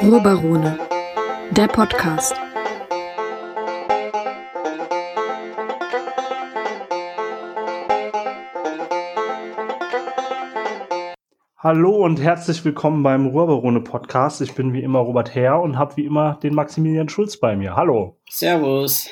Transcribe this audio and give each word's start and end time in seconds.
Ruhrbarone, 0.00 0.78
der 1.50 1.66
Podcast. 1.66 2.34
Hallo 11.58 11.96
und 11.96 12.22
herzlich 12.22 12.64
willkommen 12.64 13.02
beim 13.02 13.26
Ruhrbarone 13.26 13.80
Podcast. 13.80 14.40
Ich 14.40 14.54
bin 14.54 14.72
wie 14.72 14.82
immer 14.82 15.00
Robert 15.00 15.34
Herr 15.34 15.60
und 15.60 15.76
habe 15.76 15.96
wie 15.96 16.06
immer 16.06 16.38
den 16.42 16.54
Maximilian 16.54 17.08
Schulz 17.08 17.38
bei 17.38 17.56
mir. 17.56 17.74
Hallo. 17.74 18.16
Servus. 18.30 19.10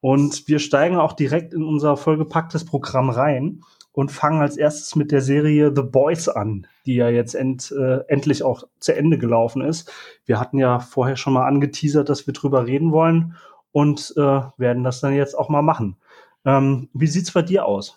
Und 0.00 0.48
wir 0.48 0.58
steigen 0.58 0.96
auch 0.96 1.12
direkt 1.12 1.54
in 1.54 1.62
unser 1.62 1.96
vollgepacktes 1.96 2.64
Programm 2.64 3.08
rein 3.08 3.51
und 3.92 4.10
fangen 4.10 4.40
als 4.40 4.56
erstes 4.56 4.96
mit 4.96 5.12
der 5.12 5.20
Serie 5.20 5.72
The 5.74 5.82
Boys 5.82 6.28
an, 6.28 6.66
die 6.86 6.94
ja 6.94 7.08
jetzt 7.08 7.34
end, 7.34 7.72
äh, 7.72 8.00
endlich 8.08 8.42
auch 8.42 8.64
zu 8.80 8.94
Ende 8.94 9.18
gelaufen 9.18 9.62
ist. 9.62 9.92
Wir 10.24 10.40
hatten 10.40 10.58
ja 10.58 10.78
vorher 10.80 11.16
schon 11.16 11.34
mal 11.34 11.46
angeteasert, 11.46 12.08
dass 12.08 12.26
wir 12.26 12.34
drüber 12.34 12.66
reden 12.66 12.92
wollen 12.92 13.36
und 13.70 14.14
äh, 14.16 14.40
werden 14.56 14.84
das 14.84 15.00
dann 15.00 15.14
jetzt 15.14 15.38
auch 15.38 15.48
mal 15.48 15.62
machen. 15.62 15.96
Ähm, 16.44 16.88
wie 16.92 17.06
sieht's 17.06 17.30
bei 17.30 17.42
dir 17.42 17.66
aus? 17.66 17.96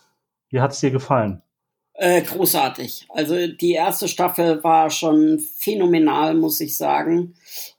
Wie 0.49 0.62
hat's 0.62 0.80
dir 0.80 0.91
gefallen? 0.91 1.41
Äh, 1.94 2.21
großartig. 2.21 3.07
Also 3.09 3.48
die 3.48 3.71
erste 3.71 4.07
Staffel 4.07 4.63
war 4.63 4.90
schon 4.90 5.40
phänomenal, 5.40 6.35
muss 6.35 6.59
ich 6.59 6.76
sagen. 6.76 7.35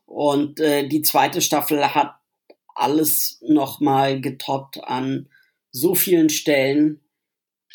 Und 0.07 0.59
äh, 0.61 0.89
die 0.89 1.03
zweite 1.03 1.43
Staffel 1.43 1.95
hat 1.95 2.15
alles 2.75 3.41
nochmal 3.47 4.21
getoppt 4.21 4.83
an 4.85 5.29
so 5.71 5.95
vielen 5.95 6.31
Stellen, 6.31 7.01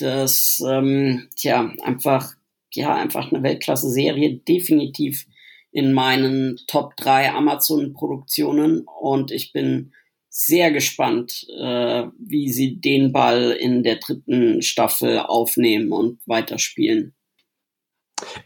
dass, 0.02 0.64
ähm, 0.68 1.28
tja, 1.36 1.72
einfach, 1.84 2.34
ja, 2.74 2.96
einfach 2.96 3.32
eine 3.32 3.44
Weltklasse-Serie, 3.44 4.38
definitiv 4.48 5.26
in 5.72 5.94
meinen 5.94 6.60
Top 6.68 6.96
3 6.98 7.32
Amazon-Produktionen 7.32 8.86
und 9.00 9.32
ich 9.32 9.54
bin 9.54 9.94
sehr 10.30 10.72
gespannt, 10.72 11.46
äh, 11.60 12.06
wie 12.18 12.50
sie 12.50 12.80
den 12.80 13.12
Ball 13.12 13.52
in 13.52 13.84
der 13.84 13.98
dritten 13.98 14.62
Staffel 14.62 15.20
aufnehmen 15.20 15.92
und 15.92 16.20
weiterspielen. 16.26 17.14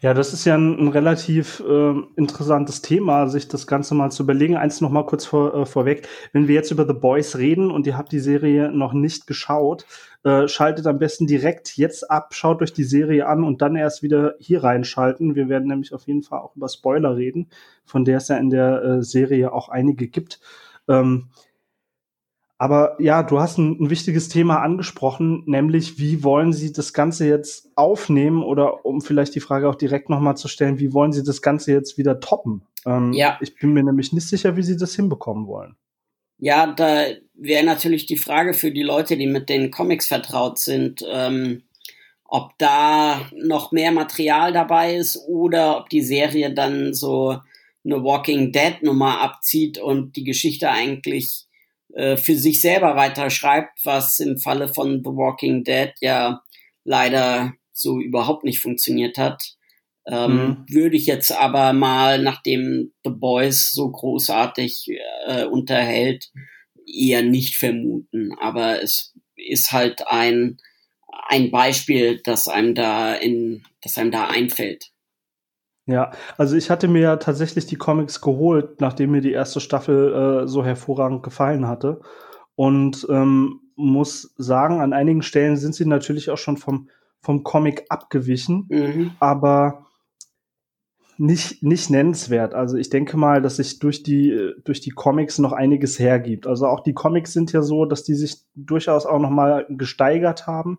Ja, 0.00 0.14
das 0.14 0.32
ist 0.32 0.44
ja 0.44 0.54
ein, 0.54 0.78
ein 0.78 0.88
relativ 0.88 1.62
äh, 1.66 1.94
interessantes 2.16 2.82
Thema, 2.82 3.28
sich 3.28 3.48
das 3.48 3.66
Ganze 3.66 3.94
mal 3.94 4.10
zu 4.10 4.22
überlegen. 4.22 4.56
Eins 4.56 4.80
noch 4.80 4.90
mal 4.90 5.06
kurz 5.06 5.26
vor, 5.26 5.54
äh, 5.54 5.66
vorweg. 5.66 6.08
Wenn 6.32 6.48
wir 6.48 6.54
jetzt 6.54 6.70
über 6.70 6.86
The 6.86 6.94
Boys 6.94 7.36
reden 7.36 7.70
und 7.70 7.86
ihr 7.86 7.96
habt 7.96 8.12
die 8.12 8.20
Serie 8.20 8.70
noch 8.72 8.92
nicht 8.92 9.26
geschaut, 9.26 9.86
äh, 10.24 10.48
schaltet 10.48 10.86
am 10.86 10.98
besten 10.98 11.26
direkt 11.26 11.76
jetzt 11.76 12.10
ab, 12.10 12.34
schaut 12.34 12.62
euch 12.62 12.72
die 12.72 12.84
Serie 12.84 13.26
an 13.26 13.44
und 13.44 13.62
dann 13.62 13.76
erst 13.76 14.02
wieder 14.02 14.34
hier 14.38 14.64
reinschalten. 14.64 15.34
Wir 15.34 15.48
werden 15.48 15.68
nämlich 15.68 15.94
auf 15.94 16.06
jeden 16.06 16.22
Fall 16.22 16.40
auch 16.40 16.56
über 16.56 16.68
Spoiler 16.68 17.16
reden, 17.16 17.48
von 17.84 18.04
der 18.04 18.16
es 18.16 18.28
ja 18.28 18.36
in 18.36 18.50
der 18.50 18.82
äh, 18.82 19.02
Serie 19.02 19.52
auch 19.52 19.68
einige 19.68 20.08
gibt. 20.08 20.40
Ähm, 20.88 21.28
aber 22.58 22.96
ja, 22.98 23.22
du 23.22 23.38
hast 23.38 23.58
ein, 23.58 23.76
ein, 23.80 23.90
wichtiges 23.90 24.28
Thema 24.28 24.62
angesprochen, 24.62 25.42
nämlich 25.46 25.98
wie 25.98 26.24
wollen 26.24 26.52
Sie 26.52 26.72
das 26.72 26.94
Ganze 26.94 27.28
jetzt 27.28 27.68
aufnehmen 27.74 28.42
oder 28.42 28.86
um 28.86 29.02
vielleicht 29.02 29.34
die 29.34 29.40
Frage 29.40 29.68
auch 29.68 29.74
direkt 29.74 30.08
nochmal 30.08 30.36
zu 30.36 30.48
stellen, 30.48 30.78
wie 30.78 30.94
wollen 30.94 31.12
Sie 31.12 31.22
das 31.22 31.42
Ganze 31.42 31.72
jetzt 31.72 31.98
wieder 31.98 32.18
toppen? 32.20 32.62
Ähm, 32.86 33.12
ja. 33.12 33.38
Ich 33.42 33.56
bin 33.56 33.74
mir 33.74 33.82
nämlich 33.82 34.12
nicht 34.12 34.26
sicher, 34.26 34.56
wie 34.56 34.62
Sie 34.62 34.76
das 34.76 34.94
hinbekommen 34.94 35.46
wollen. 35.46 35.76
Ja, 36.38 36.66
da 36.66 37.04
wäre 37.34 37.64
natürlich 37.64 38.06
die 38.06 38.16
Frage 38.16 38.54
für 38.54 38.70
die 38.70 38.82
Leute, 38.82 39.16
die 39.16 39.26
mit 39.26 39.48
den 39.48 39.70
Comics 39.70 40.06
vertraut 40.06 40.58
sind, 40.58 41.04
ähm, 41.10 41.62
ob 42.24 42.56
da 42.58 43.20
noch 43.34 43.72
mehr 43.72 43.92
Material 43.92 44.52
dabei 44.52 44.96
ist 44.96 45.18
oder 45.28 45.78
ob 45.78 45.90
die 45.90 46.02
Serie 46.02 46.52
dann 46.52 46.94
so 46.94 47.38
eine 47.84 48.02
Walking 48.02 48.52
Dead 48.52 48.82
Nummer 48.82 49.20
abzieht 49.20 49.78
und 49.78 50.16
die 50.16 50.24
Geschichte 50.24 50.70
eigentlich 50.70 51.45
äh, 51.96 52.18
für 52.18 52.36
sich 52.36 52.60
selber 52.60 52.94
weiterschreibt, 52.94 53.80
was 53.84 54.18
im 54.20 54.38
Falle 54.38 54.68
von 54.68 55.02
The 55.02 55.10
Walking 55.10 55.64
Dead 55.64 55.92
ja 56.02 56.42
leider 56.84 57.54
so 57.72 57.98
überhaupt 57.98 58.44
nicht 58.44 58.60
funktioniert 58.60 59.16
hat. 59.16 59.42
Ähm, 60.06 60.36
mhm. 60.36 60.66
Würde 60.68 60.96
ich 60.96 61.06
jetzt 61.06 61.32
aber 61.32 61.72
mal, 61.72 62.22
nachdem 62.22 62.92
The 63.02 63.10
Boys 63.10 63.72
so 63.72 63.90
großartig 63.90 64.88
äh, 65.26 65.46
unterhält, 65.46 66.30
eher 66.86 67.22
nicht 67.22 67.56
vermuten. 67.56 68.32
Aber 68.38 68.82
es 68.82 69.14
ist 69.34 69.72
halt 69.72 70.06
ein, 70.06 70.58
ein 71.28 71.50
Beispiel, 71.50 72.20
das 72.22 72.46
einem 72.46 72.74
da 72.74 73.14
in, 73.14 73.64
das 73.80 73.96
einem 73.96 74.10
da 74.10 74.28
einfällt. 74.28 74.90
Ja, 75.86 76.10
also 76.36 76.56
ich 76.56 76.68
hatte 76.68 76.88
mir 76.88 77.00
ja 77.00 77.16
tatsächlich 77.16 77.66
die 77.66 77.76
Comics 77.76 78.20
geholt, 78.20 78.80
nachdem 78.80 79.12
mir 79.12 79.20
die 79.20 79.32
erste 79.32 79.60
Staffel 79.60 80.42
äh, 80.42 80.48
so 80.48 80.64
hervorragend 80.64 81.22
gefallen 81.22 81.68
hatte. 81.68 82.00
Und 82.56 83.06
ähm, 83.08 83.60
muss 83.76 84.34
sagen, 84.36 84.80
an 84.80 84.92
einigen 84.92 85.22
Stellen 85.22 85.56
sind 85.56 85.74
sie 85.74 85.86
natürlich 85.86 86.30
auch 86.30 86.38
schon 86.38 86.56
vom, 86.56 86.88
vom 87.20 87.44
Comic 87.44 87.84
abgewichen, 87.88 88.66
mhm. 88.68 89.10
aber 89.20 89.86
nicht, 91.18 91.62
nicht 91.62 91.88
nennenswert. 91.90 92.54
Also 92.54 92.76
ich 92.76 92.90
denke 92.90 93.16
mal, 93.16 93.40
dass 93.40 93.56
sich 93.56 93.78
durch 93.78 94.02
die, 94.02 94.54
durch 94.64 94.80
die 94.80 94.90
Comics 94.90 95.38
noch 95.38 95.52
einiges 95.52 95.98
hergibt. 95.98 96.46
Also 96.46 96.66
auch 96.66 96.80
die 96.80 96.94
Comics 96.94 97.32
sind 97.32 97.52
ja 97.52 97.62
so, 97.62 97.84
dass 97.84 98.02
die 98.02 98.14
sich 98.14 98.42
durchaus 98.54 99.06
auch 99.06 99.20
noch 99.20 99.30
mal 99.30 99.66
gesteigert 99.68 100.46
haben 100.46 100.78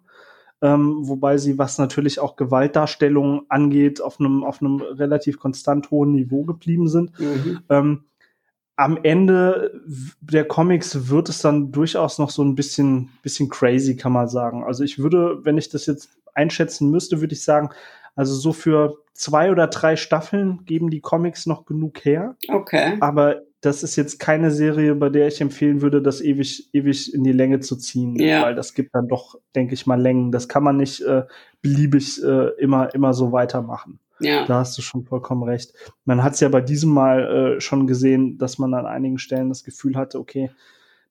ähm, 0.62 1.08
wobei 1.08 1.38
sie, 1.38 1.58
was 1.58 1.78
natürlich 1.78 2.20
auch 2.20 2.36
Gewaltdarstellungen 2.36 3.42
angeht, 3.50 4.02
auf 4.02 4.20
einem 4.20 4.44
auf 4.44 4.62
einem 4.62 4.82
relativ 4.82 5.40
konstant 5.40 5.92
hohen 5.92 6.14
Niveau 6.14 6.44
geblieben 6.44 6.88
sind. 6.88 7.18
Mhm. 7.20 7.60
Ähm, 7.70 8.04
am 8.76 9.00
Ende 9.02 9.82
der 10.22 10.46
Comics 10.46 11.10
wird 11.10 11.30
es 11.30 11.42
dann 11.42 11.72
durchaus 11.72 12.20
noch 12.20 12.30
so 12.30 12.44
ein 12.44 12.54
bisschen, 12.54 13.10
bisschen 13.24 13.50
crazy, 13.50 13.98
kann 13.98 14.12
man 14.12 14.28
sagen. 14.28 14.64
Also 14.64 14.84
ich 14.84 15.00
würde, 15.00 15.44
wenn 15.44 15.58
ich 15.58 15.70
das 15.70 15.88
jetzt 15.88 16.10
einschätzen 16.36 16.92
müsste, 16.92 17.20
würde 17.20 17.34
ich 17.34 17.44
sagen, 17.44 17.70
also 18.16 18.36
so 18.36 18.54
für 18.54 18.98
zwei 19.14 19.52
oder 19.52 19.68
drei 19.68 19.96
Staffeln 19.96 20.64
geben 20.66 20.92
die 20.92 21.02
Comics 21.02 21.48
noch 21.48 21.66
genug 21.66 22.06
her. 22.06 22.36
Okay. 22.48 22.98
Aber 23.00 23.42
das 23.62 23.82
ist 23.82 23.96
jetzt 23.96 24.20
keine 24.20 24.52
Serie, 24.52 24.94
bei 24.96 25.10
der 25.10 25.28
ich 25.28 25.42
empfehlen 25.42 25.82
würde, 25.82 26.02
das 26.02 26.22
ewig, 26.22 26.70
ewig 26.74 27.14
in 27.14 27.24
die 27.24 27.32
Länge 27.32 27.60
zu 27.60 27.76
ziehen, 27.76 28.16
ja. 28.16 28.44
weil 28.44 28.56
das 28.56 28.74
gibt 28.74 28.94
dann 28.94 29.08
doch, 29.08 29.40
denke 29.56 29.74
ich 29.74 29.88
mal, 29.88 30.00
Längen. 30.00 30.32
Das 30.32 30.48
kann 30.48 30.64
man 30.64 30.78
nicht 30.78 31.02
äh, 31.02 31.24
beliebig 31.62 32.24
äh, 32.24 32.50
immer, 32.60 32.94
immer 32.94 33.14
so 33.14 33.32
weitermachen. 33.32 34.00
Ja. 34.20 34.46
Da 34.46 34.60
hast 34.60 34.78
du 34.78 34.82
schon 34.82 35.06
vollkommen 35.06 35.44
recht. 35.44 35.74
Man 36.06 36.24
hat 36.24 36.34
es 36.34 36.40
ja 36.40 36.50
bei 36.50 36.62
diesem 36.62 36.92
Mal 36.92 37.56
äh, 37.58 37.62
schon 37.62 37.88
gesehen, 37.88 38.38
dass 38.38 38.58
man 38.58 38.74
an 38.74 38.86
einigen 38.86 39.18
Stellen 39.18 39.50
das 39.50 39.64
Gefühl 39.64 39.96
hatte, 39.96 40.20
okay, 40.20 40.52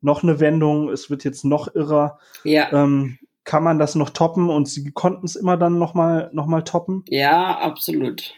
noch 0.01 0.23
eine 0.23 0.41
Wendung, 0.41 0.89
es 0.89 1.11
wird 1.11 1.25
jetzt 1.25 1.45
noch 1.45 1.75
irrer. 1.75 2.19
Ja. 2.45 2.73
Ähm, 2.73 3.19
kann 3.45 3.63
man 3.63 3.79
das 3.79 3.95
noch 3.95 4.11
toppen? 4.11 4.51
Und 4.51 4.69
sie 4.69 4.91
konnten 4.91 5.27
es 5.27 5.37
immer 5.37 5.57
dann 5.57 5.79
noch 5.79 5.95
mal, 5.95 6.31
noch 6.33 6.47
mal 6.47 6.63
toppen. 6.63 7.05
Ja, 7.09 7.59
absolut. 7.59 8.35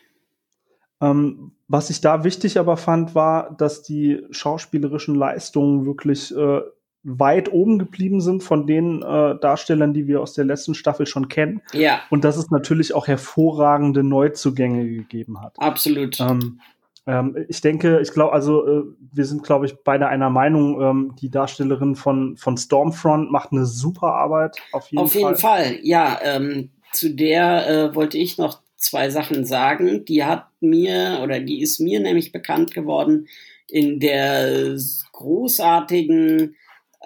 Ähm, 1.01 1.53
was 1.69 1.91
ich 1.91 2.01
da 2.01 2.25
wichtig 2.25 2.59
aber 2.59 2.77
fand, 2.77 3.15
war, 3.15 3.55
dass 3.57 3.83
die 3.83 4.23
schauspielerischen 4.31 5.15
Leistungen 5.15 5.85
wirklich 5.85 6.35
äh, 6.35 6.61
weit 7.05 7.53
oben 7.53 7.79
geblieben 7.79 8.21
sind 8.21 8.43
von 8.43 8.67
den 8.67 9.03
äh, 9.03 9.39
Darstellern, 9.39 9.95
die 9.95 10.07
wir 10.07 10.21
aus 10.21 10.33
der 10.33 10.45
letzten 10.45 10.75
Staffel 10.75 11.07
schon 11.07 11.29
kennen. 11.29 11.63
Ja. 11.73 12.01
Und 12.11 12.25
dass 12.25 12.37
es 12.37 12.51
natürlich 12.51 12.95
auch 12.95 13.07
hervorragende 13.07 14.03
Neuzugänge 14.03 14.87
gegeben 14.89 15.41
hat. 15.41 15.55
Absolut. 15.59 16.21
Ähm, 16.21 16.61
ähm, 17.07 17.47
ich 17.49 17.61
denke, 17.61 18.01
ich 18.01 18.13
glaube, 18.13 18.33
also 18.33 18.67
äh, 18.67 18.83
wir 19.13 19.25
sind, 19.25 19.43
glaube 19.43 19.67
ich, 19.67 19.77
beide 19.85 20.09
einer 20.09 20.31
Meinung. 20.31 20.81
Ähm, 20.81 21.15
die 21.21 21.31
Darstellerin 21.31 21.95
von, 21.95 22.37
von 22.37 22.57
Stormfront 22.57 23.31
macht 23.31 23.53
eine 23.53 23.65
super 23.65 24.15
Arbeit. 24.15 24.57
Auf 24.73 24.91
jeden 24.91 25.05
auf 25.05 25.13
Fall. 25.13 25.23
Auf 25.23 25.29
jeden 25.29 25.41
Fall, 25.41 25.79
ja. 25.83 26.19
Ähm, 26.23 26.71
zu 26.93 27.15
der 27.15 27.69
äh, 27.69 27.95
wollte 27.95 28.19
ich 28.19 28.39
noch 28.39 28.61
zwei 28.79 29.11
Sachen 29.11 29.45
sagen. 29.45 30.05
Die 30.05 30.25
hat 30.25 30.49
mir 30.61 31.21
oder 31.23 31.41
die 31.41 31.61
ist 31.61 31.81
mir 31.81 32.01
nämlich 32.01 32.33
bekannt 32.33 32.73
geworden 32.73 33.29
in 33.67 34.01
der 34.01 34.79
großartigen 35.13 36.57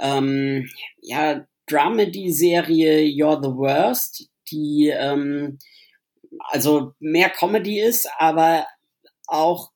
ähm, 0.01 0.69
ja, 1.01 1.47
Dramedy-Serie 1.67 3.01
You're 3.01 3.43
the 3.43 3.57
Worst, 3.57 4.29
die 4.51 4.93
ähm, 4.95 5.59
also 6.39 6.95
mehr 7.01 7.31
Comedy 7.31 7.81
ist, 7.81 8.09
aber 8.19 8.67
auch 9.27 9.73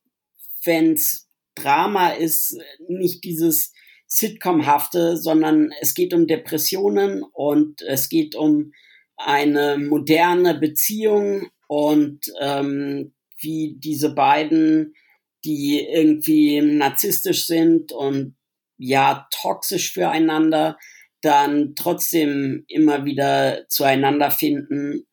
wenn's 0.65 1.29
Drama 1.55 2.11
ist, 2.11 2.59
nicht 2.89 3.25
dieses 3.25 3.73
Sitcom-hafte, 4.07 5.17
sondern 5.17 5.73
es 5.81 5.95
geht 5.95 6.13
um 6.13 6.27
Depressionen 6.27 7.23
und 7.23 7.83
es 7.83 8.09
geht 8.09 8.35
um 8.35 8.73
eine 9.17 9.79
moderne 9.79 10.55
Beziehung 10.55 11.49
und 11.67 12.21
ähm, 12.41 13.15
wie 13.39 13.77
diese 13.79 14.15
beiden, 14.15 14.95
die 15.45 15.87
irgendwie 15.87 16.61
narzisstisch 16.61 17.47
sind 17.47 17.93
und 17.93 18.37
ja 18.79 19.29
toxisch 19.31 19.93
füreinander, 19.93 20.79
dann 21.23 21.75
trotzdem 21.75 22.65
immer 22.69 23.05
wieder 23.05 23.67
zueinander 23.69 24.31
finden. 24.31 25.07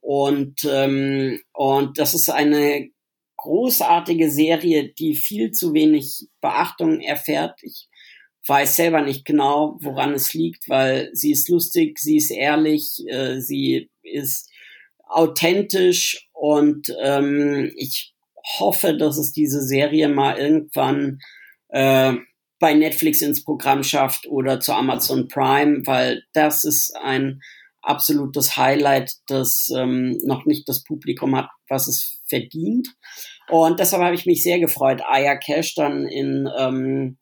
Und, 0.00 0.64
ähm, 0.70 1.40
und 1.52 1.98
das 1.98 2.14
ist 2.14 2.28
eine 2.28 2.90
großartige 3.36 4.30
Serie, 4.30 4.92
die 4.92 5.14
viel 5.14 5.50
zu 5.50 5.74
wenig 5.74 6.28
Beachtung 6.40 7.00
erfährt. 7.00 7.58
Ich 7.62 7.88
weiß 8.46 8.76
selber 8.76 9.02
nicht 9.02 9.24
genau, 9.24 9.78
woran 9.80 10.12
es 10.12 10.34
liegt, 10.34 10.68
weil 10.68 11.10
sie 11.14 11.32
ist 11.32 11.48
lustig, 11.48 11.98
sie 11.98 12.16
ist 12.16 12.30
ehrlich, 12.30 13.02
äh, 13.08 13.40
sie 13.40 13.90
ist 14.02 14.50
authentisch 15.08 16.28
und 16.32 16.94
ähm, 17.02 17.72
ich 17.76 18.14
hoffe, 18.58 18.96
dass 18.96 19.18
es 19.18 19.32
diese 19.32 19.62
Serie 19.62 20.08
mal 20.08 20.38
irgendwann 20.38 21.20
äh, 21.68 22.14
bei 22.58 22.74
Netflix 22.74 23.20
ins 23.22 23.44
Programm 23.44 23.82
schafft 23.82 24.26
oder 24.26 24.60
zu 24.60 24.72
Amazon 24.72 25.28
Prime, 25.28 25.82
weil 25.86 26.22
das 26.32 26.64
ist 26.64 26.96
ein 26.96 27.40
absolutes 27.82 28.56
Highlight, 28.56 29.12
das 29.26 29.70
ähm, 29.76 30.18
noch 30.24 30.46
nicht 30.46 30.68
das 30.68 30.82
Publikum 30.82 31.36
hat, 31.36 31.48
was 31.68 31.86
es 31.88 32.22
verdient. 32.26 32.88
Und 33.48 33.80
deshalb 33.80 34.02
habe 34.02 34.14
ich 34.14 34.26
mich 34.26 34.42
sehr 34.42 34.58
gefreut, 34.58 35.02
Aya 35.06 35.36
Cash 35.36 35.74
dann 35.74 36.06
in, 36.06 36.48
ähm, 36.56 37.18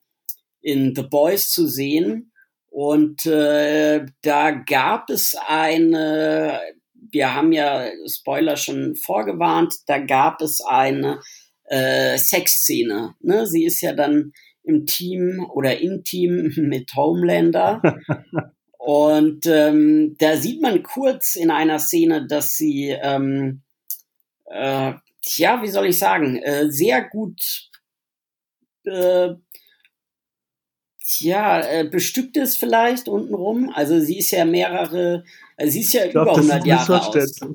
in 0.61 0.94
The 0.94 1.02
Boys 1.02 1.50
zu 1.50 1.67
sehen. 1.67 2.32
Und 2.70 3.26
äh, 3.26 4.06
da 4.23 4.50
gab 4.52 5.11
es 5.11 5.37
eine, 5.46 6.61
wir 7.12 7.35
haben 7.35 7.53
ja 7.53 7.88
Spoiler 8.06 8.56
schon 8.56 8.97
vorgewarnt, 8.97 9.75
da 9.87 9.99
gab 9.99 10.41
es 10.41 10.61
eine 10.61 11.20
äh, 11.64 12.19
Sexszene. 12.19 13.14
Ne? 13.20 13.47
Sie 13.47 13.64
ist 13.64 13.81
ja 13.81 13.93
dann 13.93 14.32
im 14.64 14.87
Team 14.87 15.47
oder 15.53 15.81
im 15.81 16.05
Team 16.05 16.53
mit 16.56 16.94
Homelander. 16.94 17.82
Und 18.79 19.47
ähm, 19.47 20.17
da 20.19 20.37
sieht 20.37 20.61
man 20.61 20.82
kurz 20.82 21.37
in 21.37 21.50
einer 21.50 21.79
Szene, 21.79 22.26
dass 22.26 22.56
sie, 22.56 22.88
ähm, 22.88 23.62
äh, 24.47 24.94
ja, 25.25 25.62
wie 25.62 25.69
soll 25.69 25.87
ich 25.87 25.99
sagen, 25.99 26.37
äh, 26.43 26.70
sehr 26.70 27.09
gut, 27.09 27.70
äh, 28.85 29.31
ja, 31.20 31.61
äh, 31.61 31.85
bestückt 31.85 32.37
ist 32.37 32.59
vielleicht 32.59 33.09
untenrum. 33.09 33.70
Also 33.75 34.00
sie 34.00 34.19
ist 34.19 34.31
ja 34.31 34.44
mehrere, 34.44 35.25
also 35.56 35.73
sie 35.73 35.81
ist 35.81 35.93
ja 35.93 36.06
glaub, 36.09 36.26
über 36.26 36.37
100 36.37 36.67
Jahre 36.67 37.06
aus. 37.06 37.14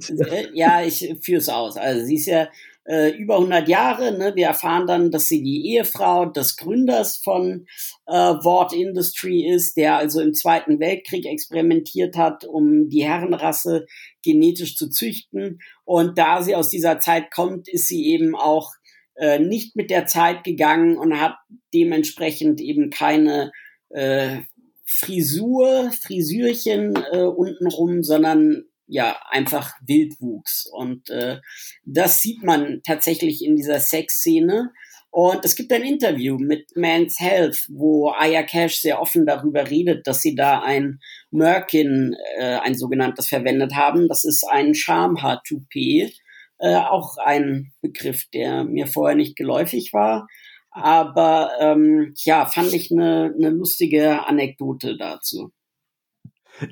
Äh, 0.10 0.48
ja, 0.54 0.84
ich 0.84 1.16
führe 1.22 1.40
es 1.40 1.50
aus. 1.50 1.78
Also 1.78 2.06
sie 2.06 2.16
ist 2.16 2.28
ja 2.28 2.48
äh, 2.88 3.10
über 3.18 3.36
100 3.36 3.68
Jahre. 3.68 4.18
Ne? 4.18 4.34
Wir 4.36 4.48
erfahren 4.48 4.88
dann, 4.88 5.12
dass 5.12 5.28
sie 5.28 5.44
die 5.44 5.74
Ehefrau 5.74 6.26
des 6.26 6.58
Gründers 6.58 7.18
von 7.18 7.68
äh, 8.06 8.14
Ward 8.14 8.74
Industry 8.74 9.46
ist, 9.46 9.78
der 9.78 9.98
also 9.98 10.22
im 10.22 10.34
Zweiten 10.34 10.80
Weltkrieg 10.80 11.26
experimentiert 11.26 12.18
hat, 12.18 12.46
um 12.46 12.90
die 12.90 13.04
Herrenrasse 13.04 13.86
genetisch 14.24 14.76
zu 14.76 14.90
züchten. 14.90 15.60
Und 15.84 16.18
da 16.18 16.42
sie 16.42 16.56
aus 16.56 16.70
dieser 16.70 17.00
Zeit 17.00 17.32
kommt, 17.32 17.68
ist 17.68 17.88
sie 17.88 18.08
eben 18.08 18.36
auch 18.36 18.72
äh, 19.16 19.40
nicht 19.40 19.76
mit 19.76 19.90
der 19.90 20.06
Zeit 20.06 20.44
gegangen 20.44 20.98
und 20.98 21.20
hat 21.20 21.36
dementsprechend 21.74 22.62
eben 22.62 22.90
keine 22.90 23.52
äh, 23.90 24.40
Frisur, 24.86 25.92
Frisürchen 25.92 26.96
äh, 27.12 27.24
untenrum, 27.24 28.04
sondern 28.04 28.64
ja 28.88 29.18
einfach 29.30 29.74
Wildwuchs. 29.86 30.70
Und 30.72 31.10
äh, 31.10 31.40
das 31.84 32.22
sieht 32.22 32.44
man 32.44 32.82
tatsächlich 32.86 33.44
in 33.44 33.56
dieser 33.56 33.80
Sexszene. 33.80 34.72
Und 35.10 35.44
es 35.44 35.56
gibt 35.56 35.72
ein 35.74 35.84
Interview 35.84 36.38
mit 36.38 36.76
Man's 36.76 37.20
Health, 37.20 37.66
wo 37.70 38.12
Aya 38.12 38.44
Cash 38.44 38.78
sehr 38.78 39.02
offen 39.02 39.26
darüber 39.26 39.70
redet, 39.70 40.06
dass 40.06 40.22
sie 40.22 40.36
da 40.36 40.62
ein 40.62 41.00
Merkin, 41.32 42.16
äh, 42.38 42.58
ein 42.58 42.76
sogenanntes, 42.76 43.28
verwendet 43.28 43.74
haben. 43.76 44.08
Das 44.08 44.24
ist 44.24 44.46
ein 44.50 44.74
Schamhaar-Toupet. 44.74 46.14
Äh, 46.60 46.76
auch 46.76 47.18
ein 47.18 47.74
Begriff, 47.82 48.26
der 48.34 48.64
mir 48.64 48.88
vorher 48.88 49.16
nicht 49.16 49.36
geläufig 49.36 49.92
war. 49.94 50.28
Aber 50.82 51.50
ähm, 51.60 52.14
ja, 52.18 52.46
fand 52.46 52.74
ich 52.74 52.92
eine, 52.92 53.34
eine 53.38 53.50
lustige 53.50 54.26
Anekdote 54.28 54.98
dazu. 54.98 55.52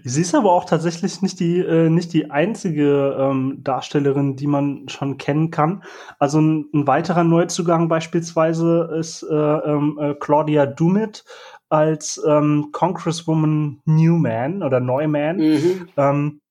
Sie 0.03 0.21
ist 0.21 0.33
aber 0.33 0.51
auch 0.51 0.65
tatsächlich 0.65 1.21
nicht 1.21 1.39
die, 1.39 1.59
äh, 1.59 1.89
nicht 1.89 2.13
die 2.13 2.31
einzige 2.31 3.15
ähm, 3.19 3.59
Darstellerin, 3.63 4.35
die 4.35 4.47
man 4.47 4.89
schon 4.89 5.17
kennen 5.17 5.51
kann. 5.51 5.83
Also 6.17 6.41
ein, 6.41 6.65
ein 6.73 6.87
weiterer 6.87 7.23
Neuzugang 7.23 7.87
beispielsweise 7.87 8.89
ist 8.99 9.23
äh, 9.23 9.35
ähm, 9.35 9.99
äh, 10.01 10.15
Claudia 10.15 10.65
Dumit 10.65 11.23
als 11.69 12.21
ähm, 12.27 12.69
Congresswoman 12.71 13.81
Newman 13.85 14.63
oder 14.63 14.79
Neumann. 14.79 15.37
Mhm. 15.37 15.87
Ähm, 15.97 16.41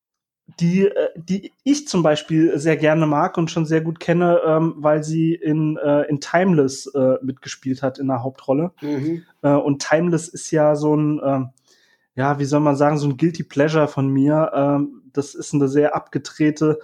die, 0.47 0.87
äh, 0.87 1.09
die 1.17 1.53
ich 1.65 1.89
zum 1.89 2.03
Beispiel 2.03 2.59
sehr 2.59 2.77
gerne 2.77 3.07
mag 3.07 3.39
und 3.39 3.51
schon 3.51 3.67
sehr 3.67 3.81
gut 3.81 3.99
kenne, 3.99 4.41
ähm, 4.47 4.75
weil 4.77 5.03
sie 5.03 5.35
in, 5.35 5.77
äh, 5.79 6.03
in 6.03 6.21
Timeless 6.21 6.87
äh, 6.95 7.17
mitgespielt 7.23 7.83
hat 7.83 7.99
in 7.99 8.09
der 8.09 8.23
Hauptrolle. 8.23 8.73
Mhm. 8.81 9.25
Äh, 9.43 9.53
und 9.53 9.87
Timeless 9.87 10.29
ist 10.29 10.51
ja 10.51 10.77
so 10.77 10.95
ein, 10.95 11.19
äh, 11.21 11.41
ja, 12.17 12.39
wie 12.39 12.45
soll 12.45 12.61
man 12.61 12.77
sagen, 12.77 12.99
so 12.99 13.09
ein 13.09 13.17
Guilty 13.17 13.43
Pleasure 13.43 13.89
von 13.89 14.09
mir. 14.09 14.53
Ähm, 14.55 15.03
das 15.13 15.35
ist 15.35 15.55
eine 15.55 15.69
sehr 15.69 15.97
abgedrehte, 15.97 16.79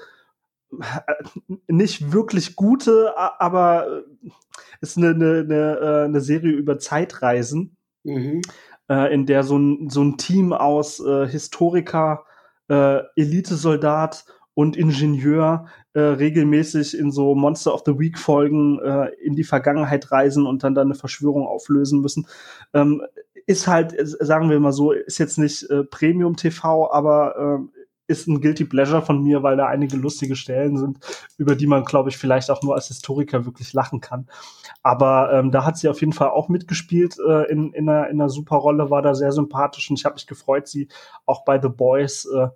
äh, 0.73 1.13
nicht 1.69 2.13
wirklich 2.13 2.57
gute, 2.57 3.13
aber 3.17 4.05
ist 4.81 4.97
eine, 4.97 5.11
eine, 5.11 5.41
eine, 5.41 5.79
äh, 5.81 6.05
eine 6.05 6.21
Serie 6.21 6.53
über 6.53 6.79
Zeitreisen, 6.79 7.77
mhm. 8.05 8.41
äh, 8.89 9.13
in 9.13 9.27
der 9.27 9.43
so 9.43 9.59
ein, 9.59 9.91
so 9.91 10.03
ein 10.03 10.17
Team 10.17 10.53
aus 10.53 11.01
äh, 11.01 11.29
Historiker, 11.29 12.25
äh, 12.71 13.01
Elitesoldat 13.17 14.25
und 14.55 14.77
Ingenieur 14.77 15.67
äh, 15.93 16.01
regelmäßig 16.01 16.97
in 16.97 17.11
so 17.11 17.35
Monster 17.35 17.75
of 17.75 17.83
the 17.85 17.99
Week 17.99 18.19
Folgen 18.19 18.79
äh, 18.79 19.09
in 19.23 19.35
die 19.35 19.45
Vergangenheit 19.45 20.11
reisen 20.13 20.47
und 20.47 20.63
dann 20.63 20.75
da 20.75 20.83
eine 20.83 20.95
Verschwörung 20.95 21.47
auflösen 21.47 22.01
müssen. 22.01 22.27
Ähm, 22.73 23.03
ist 23.47 23.67
halt, 23.67 23.95
sagen 23.99 24.49
wir 24.51 24.61
mal 24.61 24.73
so, 24.73 24.93
ist 24.93 25.19
jetzt 25.19 25.39
nicht 25.39 25.69
äh, 25.71 25.83
Premium 25.83 26.37
TV, 26.37 26.93
aber 26.93 27.61
äh, 27.61 27.80
ist 28.11 28.27
ein 28.27 28.41
Guilty 28.41 28.65
Pleasure 28.65 29.03
von 29.03 29.23
mir, 29.23 29.43
weil 29.43 29.57
da 29.57 29.67
einige 29.67 29.97
lustige 29.97 30.37
Stellen 30.37 30.77
sind, 30.77 30.99
über 31.39 31.55
die 31.55 31.67
man, 31.67 31.85
glaube 31.85 32.11
ich, 32.11 32.19
vielleicht 32.19 32.51
auch 32.51 32.63
nur 32.63 32.75
als 32.75 32.89
Historiker 32.89 33.47
wirklich 33.47 33.73
lachen 33.73 34.01
kann. 34.01 34.29
Aber 34.83 35.33
ähm, 35.33 35.51
da 35.51 35.65
hat 35.65 35.79
sie 35.79 35.89
auf 35.89 36.01
jeden 36.01 36.13
Fall 36.13 36.31
auch 36.31 36.49
mitgespielt 36.49 37.17
äh, 37.27 37.51
in, 37.51 37.73
in, 37.73 37.89
einer, 37.89 38.09
in 38.09 38.21
einer 38.21 38.29
super 38.29 38.57
Rolle, 38.57 38.91
war 38.91 39.01
da 39.01 39.15
sehr 39.15 39.33
sympathisch 39.33 39.89
und 39.91 39.99
ich 39.99 40.05
habe 40.05 40.15
mich 40.15 40.27
gefreut, 40.27 40.69
sie 40.69 40.89
auch 41.25 41.45
bei 41.45 41.61
The 41.61 41.69
Boys 41.69 42.27
äh, 42.27 42.49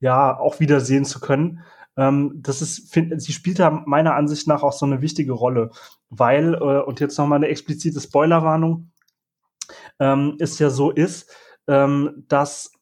ja 0.00 0.38
auch 0.38 0.60
wiedersehen 0.60 1.04
zu 1.04 1.20
können. 1.20 1.60
Ähm, 1.96 2.32
das 2.36 2.62
ist, 2.62 2.92
find, 2.92 3.20
sie 3.22 3.32
spielt 3.32 3.58
da 3.58 3.70
meiner 3.70 4.14
Ansicht 4.14 4.48
nach 4.48 4.62
auch 4.62 4.72
so 4.72 4.86
eine 4.86 5.02
wichtige 5.02 5.32
Rolle, 5.32 5.70
weil, 6.08 6.54
äh, 6.54 6.82
und 6.82 7.00
jetzt 7.00 7.18
nochmal 7.18 7.36
eine 7.36 7.48
explizite 7.48 8.00
Spoilerwarnung, 8.00 8.90
ähm, 9.98 10.36
es 10.40 10.58
ja 10.58 10.70
so 10.70 10.90
ist, 10.90 11.30
ähm, 11.68 12.24
dass 12.28 12.72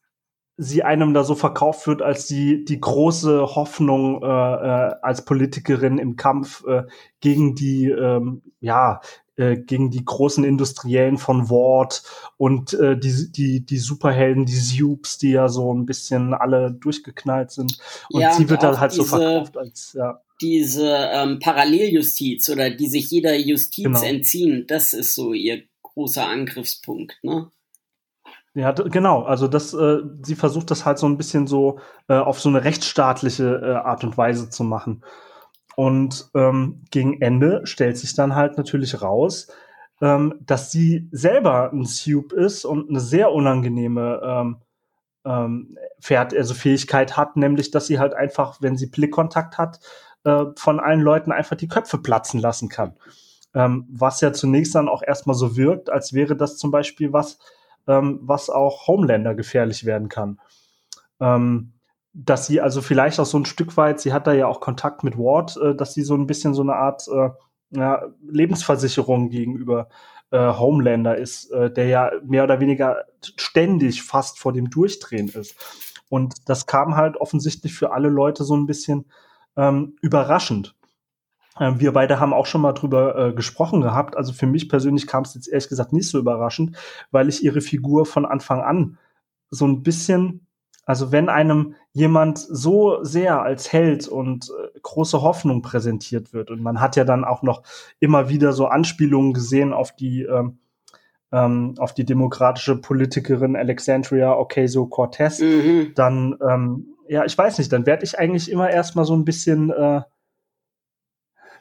sie 0.58 0.82
einem 0.82 1.14
da 1.14 1.22
so 1.22 1.36
verkauft 1.36 1.86
wird 1.86 2.02
als 2.02 2.26
die, 2.26 2.64
die 2.64 2.80
große 2.80 3.54
Hoffnung 3.54 4.22
äh, 4.22 4.26
äh, 4.26 4.94
als 5.02 5.24
Politikerin 5.24 5.98
im 5.98 6.16
Kampf 6.16 6.64
äh, 6.66 6.82
gegen 7.20 7.54
die, 7.54 7.86
ähm, 7.86 8.42
ja, 8.60 9.00
äh, 9.36 9.56
gegen 9.56 9.90
die 9.90 10.04
großen 10.04 10.42
Industriellen 10.42 11.16
von 11.16 11.48
Ward 11.48 12.02
und 12.36 12.74
äh, 12.74 12.98
die, 12.98 13.30
die, 13.30 13.64
die 13.64 13.78
Superhelden, 13.78 14.46
die 14.46 14.56
Supes, 14.56 15.18
die 15.18 15.30
ja 15.30 15.48
so 15.48 15.72
ein 15.72 15.86
bisschen 15.86 16.34
alle 16.34 16.72
durchgeknallt 16.72 17.52
sind. 17.52 17.78
Und 18.10 18.20
ja, 18.20 18.32
sie 18.32 18.50
wird 18.50 18.64
dann 18.64 18.80
halt 18.80 18.90
so 18.90 19.04
verkauft 19.04 19.56
als, 19.56 19.92
ja. 19.96 20.20
Diese 20.40 20.92
ähm, 21.12 21.38
Paralleljustiz 21.38 22.48
oder 22.48 22.70
die 22.70 22.88
sich 22.88 23.10
jeder 23.10 23.36
Justiz 23.36 23.84
genau. 23.84 24.02
entziehen, 24.02 24.64
das 24.66 24.92
ist 24.92 25.14
so 25.14 25.32
ihr 25.32 25.62
großer 25.82 26.26
Angriffspunkt, 26.26 27.18
ne? 27.22 27.50
Ja, 28.54 28.72
genau. 28.72 29.22
Also 29.22 29.46
das, 29.46 29.74
äh, 29.74 29.98
sie 30.22 30.34
versucht 30.34 30.70
das 30.70 30.84
halt 30.84 30.98
so 30.98 31.06
ein 31.06 31.16
bisschen 31.16 31.46
so 31.46 31.78
äh, 32.08 32.14
auf 32.14 32.40
so 32.40 32.48
eine 32.48 32.64
rechtsstaatliche 32.64 33.60
äh, 33.62 33.74
Art 33.74 34.04
und 34.04 34.16
Weise 34.16 34.50
zu 34.50 34.64
machen. 34.64 35.04
Und 35.76 36.30
ähm, 36.34 36.82
gegen 36.90 37.20
Ende 37.20 37.60
stellt 37.64 37.98
sich 37.98 38.14
dann 38.14 38.34
halt 38.34 38.56
natürlich 38.56 39.00
raus, 39.00 39.48
ähm, 40.00 40.34
dass 40.40 40.72
sie 40.72 41.08
selber 41.12 41.72
ein 41.72 41.84
Supe 41.84 42.34
ist 42.34 42.64
und 42.64 42.88
eine 42.88 43.00
sehr 43.00 43.32
unangenehme 43.32 44.20
ähm, 44.24 44.56
ähm, 45.24 45.78
Pferd, 46.00 46.34
also 46.34 46.54
Fähigkeit 46.54 47.16
hat, 47.16 47.36
nämlich 47.36 47.70
dass 47.70 47.86
sie 47.86 47.98
halt 47.98 48.14
einfach, 48.14 48.58
wenn 48.60 48.76
sie 48.76 48.86
Blickkontakt 48.88 49.58
hat, 49.58 49.80
äh, 50.24 50.46
von 50.56 50.80
allen 50.80 51.00
Leuten 51.00 51.32
einfach 51.32 51.56
die 51.56 51.68
Köpfe 51.68 51.98
platzen 51.98 52.40
lassen 52.40 52.68
kann. 52.68 52.96
Ähm, 53.54 53.86
was 53.90 54.20
ja 54.20 54.32
zunächst 54.32 54.74
dann 54.74 54.88
auch 54.88 55.02
erstmal 55.02 55.36
so 55.36 55.56
wirkt, 55.56 55.90
als 55.90 56.12
wäre 56.12 56.36
das 56.36 56.56
zum 56.56 56.70
Beispiel 56.70 57.12
was, 57.12 57.38
ähm, 57.88 58.20
was 58.22 58.50
auch 58.50 58.86
Homelander 58.86 59.34
gefährlich 59.34 59.84
werden 59.84 60.08
kann. 60.08 60.38
Ähm, 61.20 61.72
dass 62.12 62.46
sie 62.46 62.60
also 62.60 62.80
vielleicht 62.80 63.18
auch 63.20 63.26
so 63.26 63.38
ein 63.38 63.46
Stück 63.46 63.76
weit, 63.76 64.00
sie 64.00 64.12
hat 64.12 64.26
da 64.26 64.32
ja 64.32 64.46
auch 64.46 64.60
Kontakt 64.60 65.04
mit 65.04 65.18
Ward, 65.18 65.56
äh, 65.56 65.74
dass 65.74 65.94
sie 65.94 66.02
so 66.02 66.14
ein 66.14 66.26
bisschen 66.26 66.54
so 66.54 66.62
eine 66.62 66.74
Art 66.74 67.08
äh, 67.08 67.30
ja, 67.70 68.02
Lebensversicherung 68.28 69.30
gegenüber 69.30 69.88
äh, 70.30 70.38
Homelander 70.38 71.16
ist, 71.16 71.50
äh, 71.50 71.70
der 71.70 71.86
ja 71.86 72.10
mehr 72.24 72.44
oder 72.44 72.60
weniger 72.60 73.04
ständig 73.36 74.02
fast 74.02 74.38
vor 74.38 74.52
dem 74.52 74.70
Durchdrehen 74.70 75.28
ist. 75.28 75.56
Und 76.08 76.48
das 76.48 76.66
kam 76.66 76.96
halt 76.96 77.16
offensichtlich 77.16 77.74
für 77.74 77.92
alle 77.92 78.08
Leute 78.08 78.44
so 78.44 78.56
ein 78.56 78.66
bisschen 78.66 79.06
ähm, 79.56 79.96
überraschend. 80.00 80.74
Ähm, 81.60 81.80
wir 81.80 81.92
beide 81.92 82.20
haben 82.20 82.32
auch 82.32 82.46
schon 82.46 82.60
mal 82.60 82.72
drüber 82.72 83.16
äh, 83.16 83.32
gesprochen 83.32 83.80
gehabt. 83.80 84.16
Also 84.16 84.32
für 84.32 84.46
mich 84.46 84.68
persönlich 84.68 85.06
kam 85.06 85.24
es 85.24 85.34
jetzt 85.34 85.48
ehrlich 85.48 85.68
gesagt 85.68 85.92
nicht 85.92 86.08
so 86.08 86.18
überraschend, 86.18 86.76
weil 87.10 87.28
ich 87.28 87.42
ihre 87.44 87.60
Figur 87.60 88.06
von 88.06 88.26
Anfang 88.26 88.60
an 88.60 88.98
so 89.50 89.66
ein 89.66 89.82
bisschen, 89.82 90.46
also 90.84 91.12
wenn 91.12 91.28
einem 91.28 91.74
jemand 91.92 92.38
so 92.38 93.02
sehr 93.02 93.42
als 93.42 93.72
Held 93.72 94.08
und 94.08 94.50
äh, 94.50 94.78
große 94.82 95.22
Hoffnung 95.22 95.62
präsentiert 95.62 96.32
wird 96.32 96.50
und 96.50 96.62
man 96.62 96.80
hat 96.80 96.96
ja 96.96 97.04
dann 97.04 97.24
auch 97.24 97.42
noch 97.42 97.62
immer 98.00 98.28
wieder 98.28 98.52
so 98.52 98.66
Anspielungen 98.66 99.32
gesehen 99.32 99.72
auf 99.72 99.94
die 99.94 100.22
ähm, 100.22 100.58
ähm, 101.30 101.74
auf 101.78 101.92
die 101.92 102.06
demokratische 102.06 102.80
Politikerin 102.80 103.54
Alexandria 103.54 104.34
Ocasio-Cortez, 104.34 105.40
mhm. 105.40 105.92
dann 105.94 106.38
ähm, 106.48 106.94
ja, 107.08 107.24
ich 107.24 107.36
weiß 107.36 107.58
nicht, 107.58 107.72
dann 107.72 107.86
werde 107.86 108.04
ich 108.04 108.18
eigentlich 108.18 108.50
immer 108.50 108.70
erstmal 108.70 109.04
so 109.04 109.14
ein 109.14 109.24
bisschen 109.24 109.70
äh, 109.70 110.02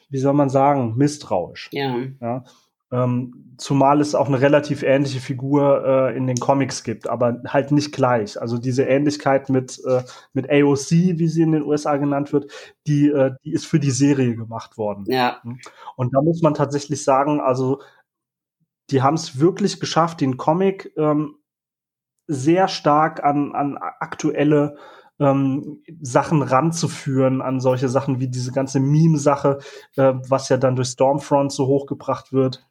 wie 0.09 0.19
soll 0.19 0.33
man 0.33 0.49
sagen, 0.49 0.95
misstrauisch. 0.95 1.69
Ja. 1.71 1.97
ja? 2.21 2.43
Ähm, 2.89 3.55
zumal 3.57 3.99
es 3.99 4.15
auch 4.15 4.27
eine 4.27 4.39
relativ 4.39 4.81
ähnliche 4.81 5.19
Figur 5.19 5.83
äh, 5.85 6.17
in 6.17 6.25
den 6.25 6.37
Comics 6.37 6.83
gibt, 6.83 7.09
aber 7.09 7.41
halt 7.47 7.71
nicht 7.71 7.91
gleich. 7.91 8.39
Also 8.39 8.57
diese 8.57 8.83
Ähnlichkeit 8.83 9.49
mit, 9.49 9.81
äh, 9.85 10.03
mit 10.31 10.49
AOC, 10.49 10.91
wie 10.91 11.27
sie 11.27 11.41
in 11.41 11.51
den 11.51 11.63
USA 11.63 11.97
genannt 11.97 12.31
wird, 12.31 12.49
die, 12.87 13.09
äh, 13.09 13.31
die 13.43 13.51
ist 13.51 13.65
für 13.65 13.79
die 13.79 13.91
Serie 13.91 14.35
gemacht 14.35 14.77
worden. 14.77 15.03
Ja. 15.07 15.41
Und 15.97 16.15
da 16.15 16.21
muss 16.21 16.41
man 16.41 16.53
tatsächlich 16.53 17.03
sagen, 17.03 17.41
also 17.41 17.81
die 18.89 19.01
haben 19.01 19.15
es 19.15 19.37
wirklich 19.39 19.81
geschafft, 19.81 20.21
den 20.21 20.37
Comic 20.37 20.93
ähm, 20.95 21.35
sehr 22.27 22.69
stark 22.69 23.21
an, 23.23 23.53
an 23.53 23.77
aktuelle 23.77 24.77
ähm, 25.19 25.81
Sachen 26.01 26.41
ranzuführen, 26.41 27.41
an 27.41 27.59
solche 27.59 27.89
Sachen 27.89 28.19
wie 28.19 28.27
diese 28.27 28.51
ganze 28.51 28.79
Meme-Sache, 28.79 29.59
äh, 29.95 30.13
was 30.27 30.49
ja 30.49 30.57
dann 30.57 30.75
durch 30.75 30.89
Stormfront 30.89 31.51
so 31.51 31.67
hochgebracht 31.67 32.33
wird 32.33 32.67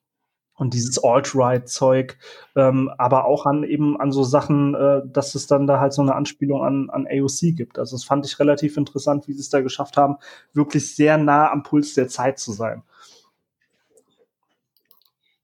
und 0.57 0.73
dieses 0.73 1.03
Alt-Right-Zeug, 1.03 2.19
ähm, 2.57 2.91
aber 2.97 3.27
auch 3.27 3.47
an 3.47 3.63
eben 3.63 4.01
an 4.01 4.11
so 4.11 4.23
Sachen, 4.23 4.75
äh, 4.75 5.03
dass 5.05 5.35
es 5.35 5.47
dann 5.47 5.67
da 5.67 5.81
halt 5.81 5.93
so 5.93 6.03
eine 6.03 6.15
Anspielung 6.15 6.63
an, 6.63 6.91
an 6.91 7.07
AOC 7.07 7.55
gibt. 7.55 7.79
Also 7.79 7.97
das 7.97 8.05
fand 8.05 8.25
ich 8.27 8.39
relativ 8.39 8.77
interessant, 8.77 9.29
wie 9.29 9.35
sie 9.35 9.41
es 9.41 9.51
da 9.51 9.61
geschafft 9.61 9.97
haben, 9.97 10.17
wirklich 10.55 10.95
sehr 10.95 11.19
nah 11.19 11.51
am 11.51 11.63
Puls 11.63 11.95
der 11.95 12.09
Zeit 12.09 12.39
zu 12.39 12.53
sein. 12.53 12.83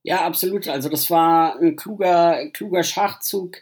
Ja, 0.01 0.25
absolut. 0.25 0.67
Also 0.67 0.89
das 0.89 1.09
war 1.09 1.59
ein 1.59 1.75
kluger, 1.77 2.49
kluger 2.51 2.83
Schachzug 2.83 3.57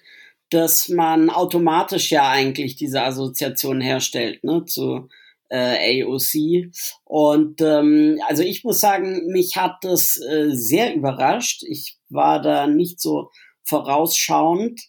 dass 0.52 0.90
man 0.90 1.30
automatisch 1.30 2.12
ja 2.12 2.30
eigentlich 2.30 2.76
diese 2.76 3.02
Assoziation 3.04 3.82
herstellt 3.82 4.44
ne, 4.44 4.66
zu 4.66 5.08
äh, 5.50 6.04
AOC. 6.04 6.72
Und 7.06 7.62
ähm, 7.62 8.20
also 8.28 8.44
ich 8.44 8.64
muss 8.64 8.80
sagen, 8.80 9.28
mich 9.28 9.56
hat 9.56 9.78
das 9.82 10.18
äh, 10.18 10.50
sehr 10.52 10.94
überrascht. 10.94 11.64
Ich 11.68 11.98
war 12.10 12.42
da 12.42 12.68
nicht 12.68 13.02
so 13.02 13.32
vorausschauend. 13.64 14.82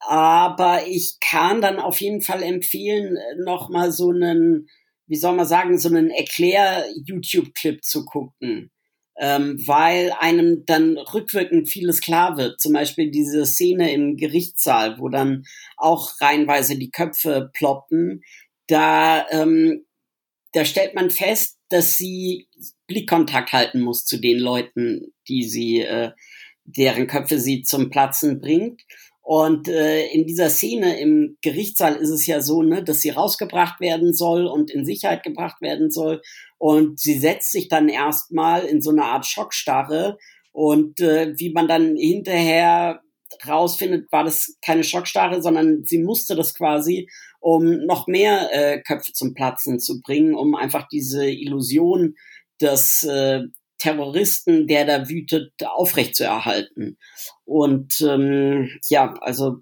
Aber 0.00 0.86
ich 0.86 1.16
kann 1.20 1.60
dann 1.60 1.80
auf 1.80 2.00
jeden 2.00 2.22
Fall 2.22 2.42
empfehlen, 2.42 3.18
noch 3.44 3.68
mal 3.68 3.90
so 3.90 4.10
einen, 4.10 4.68
wie 5.08 5.16
soll 5.16 5.34
man 5.34 5.46
sagen, 5.46 5.78
so 5.78 5.88
einen 5.88 6.10
Erklär-YouTube-Clip 6.10 7.82
zu 7.82 8.04
gucken 8.04 8.70
ähm, 9.18 9.60
weil 9.66 10.12
einem 10.18 10.64
dann 10.64 10.96
rückwirkend 10.96 11.68
vieles 11.68 12.00
klar 12.00 12.36
wird. 12.36 12.60
Zum 12.60 12.72
Beispiel 12.72 13.10
diese 13.10 13.46
Szene 13.46 13.92
im 13.92 14.16
Gerichtssaal, 14.16 14.98
wo 14.98 15.08
dann 15.08 15.44
auch 15.76 16.20
reihenweise 16.20 16.78
die 16.78 16.90
Köpfe 16.90 17.50
ploppen. 17.52 18.22
Da, 18.68 19.26
ähm, 19.30 19.84
da 20.52 20.64
stellt 20.64 20.94
man 20.94 21.10
fest, 21.10 21.58
dass 21.68 21.96
sie 21.96 22.48
Blickkontakt 22.86 23.52
halten 23.52 23.80
muss 23.80 24.04
zu 24.04 24.18
den 24.18 24.38
Leuten, 24.38 25.12
die 25.28 25.42
sie, 25.42 25.80
äh, 25.80 26.12
deren 26.64 27.06
Köpfe 27.06 27.38
sie 27.38 27.62
zum 27.62 27.90
Platzen 27.90 28.40
bringt. 28.40 28.82
Und 29.28 29.68
äh, 29.68 30.06
in 30.06 30.24
dieser 30.24 30.48
Szene 30.48 30.98
im 30.98 31.36
Gerichtssaal 31.42 31.96
ist 31.96 32.08
es 32.08 32.26
ja 32.26 32.40
so, 32.40 32.62
ne, 32.62 32.82
dass 32.82 33.02
sie 33.02 33.10
rausgebracht 33.10 33.78
werden 33.78 34.14
soll 34.14 34.46
und 34.46 34.70
in 34.70 34.86
Sicherheit 34.86 35.22
gebracht 35.22 35.60
werden 35.60 35.90
soll. 35.90 36.22
Und 36.56 36.98
sie 36.98 37.18
setzt 37.18 37.52
sich 37.52 37.68
dann 37.68 37.90
erstmal 37.90 38.64
in 38.64 38.80
so 38.80 38.88
eine 38.88 39.04
Art 39.04 39.26
Schockstarre. 39.26 40.16
Und 40.50 41.00
äh, 41.00 41.34
wie 41.36 41.52
man 41.52 41.68
dann 41.68 41.94
hinterher 41.94 43.02
rausfindet, 43.46 44.10
war 44.10 44.24
das 44.24 44.56
keine 44.64 44.82
Schockstarre, 44.82 45.42
sondern 45.42 45.84
sie 45.84 45.98
musste 45.98 46.34
das 46.34 46.54
quasi, 46.54 47.10
um 47.38 47.84
noch 47.84 48.06
mehr 48.06 48.48
äh, 48.54 48.80
Köpfe 48.80 49.12
zum 49.12 49.34
Platzen 49.34 49.78
zu 49.78 50.00
bringen, 50.00 50.34
um 50.34 50.54
einfach 50.54 50.88
diese 50.88 51.30
Illusion 51.30 52.14
des 52.62 53.02
äh, 53.02 53.42
Terroristen, 53.78 54.66
der 54.66 54.84
da 54.84 55.08
wütet, 55.08 55.52
aufrechtzuerhalten. 55.64 56.98
Und 57.44 58.00
ähm, 58.00 58.68
ja, 58.88 59.14
also 59.20 59.58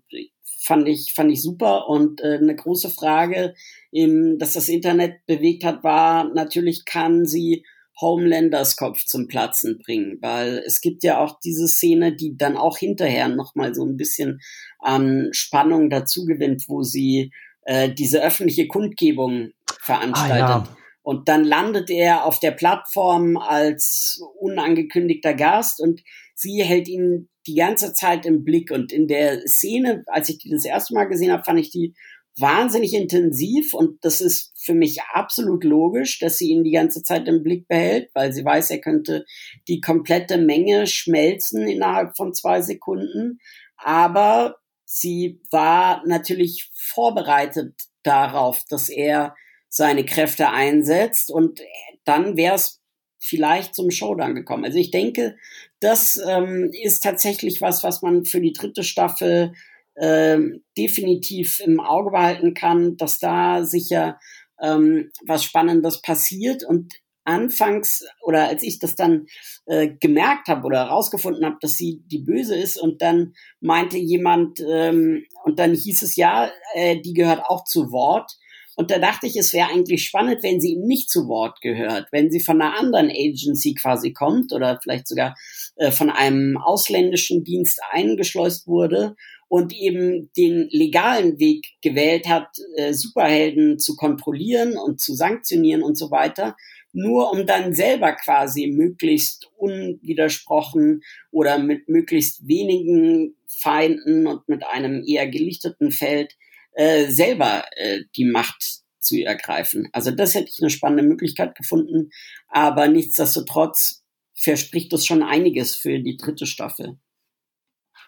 fand 0.64 0.88
ich 0.88 1.12
fand 1.14 1.30
ich 1.30 1.42
super 1.42 1.88
und 1.88 2.20
äh, 2.20 2.38
eine 2.38 2.56
große 2.56 2.90
Frage, 2.90 3.54
im, 3.92 4.38
dass 4.38 4.54
das 4.54 4.68
Internet 4.68 5.24
bewegt 5.26 5.64
hat, 5.64 5.84
war 5.84 6.32
natürlich 6.32 6.84
kann 6.84 7.24
sie 7.24 7.64
Homelanders 8.00 8.76
Kopf 8.76 9.04
zum 9.04 9.26
Platzen 9.26 9.78
bringen, 9.78 10.18
weil 10.20 10.62
es 10.66 10.80
gibt 10.80 11.02
ja 11.02 11.18
auch 11.18 11.38
diese 11.40 11.66
Szene, 11.66 12.14
die 12.14 12.36
dann 12.36 12.56
auch 12.56 12.76
hinterher 12.76 13.28
noch 13.28 13.54
mal 13.54 13.74
so 13.74 13.86
ein 13.86 13.96
bisschen 13.96 14.40
an 14.80 15.28
Spannung 15.32 15.88
dazu 15.88 16.26
gewinnt, 16.26 16.64
wo 16.68 16.82
sie 16.82 17.32
äh, 17.62 17.90
diese 17.92 18.22
öffentliche 18.22 18.68
Kundgebung 18.68 19.52
veranstaltet. 19.80 20.44
Ah, 20.44 20.64
ja. 20.68 20.76
Und 21.06 21.28
dann 21.28 21.44
landet 21.44 21.88
er 21.88 22.24
auf 22.24 22.40
der 22.40 22.50
Plattform 22.50 23.36
als 23.36 24.20
unangekündigter 24.40 25.34
Gast 25.34 25.80
und 25.80 26.02
sie 26.34 26.64
hält 26.64 26.88
ihn 26.88 27.28
die 27.46 27.54
ganze 27.54 27.92
Zeit 27.92 28.26
im 28.26 28.42
Blick. 28.42 28.72
Und 28.72 28.92
in 28.92 29.06
der 29.06 29.46
Szene, 29.46 30.02
als 30.08 30.30
ich 30.30 30.38
die 30.38 30.50
das 30.50 30.64
erste 30.64 30.94
Mal 30.94 31.04
gesehen 31.04 31.30
habe, 31.30 31.44
fand 31.44 31.60
ich 31.60 31.70
die 31.70 31.94
wahnsinnig 32.36 32.92
intensiv 32.92 33.72
und 33.72 34.04
das 34.04 34.20
ist 34.20 34.52
für 34.58 34.74
mich 34.74 35.00
absolut 35.12 35.62
logisch, 35.62 36.18
dass 36.18 36.38
sie 36.38 36.48
ihn 36.48 36.64
die 36.64 36.72
ganze 36.72 37.04
Zeit 37.04 37.28
im 37.28 37.44
Blick 37.44 37.68
behält, 37.68 38.10
weil 38.12 38.32
sie 38.32 38.44
weiß, 38.44 38.70
er 38.70 38.80
könnte 38.80 39.24
die 39.68 39.80
komplette 39.80 40.38
Menge 40.38 40.88
schmelzen 40.88 41.68
innerhalb 41.68 42.16
von 42.16 42.34
zwei 42.34 42.62
Sekunden. 42.62 43.38
Aber 43.76 44.56
sie 44.84 45.40
war 45.52 46.02
natürlich 46.04 46.68
vorbereitet 46.74 47.74
darauf, 48.02 48.64
dass 48.68 48.88
er 48.88 49.36
seine 49.76 50.06
Kräfte 50.06 50.48
einsetzt 50.48 51.30
und 51.30 51.60
dann 52.04 52.38
wäre 52.38 52.54
es 52.54 52.80
vielleicht 53.18 53.74
zum 53.74 53.90
Showdown 53.90 54.34
gekommen. 54.34 54.64
Also 54.64 54.78
ich 54.78 54.90
denke, 54.90 55.36
das 55.80 56.18
ähm, 56.26 56.70
ist 56.72 57.02
tatsächlich 57.02 57.60
was, 57.60 57.84
was 57.84 58.00
man 58.00 58.24
für 58.24 58.40
die 58.40 58.54
dritte 58.54 58.84
Staffel 58.84 59.52
ähm, 59.98 60.64
definitiv 60.78 61.60
im 61.60 61.80
Auge 61.80 62.10
behalten 62.10 62.54
kann, 62.54 62.96
dass 62.96 63.18
da 63.18 63.64
sicher 63.64 64.18
ähm, 64.62 65.10
was 65.26 65.44
Spannendes 65.44 66.00
passiert 66.00 66.64
und 66.64 66.94
anfangs 67.24 68.02
oder 68.22 68.48
als 68.48 68.62
ich 68.62 68.78
das 68.78 68.94
dann 68.94 69.26
äh, 69.66 69.88
gemerkt 69.88 70.48
habe 70.48 70.64
oder 70.64 70.86
herausgefunden 70.86 71.44
habe, 71.44 71.56
dass 71.60 71.72
sie 71.72 72.02
die 72.06 72.20
Böse 72.20 72.56
ist 72.56 72.80
und 72.80 73.02
dann 73.02 73.34
meinte 73.60 73.98
jemand 73.98 74.60
ähm, 74.66 75.26
und 75.44 75.58
dann 75.58 75.74
hieß 75.74 76.00
es 76.00 76.16
ja, 76.16 76.50
äh, 76.72 76.98
die 77.02 77.12
gehört 77.12 77.44
auch 77.44 77.64
zu 77.64 77.90
Wort 77.90 78.32
und 78.76 78.90
da 78.90 78.98
dachte 78.98 79.26
ich, 79.26 79.36
es 79.36 79.54
wäre 79.54 79.70
eigentlich 79.70 80.04
spannend, 80.04 80.42
wenn 80.42 80.60
sie 80.60 80.74
ihm 80.74 80.86
nicht 80.86 81.10
zu 81.10 81.28
Wort 81.28 81.62
gehört, 81.62 82.08
wenn 82.12 82.30
sie 82.30 82.40
von 82.40 82.60
einer 82.60 82.78
anderen 82.78 83.10
Agency 83.10 83.74
quasi 83.74 84.12
kommt 84.12 84.52
oder 84.52 84.78
vielleicht 84.82 85.08
sogar 85.08 85.34
äh, 85.76 85.90
von 85.90 86.10
einem 86.10 86.58
ausländischen 86.58 87.42
Dienst 87.42 87.80
eingeschleust 87.90 88.66
wurde 88.66 89.16
und 89.48 89.72
eben 89.72 90.30
den 90.36 90.68
legalen 90.70 91.38
Weg 91.38 91.64
gewählt 91.80 92.28
hat, 92.28 92.48
äh, 92.76 92.92
Superhelden 92.92 93.78
zu 93.78 93.96
kontrollieren 93.96 94.76
und 94.76 95.00
zu 95.00 95.14
sanktionieren 95.14 95.82
und 95.82 95.96
so 95.96 96.10
weiter, 96.10 96.54
nur 96.92 97.32
um 97.32 97.46
dann 97.46 97.72
selber 97.72 98.12
quasi 98.12 98.66
möglichst 98.66 99.50
unwidersprochen 99.56 101.00
oder 101.30 101.58
mit 101.58 101.88
möglichst 101.88 102.46
wenigen 102.46 103.36
Feinden 103.46 104.26
und 104.26 104.46
mit 104.48 104.66
einem 104.66 105.02
eher 105.06 105.28
gelichteten 105.28 105.90
Feld 105.92 106.36
äh, 106.76 107.10
selber 107.10 107.64
äh, 107.76 108.00
die 108.16 108.26
Macht 108.26 108.82
zu 109.00 109.16
ergreifen. 109.16 109.88
Also 109.92 110.10
das 110.10 110.34
hätte 110.34 110.50
ich 110.50 110.58
eine 110.60 110.70
spannende 110.70 111.04
Möglichkeit 111.04 111.54
gefunden, 111.54 112.10
aber 112.48 112.88
nichtsdestotrotz 112.88 114.04
verspricht 114.38 114.92
das 114.92 115.06
schon 115.06 115.22
einiges 115.22 115.74
für 115.74 115.98
die 116.00 116.16
dritte 116.16 116.44
Staffel. 116.44 116.98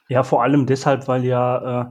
Ja, 0.09 0.23
vor 0.23 0.43
allem 0.43 0.67
deshalb, 0.67 1.09
weil 1.09 1.25
ja 1.25 1.81
äh, 1.81 1.87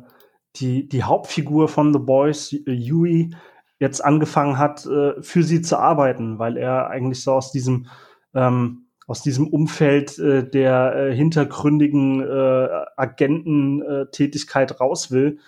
die, 0.58 0.88
die 0.88 1.04
Hauptfigur 1.04 1.68
von 1.68 1.94
The 1.94 2.00
Boys, 2.00 2.54
äh, 2.54 2.72
Yui, 2.72 3.36
jetzt 3.80 4.04
angefangen 4.04 4.58
hat, 4.58 4.86
äh, 4.86 5.22
für 5.22 5.44
sie 5.44 5.62
zu 5.62 5.78
arbeiten, 5.78 6.38
weil 6.38 6.58
er 6.58 6.90
eigentlich 6.90 7.24
so 7.24 7.34
aus 7.34 7.52
diesem 7.52 7.88
ähm, 8.36 8.84
aus 9.08 9.22
diesem 9.24 9.48
Umfeld 9.48 10.20
äh, 10.20 10.48
der 10.48 10.96
äh, 10.96 11.16
hintergründigen 11.16 12.22
äh, 12.22 12.68
Agententätigkeit 12.98 14.80
raus 14.80 15.12
will 15.12 15.40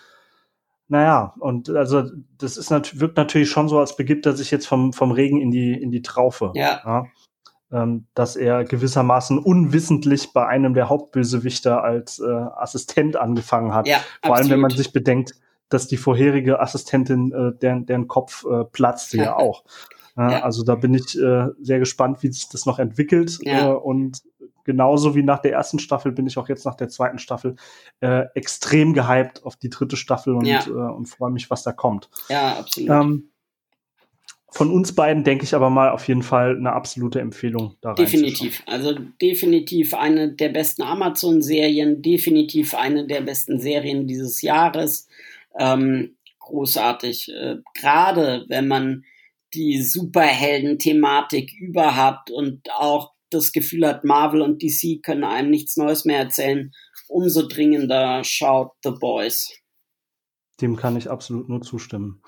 Naja, 0.89 1.36
und 1.39 1.69
also 1.69 2.03
das 2.39 2.58
ist 2.58 2.72
nat 2.72 3.00
wirkt 3.00 3.15
natürlich 3.15 3.50
schon 3.50 3.69
so, 3.69 3.79
als 3.79 3.96
begibt 3.96 4.25
er 4.25 4.34
sich 4.36 4.50
jetzt 4.50 4.67
vom, 4.67 4.91
vom 4.91 5.12
Regen 5.12 5.39
in 5.39 5.51
die, 5.51 5.72
in 5.72 5.91
die 5.91 6.01
Traufe. 6.01 6.51
Ja. 6.55 6.81
ja? 6.84 7.05
Ähm, 7.72 8.08
dass 8.15 8.36
er 8.36 8.63
gewissermaßen 8.63 9.38
unwissentlich 9.38 10.34
bei 10.34 10.48
einem 10.48 10.74
der 10.74 10.89
Hauptbösewichter 10.89 11.84
als 11.84 12.17
äh, 12.19 12.25
Assistent 12.27 13.15
angefangen 13.15 13.74
hat. 13.75 13.88
Ja, 13.88 13.98
Vor 13.98 14.05
absolut. 14.31 14.38
allem, 14.38 14.50
wenn 14.50 14.60
man 14.62 14.72
sich 14.72 14.91
bedenkt, 14.91 15.36
dass 15.69 15.88
die 15.88 15.98
vorherige 15.98 16.60
Assistentin, 16.60 17.31
äh, 17.31 17.58
deren, 17.60 17.86
deren 17.86 18.08
Kopf 18.08 18.43
äh, 18.46 18.65
platzte 18.65 19.17
ja 19.17 19.36
auch. 19.38 19.63
Ja. 20.17 20.43
Also 20.43 20.63
da 20.63 20.75
bin 20.75 20.96
ich 20.96 21.17
äh, 21.17 21.48
sehr 21.62 21.79
gespannt, 21.79 22.24
wie 22.24 22.31
sich 22.31 22.50
das 22.50 22.65
noch 22.65 22.79
entwickelt. 22.79 23.38
Ja. 23.43 23.69
Äh, 23.69 23.75
und 23.75 24.24
genauso 24.70 25.16
wie 25.16 25.24
nach 25.24 25.40
der 25.40 25.54
ersten 25.54 25.80
Staffel 25.80 26.12
bin 26.12 26.28
ich 26.28 26.38
auch 26.38 26.48
jetzt 26.48 26.64
nach 26.64 26.76
der 26.76 26.90
zweiten 26.90 27.18
Staffel 27.18 27.56
äh, 28.02 28.26
extrem 28.36 28.94
gehypt 28.94 29.44
auf 29.44 29.56
die 29.56 29.72
dritte 29.72 29.98
Staffel 29.98 30.36
und, 30.36 30.46
ja. 30.46 30.64
äh, 30.68 30.94
und 30.94 31.08
freue 31.08 31.32
mich, 31.32 31.50
was 31.50 31.64
da 31.64 31.72
kommt. 31.72 32.08
Ja, 32.30 32.60
absolut. 32.60 32.90
Ähm, 32.92 33.32
von 34.52 34.70
uns 34.70 34.94
beiden 34.94 35.24
denke 35.24 35.44
ich 35.44 35.56
aber 35.56 35.72
mal 35.72 35.90
auf 35.90 36.08
jeden 36.08 36.22
Fall 36.22 36.56
eine 36.56 36.74
absolute 36.74 37.20
Empfehlung 37.20 37.78
da 37.82 37.96
Definitiv. 37.96 38.62
Also 38.68 38.94
definitiv 39.20 39.96
eine 39.96 40.34
der 40.34 40.50
besten 40.50 40.84
Amazon-Serien, 40.84 42.04
definitiv 42.04 42.76
eine 42.76 43.08
der 43.08 43.22
besten 43.22 43.60
Serien 43.60 44.06
dieses 44.06 44.44
Jahres. 44.44 45.08
Ähm, 45.58 46.16
großartig. 46.38 47.32
Äh, 47.32 47.58
Gerade 47.74 48.46
wenn 48.50 48.68
man 48.68 49.04
die 49.56 49.82
Superhelden-Thematik 49.82 51.54
überhaupt 51.60 52.30
und 52.30 52.70
auch 52.78 53.14
das 53.30 53.52
Gefühl 53.52 53.88
hat, 53.88 54.04
Marvel 54.04 54.42
und 54.42 54.62
DC 54.62 55.04
können 55.04 55.24
einem 55.24 55.50
nichts 55.50 55.78
Neues 55.78 56.06
mehr 56.06 56.20
erzählen, 56.20 56.72
umso 57.08 57.48
dringender 57.48 58.24
schaut 58.24 58.72
The 58.84 58.92
Boys. 58.92 59.50
Dem 60.62 60.76
kann 60.76 60.98
ich 60.98 61.10
absolut 61.10 61.50
nur 61.50 61.62
zustimmen. 61.62 62.22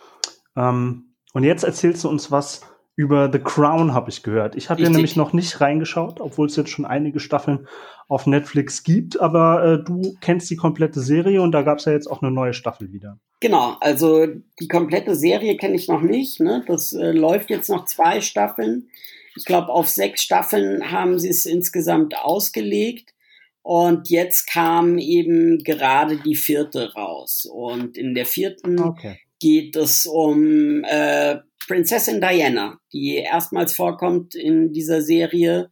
Ähm, 0.56 1.16
und 1.34 1.44
jetzt 1.44 1.64
erzählst 1.64 2.04
du 2.04 2.10
uns 2.10 2.32
was 2.32 2.62
über 2.96 3.32
The 3.32 3.40
Crown, 3.40 3.94
habe 3.94 4.10
ich 4.10 4.22
gehört. 4.22 4.56
Ich 4.56 4.70
habe 4.70 4.82
ja 4.82 4.90
nämlich 4.90 5.16
noch 5.16 5.34
nicht 5.34 5.62
reingeschaut, 5.62 6.20
obwohl 6.20 6.48
es 6.48 6.56
jetzt 6.56 6.70
schon 6.70 6.86
einige 6.86 7.20
Staffeln 7.20 7.68
auf 8.08 8.28
Netflix 8.28 8.84
gibt, 8.84 9.20
aber 9.20 9.64
äh, 9.64 9.84
du 9.84 10.16
kennst 10.20 10.50
die 10.50 10.58
komplette 10.58 11.00
Serie 11.00 11.42
und 11.42 11.54
da 11.54 11.62
gab 11.62 11.80
es 11.80 11.86
ja 11.86 11.94
jetzt 11.94 12.08
auch 12.08 12.22
eine 12.22 12.32
neue 12.32 12.54
Staffel 12.54 12.92
wieder. 12.92 13.18
Genau, 13.40 13.78
also 13.80 14.28
die 14.60 14.68
komplette 14.68 15.16
Serie 15.16 15.58
kenne 15.58 15.76
ich 15.76 15.88
noch 15.88 16.02
nicht. 16.02 16.42
Ne? 16.42 16.64
Das 16.68 16.94
äh, 16.94 17.12
läuft 17.12 17.50
jetzt 17.50 17.70
noch 17.70 17.86
zwei 17.86 18.22
Staffeln. 18.22 18.90
Ich 19.36 19.46
glaube, 19.46 19.70
auf 19.70 19.88
sechs 19.88 20.24
Staffeln 20.24 20.92
haben 20.92 21.20
sie 21.20 21.30
es 21.30 21.46
insgesamt 21.46 22.18
ausgelegt. 22.18 23.14
Und 23.64 24.10
jetzt 24.10 24.48
kam 24.48 24.98
eben 24.98 25.64
gerade 25.64 26.18
die 26.18 26.36
vierte 26.36 26.94
raus. 26.94 27.48
Und 27.50 27.98
in 27.98 28.16
der 28.16 28.26
vierten 28.26 28.80
okay. 28.80 29.20
geht 29.40 29.76
es 29.76 30.06
um 30.06 30.84
äh, 30.84 31.38
Prinzessin 31.68 32.20
Diana, 32.20 32.80
die 32.92 33.18
erstmals 33.18 33.74
vorkommt 33.74 34.34
in 34.36 34.74
dieser 34.74 35.02
Serie, 35.02 35.70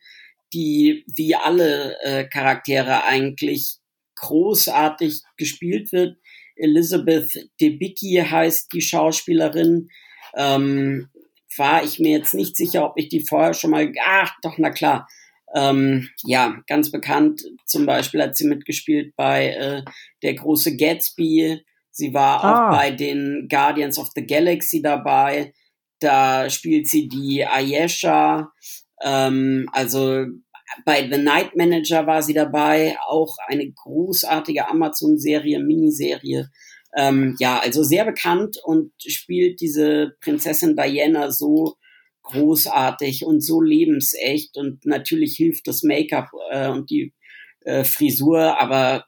die 0.54 1.04
wie 1.08 1.36
alle 1.36 1.98
äh, 2.04 2.26
Charaktere 2.26 3.04
eigentlich 3.06 3.78
großartig 4.16 5.22
gespielt 5.38 5.92
wird. 5.92 6.18
Elizabeth 6.56 7.50
Debicki 7.60 8.24
heißt 8.24 8.72
die 8.74 8.82
Schauspielerin. 8.82 9.90
Ähm, 10.36 11.10
war 11.60 11.84
ich 11.84 12.00
mir 12.00 12.18
jetzt 12.18 12.34
nicht 12.34 12.56
sicher, 12.56 12.86
ob 12.86 12.94
ich 12.96 13.10
die 13.10 13.26
vorher 13.26 13.54
schon 13.54 13.72
mal, 13.72 13.92
ach 14.06 14.34
doch, 14.42 14.58
na 14.58 14.70
klar. 14.72 15.08
Ähm, 15.56 16.10
ja, 16.24 16.62
ganz 16.68 16.92
bekannt, 16.92 17.42
zum 17.66 17.86
Beispiel 17.86 18.22
hat 18.22 18.36
sie 18.36 18.48
mitgespielt 18.48 19.16
bei 19.16 19.50
äh, 19.50 19.84
Der 20.22 20.36
große 20.36 20.78
Gatsby. 20.78 21.62
Sie 21.92 22.14
war 22.14 22.44
ah. 22.44 22.70
auch 22.70 22.78
bei 22.78 22.92
den 22.92 23.48
Guardians 23.50 23.98
of 23.98 24.10
the 24.16 24.26
Galaxy 24.26 24.82
dabei. 24.82 25.54
Da 26.00 26.50
spielt 26.50 26.88
sie 26.88 27.08
die 27.08 27.46
Ayesha. 27.46 28.52
Ähm, 29.04 29.68
also 29.74 30.26
bei 30.86 31.10
The 31.10 31.18
Night 31.18 31.56
Manager 31.56 32.06
war 32.06 32.22
sie 32.22 32.34
dabei. 32.34 32.96
Auch 33.08 33.36
eine 33.48 33.72
großartige 33.72 34.68
Amazon-Serie, 34.68 35.60
Miniserie. 35.60 36.50
Ähm, 36.98 37.36
ja, 37.40 37.60
also 37.60 37.84
sehr 37.84 38.06
bekannt 38.06 38.58
und 38.64 38.92
spielt 39.00 39.62
diese 39.62 40.16
Prinzessin 40.22 40.76
Diana 40.76 41.32
so 41.32 41.76
großartig 42.24 43.26
und 43.26 43.42
so 43.42 43.62
lebensecht 43.62 44.58
und 44.58 44.86
natürlich 44.86 45.36
hilft 45.36 45.68
das 45.68 45.84
Make-up 45.84 46.30
äh, 46.52 46.70
und 46.70 46.90
die 46.90 47.14
äh, 47.62 47.84
Frisur, 47.84 48.60
aber 48.60 49.06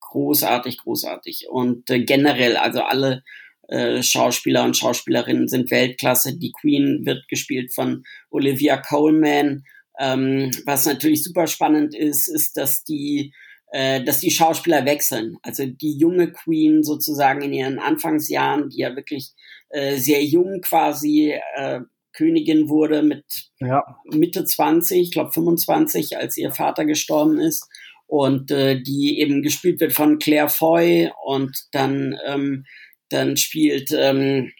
großartig, 0.00 0.78
großartig 0.78 1.46
und 1.50 1.88
äh, 1.90 2.02
generell, 2.04 2.56
also 2.56 2.82
alle 2.82 3.22
äh, 3.68 4.02
Schauspieler 4.02 4.64
und 4.64 4.76
Schauspielerinnen 4.76 5.48
sind 5.48 5.70
Weltklasse. 5.70 6.38
Die 6.38 6.52
Queen 6.52 7.04
wird 7.04 7.28
gespielt 7.28 7.74
von 7.74 8.04
Olivia 8.30 8.78
Coleman. 8.78 9.64
Ähm, 9.98 10.50
was 10.64 10.86
natürlich 10.86 11.22
super 11.22 11.46
spannend 11.46 11.94
ist, 11.94 12.28
ist, 12.28 12.56
dass 12.56 12.84
die 12.84 13.34
äh, 13.70 14.02
dass 14.02 14.20
die 14.20 14.30
Schauspieler 14.30 14.84
wechseln. 14.84 15.36
Also 15.42 15.66
die 15.66 15.96
junge 15.98 16.32
Queen 16.32 16.82
sozusagen 16.82 17.42
in 17.42 17.52
ihren 17.52 17.78
Anfangsjahren, 17.78 18.70
die 18.70 18.78
ja 18.78 18.96
wirklich 18.96 19.32
äh, 19.70 19.96
sehr 19.96 20.24
jung 20.24 20.60
quasi 20.60 21.34
äh, 21.56 21.80
Königin 22.12 22.68
wurde 22.68 23.02
mit 23.02 23.24
ja. 23.60 23.84
Mitte 24.06 24.44
20, 24.44 25.00
ich 25.00 25.10
glaube 25.12 25.32
25, 25.32 26.16
als 26.16 26.36
ihr 26.36 26.50
Vater 26.50 26.84
gestorben 26.84 27.38
ist. 27.38 27.68
Und 28.06 28.50
äh, 28.50 28.80
die 28.80 29.20
eben 29.20 29.42
gespielt 29.42 29.80
wird 29.80 29.92
von 29.92 30.18
Claire 30.18 30.48
Foy 30.48 31.10
und 31.26 31.66
dann, 31.72 32.18
ähm, 32.26 32.64
dann 33.10 33.36
spielt, 33.36 33.92
ähm, 33.92 34.50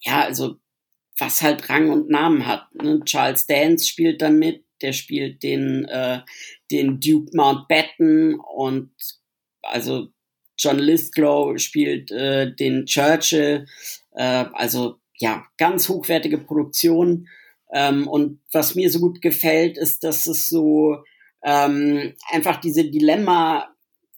ja, 0.00 0.22
also 0.22 0.56
was 1.18 1.42
halt 1.42 1.68
Rang 1.70 1.90
und 1.90 2.10
Namen 2.10 2.46
hat. 2.46 2.66
Ne? 2.74 3.00
Charles 3.04 3.46
Dance 3.46 3.86
spielt 3.86 4.20
dann 4.20 4.38
mit, 4.40 4.64
der 4.82 4.92
spielt 4.92 5.42
den, 5.42 5.84
äh, 5.86 6.20
den 6.70 7.00
Duke 7.00 7.30
Mountbatten 7.34 8.38
und 8.40 8.90
also 9.62 10.08
John 10.58 10.78
Lithgow 10.78 11.58
spielt 11.58 12.10
äh, 12.10 12.54
den 12.54 12.86
Churchill. 12.86 13.66
Äh, 14.12 14.44
also 14.52 14.98
ja, 15.16 15.44
ganz 15.56 15.88
hochwertige 15.88 16.38
Produktion. 16.38 17.28
Ähm, 17.72 18.06
und 18.08 18.40
was 18.52 18.74
mir 18.74 18.90
so 18.90 19.00
gut 19.00 19.22
gefällt, 19.22 19.78
ist, 19.78 20.04
dass 20.04 20.26
es 20.26 20.48
so 20.48 20.98
ähm, 21.42 22.14
einfach 22.30 22.60
diese 22.60 22.84
Dilemma 22.84 23.68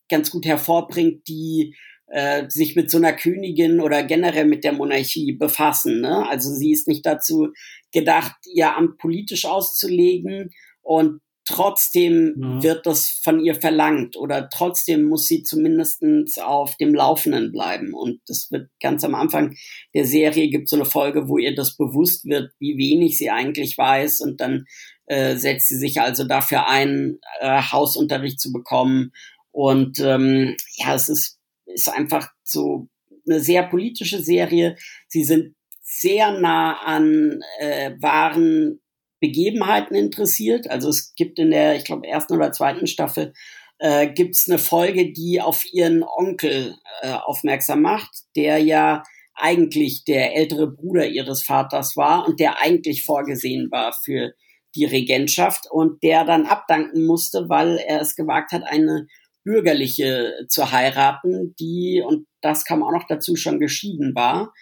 ganz 0.09 0.31
gut 0.31 0.45
hervorbringt, 0.45 1.27
die 1.29 1.75
äh, 2.09 2.49
sich 2.49 2.77
mit 2.77 2.91
so 2.91 2.99
einer 2.99 3.13
Königin 3.13 3.81
oder 3.81 4.03
generell 4.03 4.47
mit 4.47 4.65
der 4.65 4.73
Monarchie 4.73 5.33
befassen. 5.33 6.01
Ne? 6.01 6.29
Also 6.29 6.51
sie 6.51 6.73
ist 6.73 6.89
nicht 6.89 7.05
dazu 7.05 7.49
gedacht, 7.93 8.35
ihr 8.53 8.77
Amt 8.77 8.99
politisch 8.99 9.45
auszulegen 9.45 10.51
und 10.83 11.21
trotzdem 11.47 12.35
mhm. 12.37 12.63
wird 12.63 12.87
das 12.87 13.21
von 13.23 13.39
ihr 13.45 13.55
verlangt 13.55 14.17
oder 14.17 14.49
trotzdem 14.49 15.05
muss 15.05 15.27
sie 15.27 15.43
zumindest 15.43 16.03
auf 16.43 16.77
dem 16.77 16.95
Laufenden 16.95 17.53
bleiben. 17.53 17.93
Und 17.93 18.21
das 18.27 18.51
wird 18.51 18.71
ganz 18.81 19.05
am 19.05 19.15
Anfang 19.15 19.55
der 19.95 20.07
Serie 20.07 20.49
gibt 20.49 20.69
so 20.69 20.77
eine 20.77 20.87
Folge, 20.87 21.29
wo 21.29 21.39
ihr 21.39 21.55
das 21.55 21.77
bewusst 21.77 22.25
wird, 22.25 22.53
wie 22.59 22.79
wenig 22.79 23.19
sie 23.19 23.31
eigentlich 23.31 23.77
weiß 23.77 24.21
und 24.21 24.41
dann 24.41 24.65
äh, 25.07 25.37
setzt 25.37 25.69
sie 25.69 25.77
sich 25.77 26.01
also 26.01 26.25
dafür 26.25 26.67
ein, 26.67 27.19
äh, 27.41 27.61
Hausunterricht 27.61 28.41
zu 28.41 28.53
bekommen. 28.53 29.13
Und 29.51 30.01
ähm, 30.01 30.57
ja, 30.77 30.95
es 30.95 31.09
ist, 31.09 31.34
ist 31.67 31.89
einfach 31.89 32.31
so 32.43 32.89
eine 33.27 33.41
sehr 33.41 33.63
politische 33.65 34.23
Serie. 34.23 34.77
Sie 35.09 35.25
sind 35.25 35.55
sehr 35.81 36.33
nah 36.33 36.79
an 36.85 37.41
äh, 37.59 37.93
wahren 38.01 38.81
Begebenheiten 39.21 39.95
interessiert. 39.95 40.71
Also 40.71 40.89
es 40.89 41.15
gibt 41.15 41.39
in 41.39 41.51
der, 41.51 41.77
ich 41.77 41.85
glaube, 41.85 42.07
ersten 42.07 42.35
oder 42.35 42.53
zweiten 42.53 42.87
Staffel 42.87 43.33
äh, 43.79 44.09
gibt 44.09 44.35
es 44.35 44.49
eine 44.49 44.59
Folge, 44.59 45.13
die 45.13 45.41
auf 45.41 45.65
ihren 45.73 46.03
Onkel 46.03 46.77
äh, 47.03 47.13
aufmerksam 47.13 47.83
macht, 47.83 48.11
der 48.37 48.59
ja 48.59 49.03
eigentlich 49.35 50.05
der 50.05 50.37
ältere 50.37 50.71
Bruder 50.71 51.07
ihres 51.07 51.43
Vaters 51.43 51.97
war 51.97 52.27
und 52.27 52.39
der 52.39 52.61
eigentlich 52.61 53.05
vorgesehen 53.05 53.71
war 53.71 53.93
für 53.93 54.33
die 54.75 54.85
Regentschaft 54.85 55.71
und 55.71 56.03
der 56.03 56.25
dann 56.25 56.47
abdanken 56.47 57.05
musste, 57.05 57.49
weil 57.49 57.79
er 57.79 58.01
es 58.01 58.17
gewagt 58.17 58.53
hat, 58.53 58.65
eine 58.65 59.07
bürgerliche 59.45 60.47
zu 60.49 60.73
heiraten, 60.73 61.55
die, 61.61 62.03
und 62.05 62.27
das 62.41 62.65
kam 62.65 62.83
auch 62.83 62.93
noch 62.93 63.07
dazu, 63.07 63.37
schon 63.37 63.61
geschieden 63.61 64.15
war. 64.15 64.53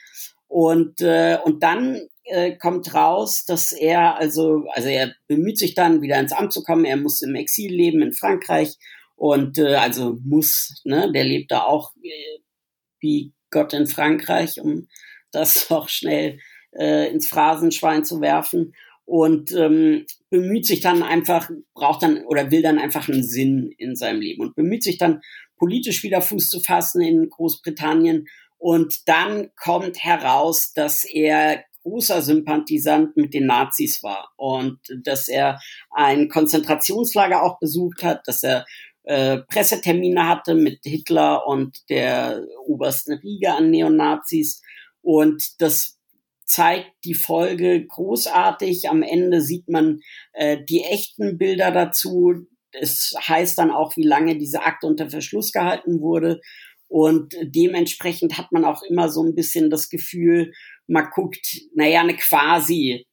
Und, 0.48 1.00
äh, 1.00 1.38
und 1.44 1.62
dann 1.62 2.00
äh, 2.24 2.56
kommt 2.56 2.92
raus, 2.94 3.44
dass 3.46 3.72
er, 3.72 4.16
also, 4.16 4.64
also 4.72 4.88
er 4.88 5.14
bemüht 5.28 5.58
sich 5.58 5.74
dann, 5.74 6.02
wieder 6.02 6.18
ins 6.20 6.32
Amt 6.32 6.52
zu 6.52 6.62
kommen. 6.62 6.84
Er 6.84 6.96
muss 6.96 7.22
im 7.22 7.34
Exil 7.34 7.72
leben 7.72 8.02
in 8.02 8.12
Frankreich 8.12 8.76
und 9.16 9.58
äh, 9.58 9.76
also 9.76 10.18
muss, 10.24 10.82
ne, 10.84 11.10
der 11.12 11.24
lebt 11.24 11.52
da 11.52 11.62
auch 11.62 11.92
äh, 12.02 12.40
wie 13.00 13.32
Gott 13.50 13.72
in 13.72 13.86
Frankreich, 13.86 14.60
um 14.60 14.88
das 15.30 15.70
auch 15.70 15.88
schnell 15.88 16.38
äh, 16.72 17.10
ins 17.10 17.28
Phrasenschwein 17.28 18.04
zu 18.04 18.20
werfen 18.20 18.74
und 19.04 19.52
ähm, 19.52 20.06
bemüht 20.30 20.66
sich 20.66 20.80
dann 20.80 21.02
einfach, 21.02 21.50
braucht 21.74 22.02
dann 22.02 22.24
oder 22.24 22.50
will 22.50 22.62
dann 22.62 22.78
einfach 22.78 23.08
einen 23.08 23.24
Sinn 23.24 23.72
in 23.76 23.96
seinem 23.96 24.20
Leben 24.20 24.42
und 24.42 24.54
bemüht 24.54 24.82
sich 24.82 24.98
dann 24.98 25.20
politisch 25.56 26.02
wieder 26.02 26.22
Fuß 26.22 26.48
zu 26.48 26.60
fassen 26.60 27.02
in 27.02 27.28
Großbritannien. 27.28 28.26
Und 28.58 29.08
dann 29.08 29.50
kommt 29.56 30.02
heraus, 30.02 30.72
dass 30.72 31.04
er 31.04 31.64
großer 31.82 32.22
Sympathisant 32.22 33.16
mit 33.16 33.34
den 33.34 33.46
Nazis 33.46 34.02
war 34.02 34.30
und 34.36 34.78
dass 35.04 35.28
er 35.28 35.60
ein 35.90 36.28
Konzentrationslager 36.28 37.42
auch 37.42 37.58
besucht 37.58 38.04
hat, 38.04 38.26
dass 38.26 38.42
er 38.44 38.64
äh, 39.04 39.38
Pressetermine 39.38 40.28
hatte 40.28 40.54
mit 40.54 40.80
Hitler 40.84 41.46
und 41.46 41.78
der 41.90 42.44
obersten 42.66 43.14
Riege 43.14 43.52
an 43.52 43.70
Neonazis. 43.70 44.62
Und 45.00 45.60
das 45.60 45.98
zeigt 46.52 46.92
die 47.04 47.14
Folge 47.14 47.86
großartig. 47.86 48.90
Am 48.90 49.02
Ende 49.02 49.40
sieht 49.40 49.68
man 49.68 50.00
äh, 50.34 50.58
die 50.68 50.82
echten 50.82 51.38
Bilder 51.38 51.70
dazu. 51.70 52.46
Es 52.72 53.14
heißt 53.26 53.58
dann 53.58 53.70
auch, 53.70 53.96
wie 53.96 54.06
lange 54.06 54.36
diese 54.36 54.62
Akte 54.62 54.86
unter 54.86 55.08
Verschluss 55.08 55.52
gehalten 55.52 56.00
wurde. 56.00 56.40
Und 56.88 57.34
dementsprechend 57.42 58.36
hat 58.36 58.52
man 58.52 58.66
auch 58.66 58.82
immer 58.82 59.08
so 59.08 59.24
ein 59.24 59.34
bisschen 59.34 59.70
das 59.70 59.88
Gefühl, 59.88 60.52
man 60.86 61.08
guckt, 61.14 61.62
naja, 61.74 62.00
eine 62.00 62.16
quasi 62.16 63.06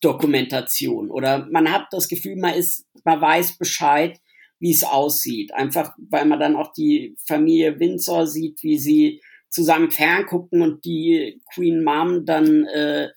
Dokumentation 0.00 1.10
oder 1.10 1.46
man 1.52 1.70
hat 1.70 1.88
das 1.90 2.08
Gefühl, 2.08 2.36
man 2.36 2.54
ist, 2.54 2.86
man 3.04 3.20
weiß 3.20 3.58
Bescheid, 3.58 4.18
wie 4.60 4.72
es 4.72 4.82
aussieht. 4.82 5.52
Einfach, 5.52 5.94
weil 6.08 6.24
man 6.24 6.40
dann 6.40 6.56
auch 6.56 6.72
die 6.72 7.16
Familie 7.26 7.78
Windsor 7.78 8.26
sieht, 8.26 8.62
wie 8.62 8.78
sie 8.78 9.20
zusammen 9.52 9.90
ferngucken 9.90 10.62
und 10.62 10.84
die 10.84 11.40
Queen 11.54 11.84
Mom 11.84 12.24
dann, 12.24 12.66
äh, 12.66 13.10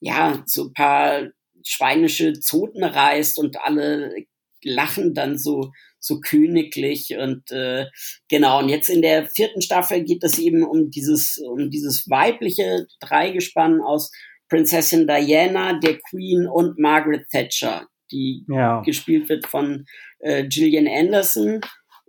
ja, 0.00 0.42
so 0.46 0.64
ein 0.64 0.72
paar 0.72 1.28
schweinische 1.64 2.32
Zoten 2.40 2.82
reißt 2.82 3.38
und 3.38 3.60
alle 3.60 4.14
lachen 4.62 5.14
dann 5.14 5.38
so 5.38 5.70
so 5.98 6.20
königlich 6.20 7.16
und 7.16 7.50
äh, 7.50 7.86
genau 8.28 8.58
und 8.60 8.68
jetzt 8.68 8.88
in 8.88 9.00
der 9.00 9.26
vierten 9.26 9.62
Staffel 9.62 10.04
geht 10.04 10.22
es 10.22 10.38
eben 10.38 10.62
um 10.62 10.90
dieses 10.90 11.38
um 11.38 11.70
dieses 11.70 12.08
weibliche 12.10 12.86
Dreigespann 13.00 13.80
aus 13.80 14.10
Prinzessin 14.50 15.06
Diana, 15.06 15.78
der 15.78 15.98
Queen 16.10 16.46
und 16.46 16.78
Margaret 16.78 17.26
Thatcher, 17.30 17.86
die 18.12 18.44
ja. 18.48 18.82
gespielt 18.82 19.28
wird 19.28 19.46
von 19.46 19.86
äh, 20.18 20.46
Gillian 20.46 20.86
Anderson 20.86 21.60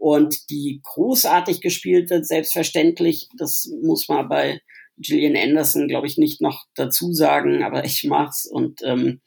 und 0.06 0.52
die 0.52 0.82
großartig 0.84 1.62
gespielt 1.62 2.12
wird, 2.12 2.28
selbstverständlich. 2.28 3.28
Das 3.40 3.68
muss 3.82 4.08
man 4.08 4.30
bei 4.30 4.62
Gillian 5.00 5.36
Anderson, 5.36 5.88
glaube 5.88 6.06
ich, 6.06 6.20
nicht 6.20 6.42
noch 6.42 6.66
dazu 6.76 7.12
sagen, 7.12 7.64
aber 7.64 7.86
ich 7.86 8.04
mach's 8.04 8.46
und 8.46 8.84
ähm, 8.84 9.20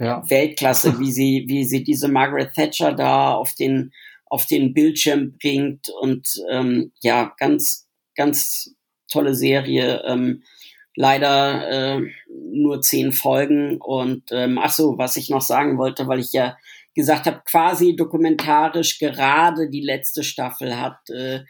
ja. 0.00 0.28
Weltklasse, 0.28 0.98
wie 0.98 1.12
sie, 1.12 1.44
wie 1.46 1.62
sie 1.62 1.84
diese 1.84 2.08
Margaret 2.08 2.52
Thatcher 2.54 2.92
da 2.92 3.34
auf 3.34 3.54
den, 3.54 3.92
auf 4.26 4.46
den 4.46 4.74
Bildschirm 4.74 5.38
bringt 5.40 5.88
und 6.00 6.42
ähm, 6.50 6.90
ja, 7.00 7.32
ganz, 7.38 7.86
ganz 8.16 8.74
tolle 9.08 9.36
Serie. 9.36 10.02
Ähm, 10.08 10.42
leider 10.96 11.98
äh, 11.98 12.02
nur 12.52 12.82
zehn 12.82 13.12
Folgen 13.12 13.80
und 13.80 14.24
ähm, 14.32 14.58
ach 14.60 14.72
so, 14.72 14.98
was 14.98 15.16
ich 15.16 15.30
noch 15.30 15.42
sagen 15.42 15.78
wollte, 15.78 16.08
weil 16.08 16.18
ich 16.18 16.32
ja 16.32 16.56
gesagt 16.94 17.26
habe, 17.26 17.42
quasi 17.44 17.96
dokumentarisch 17.96 18.98
gerade 18.98 19.68
die 19.68 19.82
letzte 19.82 20.22
Staffel 20.22 20.78
hat 20.80 20.98
äh, 21.10 21.40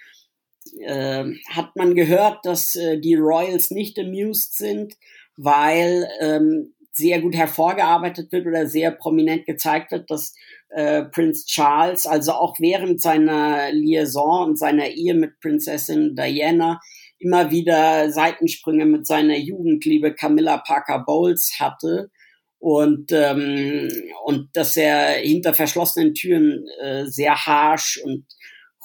äh, 0.81 1.25
hat 1.51 1.77
man 1.77 1.95
gehört, 1.95 2.45
dass 2.45 2.75
äh, 2.75 2.99
die 2.99 3.15
Royals 3.15 3.71
nicht 3.71 3.99
amused 3.99 4.57
sind, 4.57 4.95
weil 5.37 6.09
ähm, 6.21 6.75
sehr 6.93 7.21
gut 7.21 7.35
hervorgearbeitet 7.35 8.31
wird 8.31 8.47
oder 8.47 8.67
sehr 8.67 8.93
prominent 8.93 9.47
gezeigt 9.47 9.91
wird, 9.91 10.11
dass 10.11 10.35
äh, 10.71 11.03
Prinz 11.05 11.45
Charles, 11.45 12.07
also 12.07 12.33
auch 12.33 12.57
während 12.61 13.03
seiner 13.03 13.73
Liaison 13.73 14.51
und 14.51 14.59
seiner 14.59 14.89
Ehe 14.89 15.15
mit 15.15 15.41
Prinzessin 15.41 16.15
Diana, 16.15 16.81
immer 17.19 17.51
wieder 17.51 18.11
Seitensprünge 18.11 18.87
mit 18.87 19.07
seiner 19.07 19.37
Jugendliebe 19.37 20.15
Camilla 20.15 20.59
Parker 20.59 21.05
Bowles 21.05 21.55
hatte 21.59 22.11
und 22.65 23.13
ähm, 23.13 23.91
und 24.25 24.49
dass 24.57 24.75
er 24.79 25.19
hinter 25.19 25.53
verschlossenen 25.53 26.15
Türen 26.15 26.65
äh, 26.81 27.05
sehr 27.05 27.35
harsh 27.35 28.01
und 28.03 28.25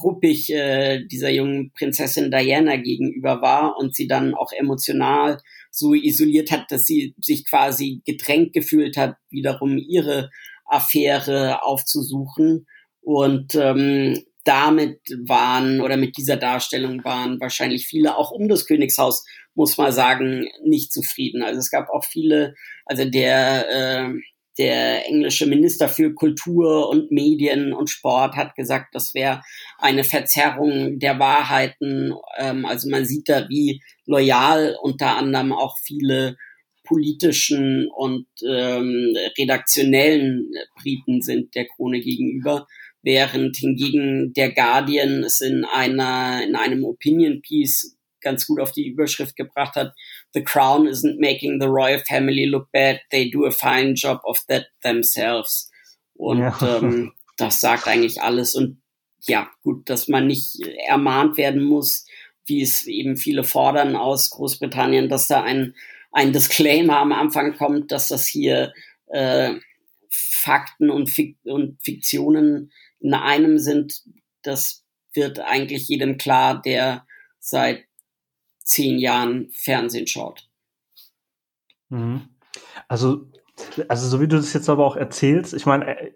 ruppig 0.04 0.52
äh, 0.52 1.06
dieser 1.06 1.30
jungen 1.30 1.72
Prinzessin 1.72 2.30
Diana 2.30 2.76
gegenüber 2.76 3.42
war 3.42 3.78
und 3.78 3.96
sie 3.96 4.06
dann 4.06 4.36
auch 4.36 4.52
emotional 4.52 5.39
so 5.72 5.94
isoliert 5.94 6.52
hat, 6.52 6.65
dass 6.72 6.84
sie 6.84 7.15
sich 7.22 7.50
quasi 7.50 8.02
gedrängt 8.06 8.52
gefühlt 8.52 8.98
hat, 8.98 9.15
wiederum 9.30 9.78
ihre 9.78 10.30
Affäre 10.65 11.63
aufzusuchen. 11.63 12.68
Und 13.00 13.56
ähm, 13.56 14.22
damit 14.44 15.00
waren 15.26 15.80
oder 15.80 15.96
mit 15.96 16.18
dieser 16.18 16.36
Darstellung 16.36 17.06
waren 17.06 17.39
wahrscheinlich 17.39 17.88
viele 17.88 18.18
auch 18.18 18.32
um 18.32 18.50
das 18.50 18.65
Königshaus, 18.65 19.24
muss 19.60 19.78
man 19.78 19.91
sagen, 19.91 20.48
nicht 20.63 20.93
zufrieden. 20.93 21.43
Also 21.43 21.60
es 21.60 21.69
gab 21.69 21.89
auch 21.89 22.06
viele, 22.06 22.56
also 22.86 23.04
der 23.04 23.67
äh, 23.69 24.13
der 24.58 25.08
englische 25.08 25.48
Minister 25.48 25.88
für 25.88 26.13
Kultur 26.13 26.89
und 26.89 27.12
Medien 27.12 27.74
und 27.74 27.89
Sport 27.89 28.36
hat 28.36 28.56
gesagt, 28.56 28.93
das 28.93 29.13
wäre 29.13 29.41
eine 29.78 30.04
Verzerrung 30.04 31.00
der 31.00 31.19
Wahrheiten. 31.19 32.13
Ähm, 32.38 32.65
also 32.65 32.89
man 32.89 33.06
sieht 33.06 33.28
da, 33.30 33.48
wie 33.50 33.82
loyal 34.06 34.78
unter 34.82 35.17
anderem 35.17 35.54
auch 35.54 35.78
viele 35.82 36.38
politischen 36.84 37.89
und 37.89 38.28
ähm, 38.45 39.13
redaktionellen 39.38 40.52
Briten 40.82 41.22
sind 41.22 41.54
der 41.56 41.67
Krone 41.67 42.00
gegenüber, 42.00 42.65
während 43.02 43.58
hingegen 43.58 44.34
der 44.34 44.54
Guardian 44.54 45.24
es 45.24 45.41
in 45.41 45.65
einer 45.65 46.43
in 46.43 46.56
einem 46.56 46.84
Opinion 46.84 47.41
Piece 47.41 47.98
ganz 48.21 48.47
gut 48.47 48.60
auf 48.60 48.71
die 48.71 48.88
Überschrift 48.88 49.36
gebracht 49.36 49.75
hat. 49.75 49.93
The 50.34 50.43
Crown 50.43 50.88
isn't 50.88 51.19
making 51.19 51.60
the 51.62 51.67
royal 51.67 52.01
family 52.08 52.45
look 52.45 52.71
bad. 52.71 52.99
They 53.12 53.29
do 53.29 53.45
a 53.45 53.51
fine 53.51 53.93
job 53.93 54.21
of 54.23 54.39
that 54.47 54.67
themselves. 54.82 55.71
Und 56.15 56.39
ja. 56.39 56.58
ähm, 56.62 57.13
das 57.38 57.60
sagt 57.60 57.88
eigentlich 57.88 58.21
alles. 58.21 58.55
Und 58.55 58.82
ja, 59.25 59.49
gut, 59.63 59.89
dass 59.89 60.08
man 60.08 60.27
nicht 60.27 60.60
ermahnt 60.88 61.38
werden 61.38 61.63
muss, 61.63 62.05
wie 62.45 62.62
es 62.62 62.88
eben 62.88 63.17
viele 63.17 63.43
fordern 63.43 63.95
aus 63.95 64.29
Großbritannien, 64.32 65.10
dass 65.10 65.27
da 65.27 65.43
ein, 65.43 65.75
ein 66.12 66.34
Disclaimer 66.34 66.97
am 66.97 67.12
Anfang 67.12 67.55
kommt, 67.55 67.91
dass 67.91 68.08
das 68.08 68.27
hier 68.27 68.73
äh, 69.08 69.55
Fakten 70.10 70.89
und, 70.89 71.10
Fik 71.10 71.38
und 71.43 71.82
Fiktionen 71.84 72.71
in 72.99 73.13
einem 73.13 73.60
sind. 73.60 74.01
Das 74.41 74.84
wird 75.13 75.39
eigentlich 75.39 75.88
jedem 75.88 76.17
klar, 76.17 76.62
der 76.62 77.05
seit 77.39 77.86
zehn 78.69 78.99
Jahren 78.99 79.49
Fernsehen 79.51 80.08
schaut. 80.08 80.47
Mhm. 81.89 82.29
Also, 82.88 83.27
also 83.88 84.08
so 84.08 84.21
wie 84.21 84.27
du 84.27 84.38
das 84.38 84.53
jetzt 84.53 84.69
aber 84.69 84.86
auch 84.86 84.95
erzählst, 84.95 85.53
ich 85.53 85.65
meine, 85.65 85.99
äh, 85.99 86.12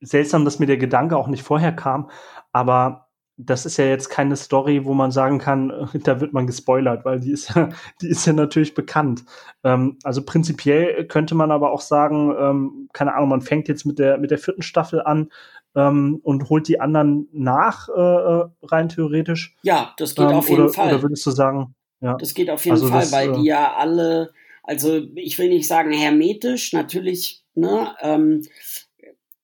seltsam, 0.00 0.44
dass 0.44 0.58
mir 0.58 0.66
der 0.66 0.78
Gedanke 0.78 1.16
auch 1.16 1.28
nicht 1.28 1.42
vorher 1.42 1.72
kam, 1.72 2.10
aber 2.52 3.10
das 3.42 3.64
ist 3.64 3.78
ja 3.78 3.86
jetzt 3.86 4.10
keine 4.10 4.36
Story, 4.36 4.84
wo 4.84 4.92
man 4.92 5.10
sagen 5.10 5.38
kann, 5.38 5.88
da 6.04 6.20
wird 6.20 6.32
man 6.32 6.46
gespoilert, 6.46 7.04
weil 7.04 7.20
die 7.20 7.32
ist 7.32 7.54
ja, 7.54 7.68
die 8.00 8.08
ist 8.08 8.26
ja 8.26 8.32
natürlich 8.32 8.74
bekannt. 8.74 9.24
Ähm, 9.62 9.98
also 10.02 10.24
prinzipiell 10.24 11.06
könnte 11.06 11.34
man 11.34 11.50
aber 11.50 11.70
auch 11.72 11.80
sagen, 11.80 12.34
ähm, 12.38 12.88
keine 12.92 13.14
Ahnung, 13.14 13.28
man 13.28 13.42
fängt 13.42 13.68
jetzt 13.68 13.84
mit 13.84 13.98
der, 13.98 14.18
mit 14.18 14.30
der 14.30 14.38
vierten 14.38 14.62
Staffel 14.62 15.02
an 15.02 15.30
ähm, 15.74 16.20
und 16.22 16.48
holt 16.48 16.68
die 16.68 16.80
anderen 16.80 17.28
nach, 17.32 17.88
äh, 17.88 18.00
äh 18.00 18.48
rein 18.62 18.88
theoretisch. 18.88 19.56
Ja, 19.62 19.94
das 19.96 20.14
geht 20.14 20.26
auf 20.26 20.48
jeden 20.48 20.64
oder, 20.64 20.72
Fall. 20.72 20.88
Oder 20.88 21.02
würdest 21.02 21.24
du 21.26 21.30
sagen, 21.30 21.74
ja. 22.00 22.16
Das 22.16 22.34
geht 22.34 22.50
auf 22.50 22.64
jeden 22.64 22.76
also 22.76 22.88
Fall, 22.88 23.00
das, 23.00 23.12
weil 23.12 23.32
die 23.32 23.40
äh, 23.40 23.50
ja 23.50 23.74
alle, 23.74 24.32
also 24.62 25.02
ich 25.14 25.38
will 25.38 25.48
nicht 25.48 25.66
sagen 25.66 25.92
hermetisch, 25.92 26.72
natürlich, 26.72 27.42
ne, 27.54 27.94
ähm, 28.00 28.46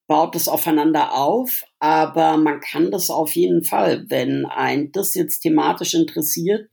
baut 0.06 0.36
es 0.36 0.48
aufeinander 0.48 1.14
auf, 1.14 1.64
aber 1.80 2.36
man 2.36 2.60
kann 2.60 2.90
das 2.90 3.10
auf 3.10 3.34
jeden 3.34 3.64
Fall, 3.64 4.04
wenn 4.08 4.46
ein 4.46 4.92
das 4.92 5.14
jetzt 5.14 5.40
thematisch 5.40 5.94
interessiert 5.94 6.70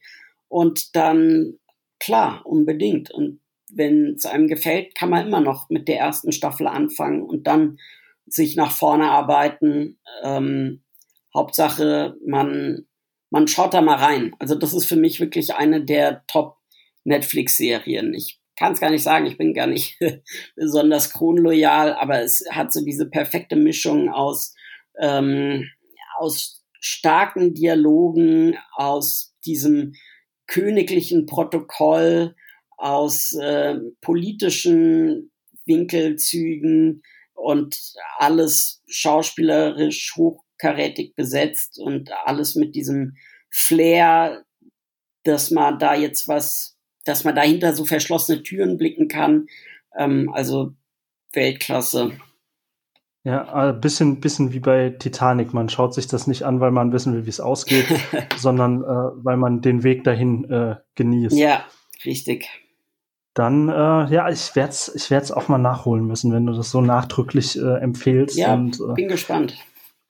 und 0.48 0.96
dann 0.96 1.58
klar, 2.00 2.46
unbedingt. 2.46 3.10
Und 3.12 3.40
wenn 3.72 4.16
es 4.16 4.26
einem 4.26 4.48
gefällt, 4.48 4.94
kann 4.94 5.10
man 5.10 5.26
immer 5.26 5.42
noch 5.42 5.70
mit 5.70 5.88
der 5.88 5.98
ersten 5.98 6.32
Staffel 6.32 6.68
anfangen 6.68 7.24
und 7.24 7.48
dann 7.48 7.80
sich 8.28 8.56
nach 8.56 8.72
vorne 8.72 9.10
arbeiten. 9.10 9.98
Ähm, 10.24 10.84
Hauptsache, 11.34 12.16
man 12.26 12.86
man 13.34 13.48
schaut 13.48 13.74
da 13.74 13.82
mal 13.82 13.96
rein. 13.96 14.36
Also 14.38 14.54
das 14.54 14.76
ist 14.76 14.86
für 14.86 14.96
mich 14.96 15.20
wirklich 15.20 15.56
eine 15.56 15.84
der 15.84 16.24
Top 16.28 16.58
Netflix-Serien. 17.04 18.14
Ich 18.14 18.40
kann 18.56 18.74
es 18.74 18.80
gar 18.80 18.92
nicht 18.92 19.02
sagen, 19.02 19.26
ich 19.26 19.40
bin 19.40 19.56
gar 19.56 19.66
nicht 19.66 19.98
besonders 20.56 21.12
kronloyal, 21.12 21.94
aber 21.94 22.22
es 22.22 22.46
hat 22.52 22.72
so 22.72 22.86
diese 22.86 23.10
perfekte 23.10 23.56
Mischung 23.56 24.10
aus, 24.10 24.54
ähm, 25.00 25.68
aus 26.20 26.64
starken 26.80 27.56
Dialogen, 27.56 28.56
aus 28.76 29.34
diesem 29.44 29.94
königlichen 30.46 31.26
Protokoll, 31.26 32.36
aus 32.78 33.34
äh, 33.34 33.80
politischen 34.02 35.32
Winkelzügen 35.66 37.02
und 37.34 37.80
alles 38.20 38.84
schauspielerisch 38.86 40.14
hoch 40.18 40.44
hochkarätig 40.64 41.16
besetzt 41.16 41.80
und 41.80 42.12
alles 42.26 42.56
mit 42.56 42.76
diesem 42.76 43.16
Flair, 43.50 44.44
dass 45.24 45.52
man 45.52 45.80
da 45.80 45.96
jetzt 45.96 46.28
was, 46.28 46.78
dass 47.06 47.24
man 47.24 47.36
dahinter 47.36 47.76
so 47.76 47.86
verschlossene 47.86 48.44
Türen 48.44 48.78
blicken 48.78 49.08
kann. 49.08 49.48
Ähm, 49.98 50.30
also 50.34 50.74
Weltklasse. 51.34 52.14
Ja, 53.26 53.54
ein 53.54 53.80
bisschen, 53.80 54.20
bisschen 54.20 54.52
wie 54.52 54.60
bei 54.60 54.90
Titanic. 54.90 55.54
Man 55.54 55.70
schaut 55.70 55.94
sich 55.94 56.08
das 56.08 56.28
nicht 56.28 56.44
an, 56.44 56.60
weil 56.60 56.72
man 56.72 56.92
wissen 56.92 57.14
will, 57.14 57.26
wie 57.26 57.30
es 57.30 57.40
ausgeht, 57.40 57.86
sondern 58.38 58.84
äh, 58.84 59.24
weil 59.24 59.38
man 59.38 59.62
den 59.62 59.84
Weg 59.84 60.04
dahin 60.04 60.44
äh, 60.52 60.76
genießt. 60.96 61.38
Ja, 61.38 61.64
richtig. 62.04 62.50
Dann, 63.34 63.70
äh, 63.70 64.14
ja, 64.14 64.30
ich 64.30 64.56
werde 64.56 64.72
es 64.72 64.94
ich 64.94 65.10
werd's 65.10 65.32
auch 65.32 65.48
mal 65.48 65.58
nachholen 65.58 66.06
müssen, 66.06 66.34
wenn 66.34 66.46
du 66.46 66.54
das 66.54 66.70
so 66.70 66.82
nachdrücklich 66.82 67.58
äh, 67.58 67.80
empfehlst. 67.80 68.38
Ja, 68.38 68.54
und, 68.54 68.80
äh, 68.80 68.94
bin 68.94 69.08
gespannt. 69.08 69.58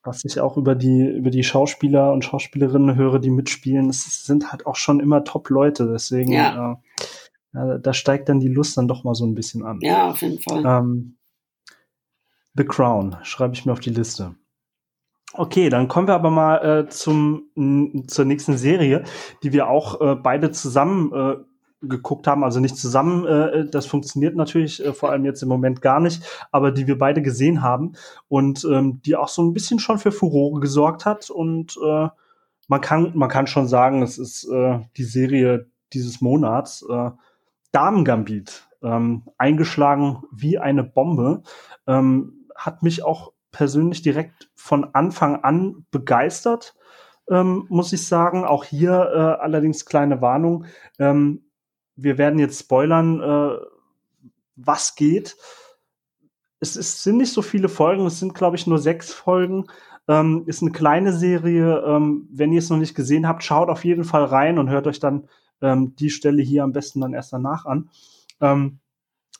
Was 0.04 0.24
ich 0.24 0.38
auch 0.40 0.56
über 0.58 0.74
die, 0.74 1.02
über 1.02 1.30
die 1.30 1.42
Schauspieler 1.42 2.12
und 2.12 2.24
Schauspielerinnen 2.24 2.94
höre, 2.94 3.18
die 3.18 3.30
mitspielen, 3.30 3.88
es 3.88 4.24
sind 4.26 4.52
halt 4.52 4.66
auch 4.66 4.76
schon 4.76 5.00
immer 5.00 5.24
Top-Leute. 5.24 5.88
Deswegen, 5.90 6.32
ja. 6.32 6.80
Äh, 7.54 7.80
da 7.80 7.92
steigt 7.94 8.28
dann 8.28 8.40
die 8.40 8.48
Lust 8.48 8.76
dann 8.76 8.88
doch 8.88 9.04
mal 9.04 9.14
so 9.14 9.24
ein 9.24 9.34
bisschen 9.34 9.64
an. 9.64 9.78
Ja, 9.80 10.10
auf 10.10 10.20
jeden 10.20 10.40
Fall. 10.40 10.64
Ähm, 10.66 11.16
The 12.54 12.64
Crown 12.64 13.16
schreibe 13.22 13.54
ich 13.54 13.64
mir 13.64 13.72
auf 13.72 13.80
die 13.80 13.90
Liste. 13.90 14.34
Okay, 15.32 15.68
dann 15.68 15.88
kommen 15.88 16.06
wir 16.06 16.14
aber 16.14 16.30
mal 16.30 16.82
äh, 16.84 16.88
zum 16.88 17.48
zur 18.06 18.24
nächsten 18.24 18.56
Serie, 18.56 19.02
die 19.42 19.52
wir 19.52 19.68
auch 19.68 20.00
äh, 20.00 20.14
beide 20.14 20.52
zusammen 20.52 21.12
äh, 21.12 21.36
geguckt 21.82 22.26
haben, 22.26 22.44
also 22.44 22.60
nicht 22.60 22.76
zusammen, 22.76 23.26
äh, 23.26 23.66
das 23.68 23.86
funktioniert 23.86 24.36
natürlich 24.36 24.84
äh, 24.84 24.92
vor 24.92 25.10
allem 25.10 25.24
jetzt 25.24 25.42
im 25.42 25.48
Moment 25.48 25.82
gar 25.82 26.00
nicht, 26.00 26.22
aber 26.50 26.70
die 26.70 26.86
wir 26.86 26.98
beide 26.98 27.22
gesehen 27.22 27.62
haben 27.62 27.92
und 28.28 28.64
ähm, 28.64 29.00
die 29.04 29.16
auch 29.16 29.28
so 29.28 29.42
ein 29.42 29.52
bisschen 29.52 29.78
schon 29.78 29.98
für 29.98 30.12
Furore 30.12 30.60
gesorgt 30.60 31.04
hat 31.04 31.30
und 31.30 31.76
äh, 31.84 32.08
man 32.68 32.80
kann 32.80 33.12
man 33.14 33.28
kann 33.28 33.46
schon 33.46 33.68
sagen, 33.68 34.02
es 34.02 34.18
ist 34.18 34.44
äh, 34.44 34.80
die 34.96 35.04
Serie 35.04 35.66
dieses 35.92 36.20
Monats 36.20 36.84
äh, 36.88 37.10
Damen 37.72 38.04
Gambit 38.04 38.68
ähm, 38.84 39.22
eingeschlagen 39.38 40.22
wie 40.30 40.58
eine 40.58 40.84
Bombe. 40.84 41.42
Ähm, 41.86 42.46
hat 42.54 42.82
mich 42.82 43.02
auch 43.02 43.32
persönlich 43.50 44.02
direkt 44.02 44.50
von 44.54 44.94
Anfang 44.94 45.42
an 45.42 45.86
begeistert, 45.90 46.74
ähm, 47.28 47.66
muss 47.68 47.92
ich 47.92 48.06
sagen. 48.06 48.44
Auch 48.44 48.64
hier 48.64 48.92
äh, 48.92 49.42
allerdings 49.42 49.86
kleine 49.86 50.20
Warnung. 50.20 50.66
Ähm, 50.98 51.43
wir 51.96 52.18
werden 52.18 52.38
jetzt 52.38 52.60
spoilern, 52.60 53.20
äh, 53.20 53.58
was 54.56 54.94
geht. 54.94 55.36
Es, 56.60 56.76
es, 56.76 57.02
sind 57.02 57.18
nicht 57.18 57.32
so 57.32 57.42
viele 57.42 57.68
Folgen, 57.68 58.06
es 58.06 58.18
sind, 58.18 58.34
glaube 58.34 58.56
ich, 58.56 58.66
nur 58.66 58.78
sechs 58.78 59.12
Folgen. 59.12 59.66
Ähm, 60.06 60.44
ist 60.46 60.62
eine 60.62 60.72
kleine 60.72 61.12
Serie. 61.12 61.82
Ähm, 61.86 62.28
wenn 62.30 62.52
ihr 62.52 62.58
es 62.58 62.70
noch 62.70 62.78
nicht 62.78 62.94
gesehen 62.94 63.26
habt, 63.26 63.42
schaut 63.42 63.68
auf 63.68 63.84
jeden 63.84 64.04
Fall 64.04 64.24
rein 64.24 64.58
und 64.58 64.70
hört 64.70 64.86
euch 64.86 65.00
dann 65.00 65.28
ähm, 65.62 65.94
die 65.96 66.10
Stelle 66.10 66.42
hier 66.42 66.64
am 66.64 66.72
besten 66.72 67.00
dann 67.00 67.14
erst 67.14 67.32
danach 67.32 67.64
an. 67.64 67.90
Ähm, 68.40 68.80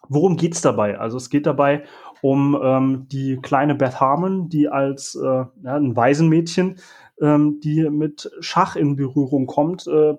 worum 0.09 0.37
geht's 0.37 0.61
dabei? 0.61 0.99
Also 0.99 1.17
es 1.17 1.31
geht 1.31 1.47
dabei 1.47 1.85
um 2.23 2.59
ähm, 2.62 3.07
die 3.09 3.38
kleine 3.43 3.75
Beth 3.75 4.01
Harmon, 4.01 4.49
die 4.49 4.69
als 4.69 5.14
äh, 5.14 5.27
ja, 5.27 5.77
ein 5.77 5.95
Waisenmädchen, 5.95 6.77
ähm, 7.21 7.61
die 7.62 7.88
mit 7.90 8.31
Schach 8.40 8.77
in 8.77 8.97
Berührung 8.97 9.47
kommt 9.47 9.87
äh, 9.87 10.14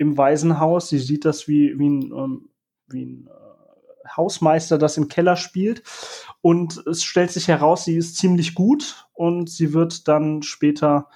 im 0.00 0.16
Waisenhaus. 0.16 0.88
Sie 0.88 0.98
sieht 0.98 1.26
das 1.26 1.46
wie, 1.46 1.78
wie 1.78 1.88
ein, 1.88 2.12
ähm, 2.12 2.48
wie 2.88 3.04
ein 3.04 3.28
äh, 3.28 4.08
Hausmeister 4.16 4.78
das 4.78 4.96
im 4.96 5.08
Keller 5.08 5.36
spielt. 5.36 5.82
Und 6.40 6.84
es 6.86 7.04
stellt 7.04 7.30
sich 7.30 7.48
heraus, 7.48 7.84
sie 7.84 7.96
ist 7.96 8.16
ziemlich 8.16 8.54
gut 8.54 9.06
und 9.12 9.50
sie 9.50 9.74
wird 9.74 10.08
dann 10.08 10.42
später 10.42 11.08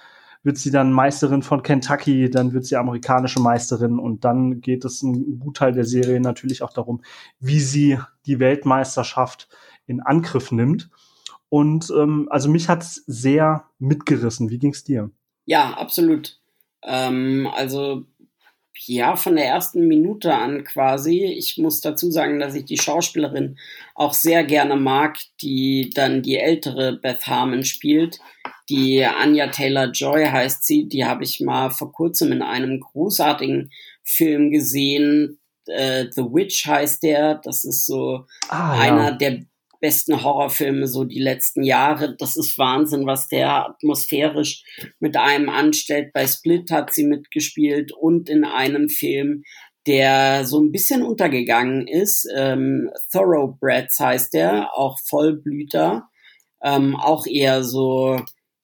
wird 0.43 0.59
sie 0.59 0.69
dann 0.69 0.91
Meisterin 0.91 1.41
von 1.41 1.63
Kentucky, 1.63 2.29
dann 2.29 2.53
wird 2.53 2.67
sie 2.67 2.75
amerikanische 2.75 3.39
Meisterin 3.39 3.97
und 3.97 4.23
dann 4.23 4.61
geht 4.61 4.85
es 4.85 5.01
ein 5.01 5.39
Gutteil 5.39 5.71
der 5.71 5.85
Serie 5.85 6.19
natürlich 6.19 6.61
auch 6.61 6.71
darum, 6.71 7.01
wie 7.39 7.59
sie 7.59 7.97
die 8.27 8.39
Weltmeisterschaft 8.39 9.49
in 9.87 10.01
Angriff 10.01 10.51
nimmt. 10.51 10.91
Und 11.49 11.91
ähm, 11.97 12.27
also 12.29 12.47
mich 12.47 12.69
hat's 12.69 13.03
sehr 13.07 13.65
mitgerissen. 13.79 14.51
Wie 14.51 14.59
ging's 14.59 14.83
dir? 14.83 15.09
Ja, 15.45 15.71
absolut. 15.71 16.39
Ähm, 16.83 17.49
also 17.55 18.05
ja, 18.83 19.15
von 19.15 19.35
der 19.35 19.45
ersten 19.45 19.87
Minute 19.87 20.33
an 20.33 20.63
quasi. 20.63 21.23
Ich 21.25 21.57
muss 21.57 21.81
dazu 21.81 22.11
sagen, 22.11 22.39
dass 22.39 22.55
ich 22.55 22.65
die 22.65 22.77
Schauspielerin 22.77 23.57
auch 23.93 24.13
sehr 24.13 24.43
gerne 24.43 24.75
mag, 24.75 25.17
die 25.41 25.89
dann 25.93 26.21
die 26.21 26.37
ältere 26.37 26.93
Beth 26.93 27.25
Harmon 27.27 27.63
spielt. 27.63 28.19
Die 28.69 29.03
Anya 29.03 29.47
Taylor 29.47 29.91
Joy 29.91 30.25
heißt 30.25 30.65
sie. 30.65 30.87
Die 30.87 31.05
habe 31.05 31.23
ich 31.23 31.39
mal 31.39 31.69
vor 31.69 31.91
kurzem 31.91 32.31
in 32.31 32.41
einem 32.41 32.79
großartigen 32.79 33.71
Film 34.03 34.51
gesehen. 34.51 35.39
Äh, 35.67 36.05
The 36.11 36.23
Witch 36.23 36.65
heißt 36.65 37.03
der. 37.03 37.35
Das 37.35 37.63
ist 37.63 37.85
so 37.85 38.25
ah, 38.49 38.79
einer 38.79 39.09
ja. 39.09 39.11
der 39.11 39.45
besten 39.85 40.23
Horrorfilme 40.23 40.87
so 40.87 41.03
die 41.03 41.19
letzten 41.19 41.61
Jahre. 41.61 42.15
Das 42.17 42.35
ist 42.37 42.57
Wahnsinn, 42.57 43.05
was 43.05 43.27
der 43.27 43.67
atmosphärisch 43.69 44.63
mit 44.99 45.15
einem 45.15 45.47
anstellt. 45.47 46.11
Bei 46.11 46.25
Split 46.25 46.71
hat 46.71 46.91
sie 46.91 47.05
mitgespielt 47.05 47.91
und 47.91 48.27
in 48.27 48.45
einem 48.45 48.89
Film, 48.89 49.43
der 49.85 50.43
so 50.43 50.59
ein 50.59 50.71
bisschen 50.71 51.03
untergegangen 51.03 51.87
ist. 51.87 52.27
Ähm, 52.35 52.89
Thoroughbreds 53.11 53.99
heißt 53.99 54.33
der, 54.33 54.75
auch 54.75 54.97
Vollblüter. 55.07 56.09
Ähm, 56.63 56.95
auch 56.95 57.27
eher 57.27 57.63
so, 57.63 58.19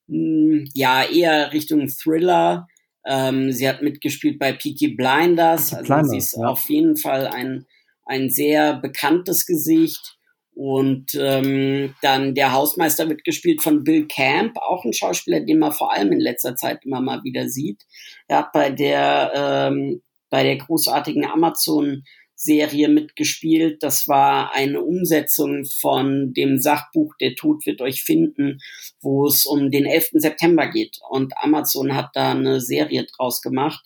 mh, 0.07 0.15
hm, 0.15 0.69
ja, 0.73 1.03
eher 1.03 1.53
Richtung 1.53 1.87
Thriller. 1.87 2.65
Ähm, 3.05 3.51
sie 3.51 3.69
hat 3.69 3.83
mitgespielt 3.83 4.39
bei 4.39 4.53
Peaky 4.53 4.95
Blinders. 4.95 5.71
Also 5.71 5.85
Blinders, 5.85 6.09
sie 6.09 6.17
ist 6.17 6.35
ja. 6.35 6.47
auf 6.47 6.67
jeden 6.67 6.97
Fall 6.97 7.27
ein, 7.27 7.67
ein 8.07 8.31
sehr 8.31 8.73
bekanntes 8.79 9.45
Gesicht. 9.45 10.17
Und 10.53 11.17
ähm, 11.19 11.95
dann 12.01 12.35
der 12.35 12.51
Hausmeister 12.51 13.07
wird 13.09 13.23
gespielt 13.23 13.61
von 13.61 13.83
Bill 13.83 14.07
Camp, 14.07 14.57
auch 14.57 14.83
ein 14.83 14.93
Schauspieler, 14.93 15.39
den 15.39 15.59
man 15.59 15.71
vor 15.71 15.93
allem 15.93 16.11
in 16.11 16.19
letzter 16.19 16.55
Zeit 16.55 16.85
immer 16.85 17.01
mal 17.01 17.23
wieder 17.23 17.47
sieht. 17.47 17.83
Er 18.27 18.39
hat 18.39 18.51
bei 18.51 18.69
der 18.69 19.31
ähm, 19.33 20.01
bei 20.29 20.43
der 20.43 20.57
großartigen 20.57 21.25
Amazon 21.25 22.03
Serie 22.35 22.89
mitgespielt. 22.89 23.83
Das 23.83 24.07
war 24.07 24.53
eine 24.53 24.81
Umsetzung 24.81 25.65
von 25.65 26.33
dem 26.33 26.57
Sachbuch 26.57 27.13
Der 27.21 27.35
Tod 27.35 27.65
wird 27.65 27.81
euch 27.81 28.03
finden, 28.03 28.59
wo 28.99 29.27
es 29.27 29.45
um 29.45 29.69
den 29.69 29.85
11. 29.85 30.09
September 30.13 30.67
geht. 30.67 30.97
Und 31.09 31.33
Amazon 31.37 31.95
hat 31.95 32.09
da 32.13 32.31
eine 32.31 32.59
Serie 32.59 33.05
draus 33.15 33.41
gemacht. 33.41 33.85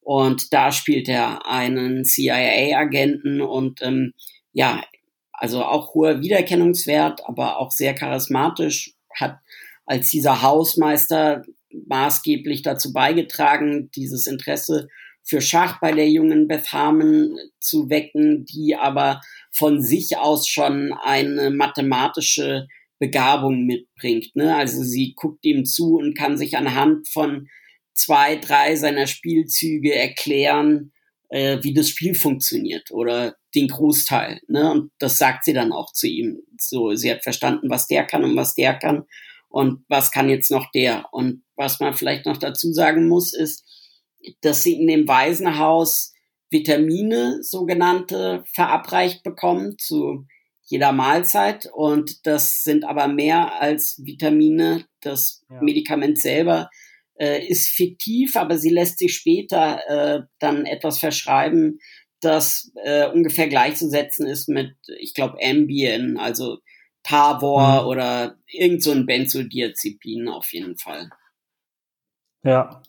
Und 0.00 0.52
da 0.52 0.70
spielt 0.70 1.08
er 1.08 1.46
einen 1.46 2.04
CIA-Agenten 2.04 3.40
und 3.40 3.82
ähm, 3.82 4.12
ja, 4.52 4.84
also 5.36 5.64
auch 5.64 5.94
hoher 5.94 6.20
Wiedererkennungswert, 6.20 7.20
aber 7.26 7.58
auch 7.58 7.70
sehr 7.70 7.94
charismatisch, 7.94 8.94
hat 9.14 9.38
als 9.84 10.10
dieser 10.10 10.42
Hausmeister 10.42 11.44
maßgeblich 11.86 12.62
dazu 12.62 12.92
beigetragen, 12.92 13.90
dieses 13.94 14.26
Interesse 14.26 14.88
für 15.22 15.40
Schach 15.40 15.80
bei 15.80 15.92
der 15.92 16.08
jungen 16.08 16.48
Beth 16.48 16.72
Harmon 16.72 17.36
zu 17.60 17.90
wecken, 17.90 18.44
die 18.44 18.76
aber 18.76 19.20
von 19.52 19.82
sich 19.82 20.16
aus 20.16 20.48
schon 20.48 20.92
eine 20.92 21.50
mathematische 21.50 22.68
Begabung 22.98 23.64
mitbringt. 23.66 24.34
Ne? 24.36 24.54
Also 24.54 24.82
sie 24.82 25.14
guckt 25.14 25.44
ihm 25.44 25.64
zu 25.64 25.96
und 25.96 26.16
kann 26.16 26.38
sich 26.38 26.56
anhand 26.56 27.08
von 27.08 27.48
zwei, 27.92 28.36
drei 28.36 28.76
seiner 28.76 29.06
Spielzüge 29.06 29.94
erklären, 29.94 30.92
äh, 31.28 31.58
wie 31.62 31.74
das 31.74 31.88
Spiel 31.88 32.14
funktioniert 32.14 32.90
oder 32.90 33.36
den 33.56 33.68
Großteil. 33.68 34.40
Ne? 34.48 34.70
Und 34.70 34.92
das 34.98 35.18
sagt 35.18 35.44
sie 35.44 35.52
dann 35.52 35.72
auch 35.72 35.92
zu 35.92 36.06
ihm. 36.06 36.38
So, 36.58 36.94
sie 36.94 37.10
hat 37.10 37.22
verstanden, 37.22 37.70
was 37.70 37.86
der 37.86 38.04
kann 38.04 38.22
und 38.24 38.36
was 38.36 38.54
der 38.54 38.74
kann 38.74 39.04
und 39.48 39.84
was 39.88 40.12
kann 40.12 40.28
jetzt 40.28 40.50
noch 40.50 40.70
der. 40.70 41.06
Und 41.12 41.42
was 41.56 41.80
man 41.80 41.94
vielleicht 41.94 42.26
noch 42.26 42.36
dazu 42.36 42.72
sagen 42.72 43.08
muss, 43.08 43.34
ist, 43.34 43.64
dass 44.42 44.62
sie 44.62 44.74
in 44.80 44.86
dem 44.86 45.08
Waisenhaus 45.08 46.12
Vitamine, 46.50 47.42
sogenannte, 47.42 48.44
verabreicht 48.54 49.24
bekommen 49.24 49.76
zu 49.78 50.26
jeder 50.62 50.92
Mahlzeit. 50.92 51.68
Und 51.72 52.26
das 52.26 52.62
sind 52.62 52.84
aber 52.84 53.08
mehr 53.08 53.60
als 53.60 54.00
Vitamine. 54.04 54.86
Das 55.00 55.44
ja. 55.50 55.60
Medikament 55.60 56.20
selber 56.20 56.70
äh, 57.18 57.44
ist 57.46 57.68
fiktiv, 57.68 58.36
aber 58.36 58.58
sie 58.58 58.70
lässt 58.70 58.98
sich 58.98 59.14
später 59.14 59.80
äh, 59.88 60.22
dann 60.38 60.66
etwas 60.66 60.98
verschreiben, 60.98 61.78
das 62.20 62.72
äh, 62.84 63.08
ungefähr 63.08 63.48
gleichzusetzen 63.48 64.26
ist 64.26 64.48
mit, 64.48 64.74
ich 64.98 65.14
glaube, 65.14 65.38
Ambien, 65.42 66.18
also 66.18 66.58
Tavor 67.02 67.82
mhm. 67.82 67.88
oder 67.88 68.36
irgend 68.48 68.82
so 68.82 68.90
ein 68.90 69.06
Benzodiazepin 69.06 70.28
auf 70.28 70.52
jeden 70.52 70.76
Fall. 70.76 71.10
Ja, 72.42 72.82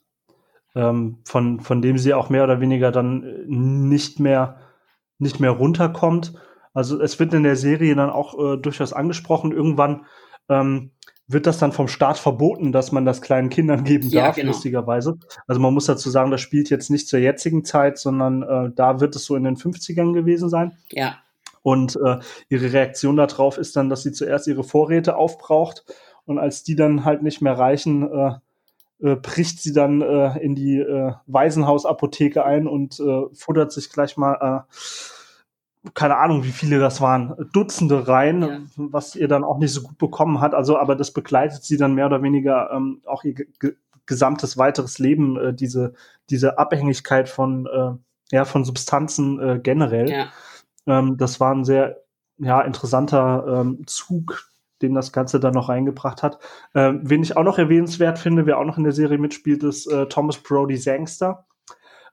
ähm, 0.75 1.19
von, 1.25 1.59
von 1.59 1.81
dem 1.81 1.97
sie 1.97 2.13
auch 2.13 2.29
mehr 2.29 2.43
oder 2.43 2.61
weniger 2.61 2.91
dann 2.91 3.23
äh, 3.23 3.43
nicht 3.47 4.19
mehr, 4.19 4.59
nicht 5.19 5.39
mehr 5.39 5.51
runterkommt. 5.51 6.33
Also 6.73 7.01
es 7.01 7.19
wird 7.19 7.33
in 7.33 7.43
der 7.43 7.55
Serie 7.55 7.95
dann 7.95 8.09
auch 8.09 8.37
äh, 8.37 8.57
durchaus 8.57 8.93
angesprochen. 8.93 9.51
Irgendwann 9.51 10.05
ähm, 10.49 10.91
wird 11.27 11.45
das 11.45 11.57
dann 11.57 11.73
vom 11.73 11.87
Staat 11.87 12.17
verboten, 12.17 12.71
dass 12.71 12.91
man 12.91 13.05
das 13.05 13.21
kleinen 13.21 13.49
Kindern 13.49 13.83
geben 13.83 14.07
Ja, 14.09 14.27
darf, 14.27 14.35
genau. 14.37 14.47
lustigerweise. 14.49 15.17
Also 15.45 15.59
man 15.61 15.73
muss 15.73 15.85
dazu 15.85 16.09
sagen, 16.09 16.31
das 16.31 16.41
spielt 16.41 16.69
jetzt 16.69 16.89
nicht 16.89 17.07
zur 17.07 17.19
jetzigen 17.19 17.65
Zeit, 17.65 17.97
sondern 17.97 18.43
äh, 18.43 18.71
da 18.73 18.99
wird 19.01 19.15
es 19.15 19.25
so 19.25 19.35
in 19.35 19.43
den 19.43 19.57
50ern 19.57 20.13
gewesen 20.13 20.49
sein. 20.49 20.77
Ja, 20.91 21.17
Und 21.63 21.97
äh, 22.03 22.19
ihre 22.47 22.71
Reaktion 22.71 23.17
darauf 23.17 23.57
ist 23.57 23.75
dann, 23.75 23.89
dass 23.89 24.03
sie 24.03 24.13
zuerst 24.13 24.47
ihre 24.47 24.63
Vorräte 24.63 25.17
aufbraucht 25.17 25.83
und 26.25 26.39
als 26.39 26.63
die 26.63 26.75
dann 26.75 27.03
halt 27.03 27.23
nicht 27.23 27.41
mehr 27.41 27.57
reichen, 27.57 28.09
äh, 28.09 28.31
äh, 28.99 29.15
bricht 29.15 29.61
sie 29.61 29.73
dann 29.73 30.01
äh, 30.01 30.39
in 30.39 30.55
die 30.55 30.79
äh, 30.79 31.11
Waisenhausapotheke 31.27 32.45
ein 32.45 32.67
und 32.67 32.99
äh, 32.99 33.23
futtert 33.33 33.71
sich 33.71 33.89
gleich 33.91 34.15
mal, 34.17 34.65
äh, 34.65 34.73
keine 35.93 36.17
Ahnung, 36.17 36.43
wie 36.43 36.51
viele 36.51 36.79
das 36.79 37.01
waren, 37.01 37.35
Dutzende 37.53 38.07
rein, 38.07 38.41
Ja. 38.41 38.59
was 38.75 39.15
ihr 39.15 39.27
dann 39.27 39.43
auch 39.43 39.57
nicht 39.57 39.73
so 39.73 39.81
gut 39.81 39.97
bekommen 39.97 40.39
hat. 40.41 40.53
Also, 40.53 40.77
aber 40.77 40.95
das 40.95 41.11
begleitet 41.11 41.63
sie 41.63 41.77
dann 41.77 41.93
mehr 41.95 42.05
oder 42.07 42.21
weniger 42.21 42.71
ähm, 42.71 43.01
auch 43.05 43.23
ihr 43.23 43.33
ge 43.33 43.47
ge 43.59 43.75
gesamtes 44.05 44.57
weiteres 44.57 44.99
Leben, 44.99 45.37
äh, 45.37 45.53
diese, 45.53 45.93
diese 46.29 46.57
Abhängigkeit 46.57 47.27
von, 47.27 47.65
äh, 47.65 47.91
ja, 48.35 48.45
von 48.45 48.63
Substanzen 48.63 49.37
äh, 49.39 49.59
generell. 49.61 50.09
ja, 50.09 50.27
Ähm, 50.87 51.17
das 51.17 51.39
war 51.41 51.53
ein 51.53 51.65
sehr 51.65 51.97
ja, 52.37 52.61
interessanter 52.61 53.45
ähm, 53.61 53.81
Zug, 53.85 54.49
den 54.81 54.93
das 54.93 55.11
Ganze 55.11 55.39
dann 55.41 55.53
noch 55.53 55.67
reingebracht 55.69 56.23
hat. 56.23 56.39
Ähm, 56.73 57.01
wen 57.03 57.21
ich 57.21 57.35
auch 57.35 57.43
noch 57.43 57.57
erwähnenswert 57.57 58.17
finde, 58.19 58.45
wer 58.45 58.59
auch 58.59 58.63
noch 58.65 58.77
in 58.77 58.83
der 58.85 58.93
Serie 58.93 59.17
mitspielt, 59.17 59.63
ist 59.63 59.87
äh, 59.87 60.05
Thomas 60.07 60.37
Brody 60.37 60.77
Sangster, 60.77 61.45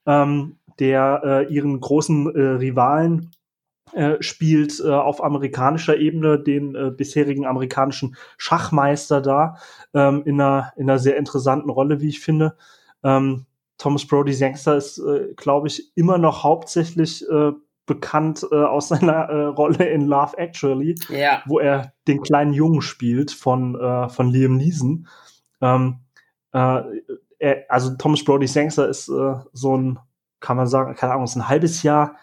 ähm, 0.07 0.57
der 0.81 1.21
äh, 1.25 1.53
ihren 1.55 1.79
großen 1.81 2.35
äh, 2.35 2.41
Rivalen 2.57 3.31
äh, 3.95 4.17
spielt 4.21 4.81
äh, 4.81 4.91
auf 4.91 5.23
amerikanischer 5.23 5.97
Ebene 5.97 6.39
den 6.39 6.75
äh, 6.75 6.91
bisherigen 6.91 7.47
amerikanischen 7.47 8.17
Schachmeister 8.37 9.21
da 9.21 9.57
ähm, 9.93 10.23
in, 10.25 10.41
einer, 10.41 10.73
in 10.77 10.91
einer 10.91 10.99
sehr 10.99 11.17
interessanten 11.17 11.71
Rolle, 11.71 12.01
wie 12.01 12.09
ich 12.09 12.21
finde. 12.21 12.57
Ähm, 13.03 13.47
Thomas 13.79 14.07
Brody 14.07 14.33
Sangster 14.33 14.77
ist, 14.77 14.99
äh, 14.99 15.35
glaube 15.37 15.69
ich, 15.69 15.93
immer 15.97 16.19
noch 16.19 16.43
hauptsächlich 16.43 17.29
äh, 17.29 17.53
bekannt 17.87 18.47
äh, 18.51 18.57
aus 18.57 18.89
seiner 18.91 19.29
äh, 19.29 19.45
Rolle 19.47 19.89
in 19.89 20.07
Love 20.07 20.37
Actually, 20.39 20.97
ja, 21.09 21.43
wo 21.47 21.59
er 21.59 21.93
den 22.09 22.23
kleinen 22.23 22.53
Jungen 22.53 22.83
spielt 22.83 23.31
von, 23.31 23.79
äh, 23.79 24.09
von 24.09 24.31
Liam 24.31 24.57
Neeson. 24.57 25.07
Ähm, 25.61 26.01
äh, 26.53 26.83
er, 27.39 27.65
also 27.69 27.95
Thomas 27.97 28.25
Brody 28.25 28.47
Sangster 28.47 28.89
ist 28.89 29.09
äh, 29.09 29.35
so 29.53 29.77
ein, 29.77 29.99
kann 30.41 30.57
man 30.57 30.67
sagen, 30.67 30.95
keine 30.95 31.13
Ahnung, 31.13 31.25
ist 31.25 31.37
ein 31.37 31.49
halbes 31.49 31.83
Jahr 31.83 32.17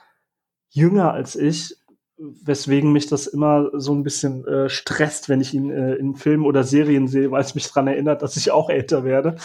jünger 0.71 1.13
als 1.13 1.35
ich, 1.35 1.77
weswegen 2.17 2.91
mich 2.91 3.07
das 3.07 3.27
immer 3.27 3.69
so 3.73 3.93
ein 3.93 4.03
bisschen 4.03 4.45
äh, 4.45 4.69
stresst, 4.69 5.29
wenn 5.29 5.41
ich 5.41 5.53
ihn 5.53 5.71
äh, 5.71 5.95
in 5.95 6.15
Filmen 6.15 6.45
oder 6.45 6.63
Serien 6.63 7.07
sehe, 7.07 7.31
weil 7.31 7.41
es 7.41 7.55
mich 7.55 7.67
daran 7.67 7.87
erinnert, 7.87 8.21
dass 8.21 8.37
ich 8.37 8.51
auch 8.51 8.69
älter 8.69 9.03
werde. 9.03 9.35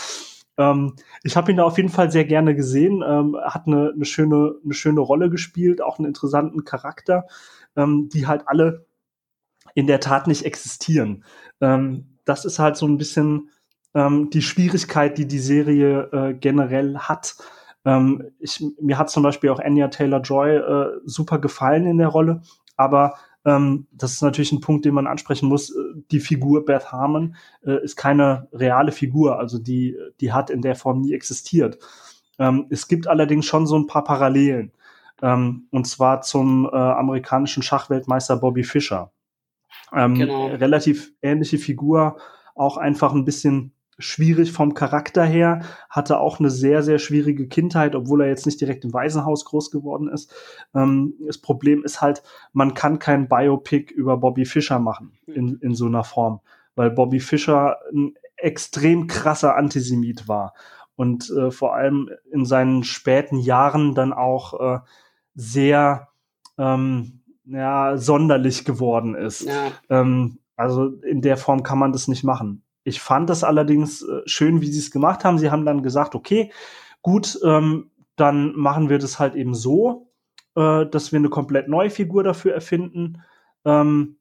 Ähm, 0.58 0.94
ich 1.22 1.36
habe 1.36 1.50
ihn 1.50 1.56
da 1.56 1.64
auf 1.64 1.76
jeden 1.76 1.88
Fall 1.88 2.10
sehr 2.10 2.24
gerne 2.24 2.54
gesehen. 2.54 3.02
Ähm, 3.06 3.36
hat 3.42 3.66
eine, 3.66 3.92
eine, 3.94 4.04
schöne, 4.04 4.56
eine 4.64 4.74
schöne 4.74 5.00
Rolle 5.00 5.30
gespielt, 5.30 5.82
auch 5.82 5.98
einen 5.98 6.08
interessanten 6.08 6.64
Charakter, 6.64 7.26
ähm, 7.76 8.08
die 8.10 8.26
halt 8.26 8.42
alle 8.46 8.86
in 9.74 9.86
der 9.86 10.00
Tat 10.00 10.26
nicht 10.26 10.44
existieren. 10.44 11.24
Ähm, 11.60 12.18
das 12.24 12.44
ist 12.44 12.58
halt 12.58 12.76
so 12.76 12.86
ein 12.86 12.98
bisschen 12.98 13.50
ähm, 13.94 14.30
die 14.30 14.42
Schwierigkeit, 14.42 15.18
die 15.18 15.26
die 15.26 15.38
Serie 15.38 16.10
äh, 16.12 16.34
generell 16.34 16.98
hat. 16.98 17.36
Ähm, 17.86 18.32
ich, 18.40 18.62
mir 18.80 18.98
hat 18.98 19.08
zum 19.08 19.22
Beispiel 19.22 19.48
auch 19.50 19.60
Anya 19.60 19.88
Taylor-Joy 19.88 20.56
äh, 20.56 21.00
super 21.04 21.38
gefallen 21.38 21.86
in 21.86 21.98
der 21.98 22.08
Rolle, 22.08 22.42
aber 22.76 23.14
ähm, 23.44 23.86
das 23.92 24.12
ist 24.12 24.22
natürlich 24.22 24.50
ein 24.50 24.60
Punkt, 24.60 24.84
den 24.84 24.92
man 24.92 25.06
ansprechen 25.06 25.48
muss. 25.48 25.70
Äh, 25.70 25.80
Die 26.10 26.18
Figur 26.20 26.64
Beth 26.64 26.90
Harmon 26.90 27.36
äh, 27.64 27.82
ist 27.82 27.96
keine 27.96 28.48
reale 28.52 28.90
Figur, 28.90 29.38
also 29.38 29.58
die, 29.58 29.96
die 30.20 30.32
hat 30.32 30.50
in 30.50 30.62
der 30.62 30.74
Form 30.74 31.00
nie 31.00 31.14
existiert. 31.14 31.78
Ähm, 32.40 32.66
es 32.70 32.88
gibt 32.88 33.06
allerdings 33.06 33.46
schon 33.46 33.66
so 33.68 33.78
ein 33.78 33.86
paar 33.86 34.04
Parallelen, 34.04 34.72
ähm, 35.22 35.68
und 35.70 35.86
zwar 35.86 36.22
zum 36.22 36.66
äh, 36.66 36.76
amerikanischen 36.76 37.62
Schachweltmeister 37.62 38.36
Bobby 38.36 38.64
Fischer. 38.64 39.12
Ähm, 39.94 40.14
Genau. 40.14 40.46
Relativ 40.48 41.12
ähnliche 41.22 41.58
Figur, 41.58 42.16
auch 42.56 42.78
einfach 42.78 43.14
ein 43.14 43.24
bisschen 43.24 43.72
schwierig 43.98 44.52
vom 44.52 44.74
Charakter 44.74 45.24
her, 45.24 45.60
hatte 45.88 46.18
auch 46.18 46.38
eine 46.38 46.50
sehr, 46.50 46.82
sehr 46.82 46.98
schwierige 46.98 47.48
Kindheit, 47.48 47.94
obwohl 47.94 48.22
er 48.22 48.28
jetzt 48.28 48.46
nicht 48.46 48.60
direkt 48.60 48.84
im 48.84 48.92
Waisenhaus 48.92 49.44
groß 49.44 49.70
geworden 49.70 50.08
ist. 50.08 50.32
Ähm, 50.74 51.14
das 51.26 51.38
Problem 51.38 51.84
ist 51.84 52.00
halt, 52.00 52.22
man 52.52 52.74
kann 52.74 52.98
kein 52.98 53.28
Biopic 53.28 53.92
über 53.92 54.16
Bobby 54.18 54.44
Fischer 54.44 54.78
machen 54.78 55.12
in, 55.26 55.58
in 55.60 55.74
so 55.74 55.86
einer 55.86 56.04
Form, 56.04 56.40
weil 56.74 56.90
Bobby 56.90 57.20
Fischer 57.20 57.78
ein 57.92 58.14
extrem 58.36 59.06
krasser 59.06 59.56
Antisemit 59.56 60.28
war 60.28 60.52
und 60.94 61.30
äh, 61.30 61.50
vor 61.50 61.74
allem 61.74 62.10
in 62.30 62.44
seinen 62.44 62.84
späten 62.84 63.38
Jahren 63.38 63.94
dann 63.94 64.12
auch 64.12 64.60
äh, 64.60 64.78
sehr 65.34 66.08
ähm, 66.58 67.20
ja, 67.44 67.96
sonderlich 67.96 68.64
geworden 68.64 69.14
ist. 69.14 69.42
ja, 69.42 69.70
Ähm, 69.88 70.38
also 70.56 70.86
in 70.86 71.20
der 71.20 71.36
Form 71.36 71.62
kann 71.62 71.78
man 71.78 71.92
das 71.92 72.08
nicht 72.08 72.24
machen. 72.24 72.62
Ich 72.86 73.00
fand 73.00 73.28
das 73.28 73.42
allerdings 73.42 74.02
äh, 74.02 74.22
schön, 74.26 74.60
wie 74.60 74.70
sie 74.70 74.78
es 74.78 74.90
gemacht 74.90 75.24
haben. 75.24 75.38
Sie 75.38 75.50
haben 75.50 75.64
dann 75.64 75.82
gesagt, 75.82 76.14
okay, 76.14 76.52
gut, 77.02 77.38
ähm, 77.44 77.90
dann 78.14 78.54
machen 78.54 78.88
wir 78.88 78.98
das 78.98 79.18
halt 79.18 79.34
eben 79.34 79.54
so, 79.54 80.08
äh, 80.54 80.86
dass 80.86 81.12
wir 81.12 81.18
eine 81.18 81.28
komplett 81.28 81.68
neue 81.68 81.90
Figur 81.90 82.22
dafür 82.22 82.54
erfinden. 82.54 83.22
Ähm, 83.64 84.18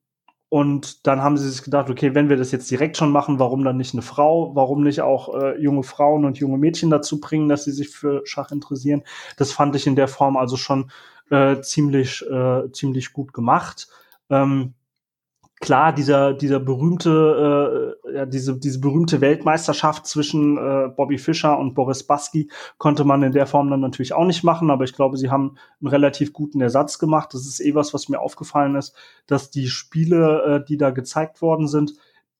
und 0.49 1.05
dann 1.05 1.21
haben 1.21 1.37
sie 1.37 1.49
sich 1.49 1.63
gedacht, 1.63 1.89
okay, 1.89 2.15
wenn 2.15 2.29
wir 2.29 2.37
das 2.37 2.51
jetzt 2.51 2.69
direkt 2.71 2.97
schon 2.97 3.11
machen, 3.11 3.39
warum 3.39 3.63
dann 3.63 3.77
nicht 3.77 3.93
eine 3.93 4.01
Frau? 4.01 4.55
Warum 4.55 4.83
nicht 4.83 5.01
auch 5.01 5.35
äh, 5.35 5.61
junge 5.61 5.83
Frauen 5.83 6.25
und 6.25 6.37
junge 6.39 6.57
Mädchen 6.57 6.89
dazu 6.89 7.19
bringen, 7.19 7.49
dass 7.49 7.65
sie 7.65 7.71
sich 7.71 7.89
für 7.89 8.21
Schach 8.25 8.51
interessieren? 8.51 9.03
Das 9.37 9.51
fand 9.51 9.75
ich 9.75 9.85
in 9.85 9.95
der 9.95 10.07
Form 10.07 10.37
also 10.37 10.57
schon 10.57 10.89
äh, 11.29 11.61
ziemlich, 11.61 12.25
äh, 12.29 12.71
ziemlich 12.71 13.13
gut 13.13 13.33
gemacht. 13.33 13.89
Ähm, 14.29 14.73
klar, 15.61 15.93
dieser, 15.93 16.33
dieser 16.33 16.59
berühmte, 16.59 17.95
äh, 18.05 18.15
ja, 18.15 18.25
diese, 18.25 18.57
diese 18.57 18.79
berühmte 18.79 19.21
Weltmeisterschaft 19.21 20.05
zwischen 20.05 20.57
äh, 20.57 20.89
Bobby 20.95 21.17
Fischer 21.17 21.57
und 21.57 21.73
Boris 21.73 22.03
Baski 22.03 22.49
konnte 22.77 23.03
man 23.03 23.23
in 23.23 23.31
der 23.31 23.47
Form 23.47 23.69
dann 23.69 23.79
natürlich 23.79 24.13
auch 24.13 24.25
nicht 24.25 24.43
machen, 24.43 24.69
aber 24.69 24.83
ich 24.83 24.93
glaube, 24.93 25.17
sie 25.17 25.29
haben 25.29 25.57
einen 25.79 25.87
relativ 25.87 26.33
guten 26.33 26.61
Ersatz 26.61 26.99
gemacht. 26.99 27.33
Das 27.33 27.45
ist 27.45 27.59
eh 27.61 27.73
was, 27.73 27.93
was 27.93 28.09
mir 28.09 28.19
aufgefallen 28.19 28.75
ist, 28.75 28.95
dass 29.27 29.49
die 29.49 29.67
Spiele, 29.67 30.61
äh, 30.61 30.65
die 30.65 30.77
da 30.77 30.91
gezeigt 30.91 31.41
worden 31.41 31.67
sind, 31.67 31.93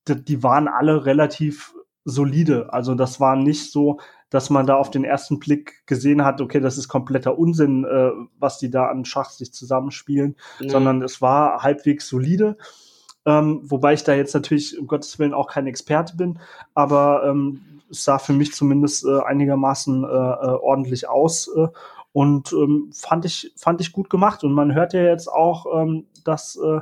die, 0.08 0.22
die 0.22 0.42
waren 0.42 0.68
alle 0.68 1.06
relativ 1.06 1.74
solide. 2.04 2.72
Also 2.72 2.94
das 2.94 3.18
war 3.18 3.34
nicht 3.34 3.72
so, 3.72 3.98
dass 4.30 4.50
man 4.50 4.66
da 4.66 4.76
auf 4.76 4.90
den 4.90 5.04
ersten 5.04 5.38
Blick 5.38 5.86
gesehen 5.86 6.24
hat, 6.24 6.40
okay, 6.40 6.60
das 6.60 6.78
ist 6.78 6.88
kompletter 6.88 7.38
Unsinn, 7.38 7.84
äh, 7.84 8.10
was 8.38 8.58
die 8.58 8.70
da 8.70 8.86
an 8.86 9.04
Schach 9.04 9.30
sich 9.30 9.52
zusammenspielen, 9.52 10.36
ja. 10.60 10.68
sondern 10.68 11.02
es 11.02 11.20
war 11.20 11.62
halbwegs 11.62 12.08
solide. 12.08 12.56
Ähm, 13.26 13.60
wobei 13.64 13.94
ich 13.94 14.04
da 14.04 14.14
jetzt 14.14 14.34
natürlich, 14.34 14.78
um 14.78 14.86
Gottes 14.86 15.18
Willen, 15.18 15.34
auch 15.34 15.48
kein 15.48 15.66
Experte 15.66 16.16
bin, 16.16 16.38
aber 16.74 17.24
ähm, 17.26 17.60
es 17.90 18.04
sah 18.04 18.18
für 18.18 18.32
mich 18.32 18.52
zumindest 18.54 19.04
äh, 19.04 19.20
einigermaßen 19.20 20.04
äh, 20.04 20.06
äh, 20.06 20.10
ordentlich 20.10 21.08
aus 21.08 21.48
äh, 21.48 21.68
und 22.12 22.52
ähm, 22.52 22.90
fand 22.94 23.24
ich 23.24 23.52
fand 23.56 23.80
ich 23.80 23.92
gut 23.92 24.08
gemacht 24.10 24.44
und 24.44 24.52
man 24.52 24.74
hört 24.74 24.94
ja 24.94 25.02
jetzt 25.02 25.28
auch, 25.28 25.66
ähm, 25.82 26.06
dass 26.24 26.56
äh, 26.56 26.80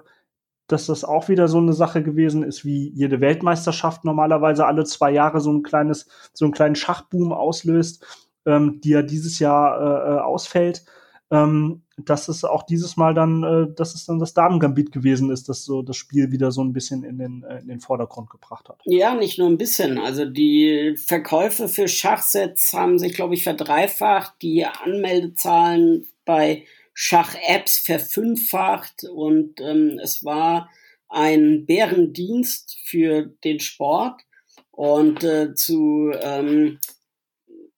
dass 0.67 0.87
das 0.87 1.05
auch 1.05 1.29
wieder 1.29 1.49
so 1.49 1.59
eine 1.59 1.73
Sache 1.73 2.03
gewesen 2.03 2.43
ist, 2.43 2.65
wie 2.65 2.89
jede 2.91 3.21
Weltmeisterschaft 3.21 4.05
normalerweise 4.05 4.67
alle 4.67 4.85
zwei 4.85 5.11
Jahre 5.11 5.41
so 5.41 5.53
ein 5.53 5.63
kleines 5.63 6.09
so 6.33 6.45
einen 6.45 6.55
kleinen 6.55 6.75
Schachboom 6.77 7.33
auslöst, 7.33 8.07
ähm, 8.47 8.81
die 8.83 8.91
ja 8.91 9.03
dieses 9.03 9.39
Jahr 9.39 9.81
äh, 9.81 10.15
äh, 10.17 10.19
ausfällt. 10.21 10.85
Ähm, 11.31 11.84
dass 11.97 12.29
es 12.29 12.45
auch 12.45 12.65
dieses 12.65 12.97
Mal 12.97 13.15
dann, 13.15 13.43
äh, 13.43 13.75
dass 13.75 13.95
es 13.95 14.07
dann 14.07 14.19
das 14.19 14.35
Damengambit 14.35 14.93
gewesen 14.93 15.31
ist, 15.31 15.49
das 15.49 15.65
so 15.65 15.83
das 15.83 15.97
Spiel 15.97 16.33
wieder 16.33 16.51
so 16.51 16.63
ein 16.63 16.73
bisschen 16.73 17.05
in 17.05 17.19
den, 17.19 17.45
äh, 17.45 17.61
in 17.61 17.69
den 17.69 17.81
Vordergrund 17.81 18.31
gebracht 18.31 18.69
hat. 18.69 18.81
Ja, 18.85 19.15
nicht 19.15 19.39
nur 19.39 19.49
ein 19.49 19.59
bisschen. 19.59 19.99
Also 19.99 20.25
die 20.25 20.95
Verkäufe 20.97 21.69
für 21.69 21.89
Schachsets 21.89 22.73
haben 22.73 22.99
sich, 22.99 23.15
glaube 23.15 23.35
ich, 23.35 23.45
verdreifacht. 23.45 24.35
Die 24.43 24.65
Anmeldezahlen 24.65 26.07
bei 26.25 26.65
Schach-Apps 26.95 27.79
verfünffacht 27.79 29.05
und 29.05 29.61
ähm, 29.61 30.01
es 30.03 30.25
war 30.25 30.71
ein 31.09 31.67
Bärendienst 31.67 32.79
für 32.85 33.23
den 33.45 33.61
Sport. 33.61 34.23
Und 34.71 35.23
äh, 35.23 35.55
zu 35.55 36.11
ähm, 36.21 36.81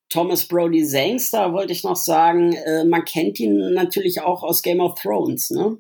Thomas 0.08 0.46
Brody 0.46 0.84
Sangster 0.84 1.52
wollte 1.52 1.72
ich 1.72 1.82
noch 1.82 1.96
sagen, 1.96 2.52
äh, 2.52 2.84
man 2.84 3.04
kennt 3.04 3.40
ihn 3.40 3.74
natürlich 3.74 4.20
auch 4.20 4.42
aus 4.42 4.62
Game 4.62 4.80
of 4.80 4.94
Thrones, 5.00 5.50
ne? 5.50 5.78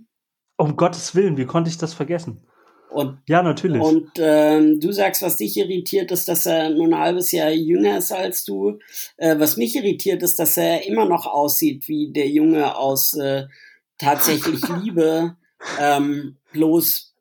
Um 0.56 0.76
Gottes 0.76 1.14
Willen, 1.14 1.36
wie 1.36 1.44
konnte 1.44 1.70
ich 1.70 1.78
das 1.78 1.94
vergessen? 1.94 2.40
Und, 2.90 3.18
Ja, 3.28 3.42
natürlich. 3.42 3.82
und 3.82 4.10
ähm, 4.16 4.80
du 4.80 4.90
sagst, 4.90 5.20
was 5.20 5.36
dich 5.36 5.56
irritiert 5.56 6.10
ist, 6.12 6.28
dass 6.28 6.46
er 6.46 6.70
nur 6.70 6.86
ein 6.86 6.98
halbes 6.98 7.30
Jahr 7.30 7.50
jünger 7.50 7.98
ist 7.98 8.10
als 8.10 8.44
du. 8.44 8.78
Äh, 9.16 9.38
was 9.38 9.56
mich 9.56 9.76
irritiert 9.76 10.22
ist, 10.22 10.38
dass 10.38 10.56
er 10.56 10.86
immer 10.86 11.04
noch 11.04 11.26
aussieht 11.26 11.88
wie 11.88 12.10
der 12.12 12.28
Junge 12.28 12.76
aus 12.76 13.12
äh, 13.14 13.46
tatsächlich 13.98 14.62
Liebe, 14.82 15.36
ähm, 15.78 16.36
bloß 16.52 17.14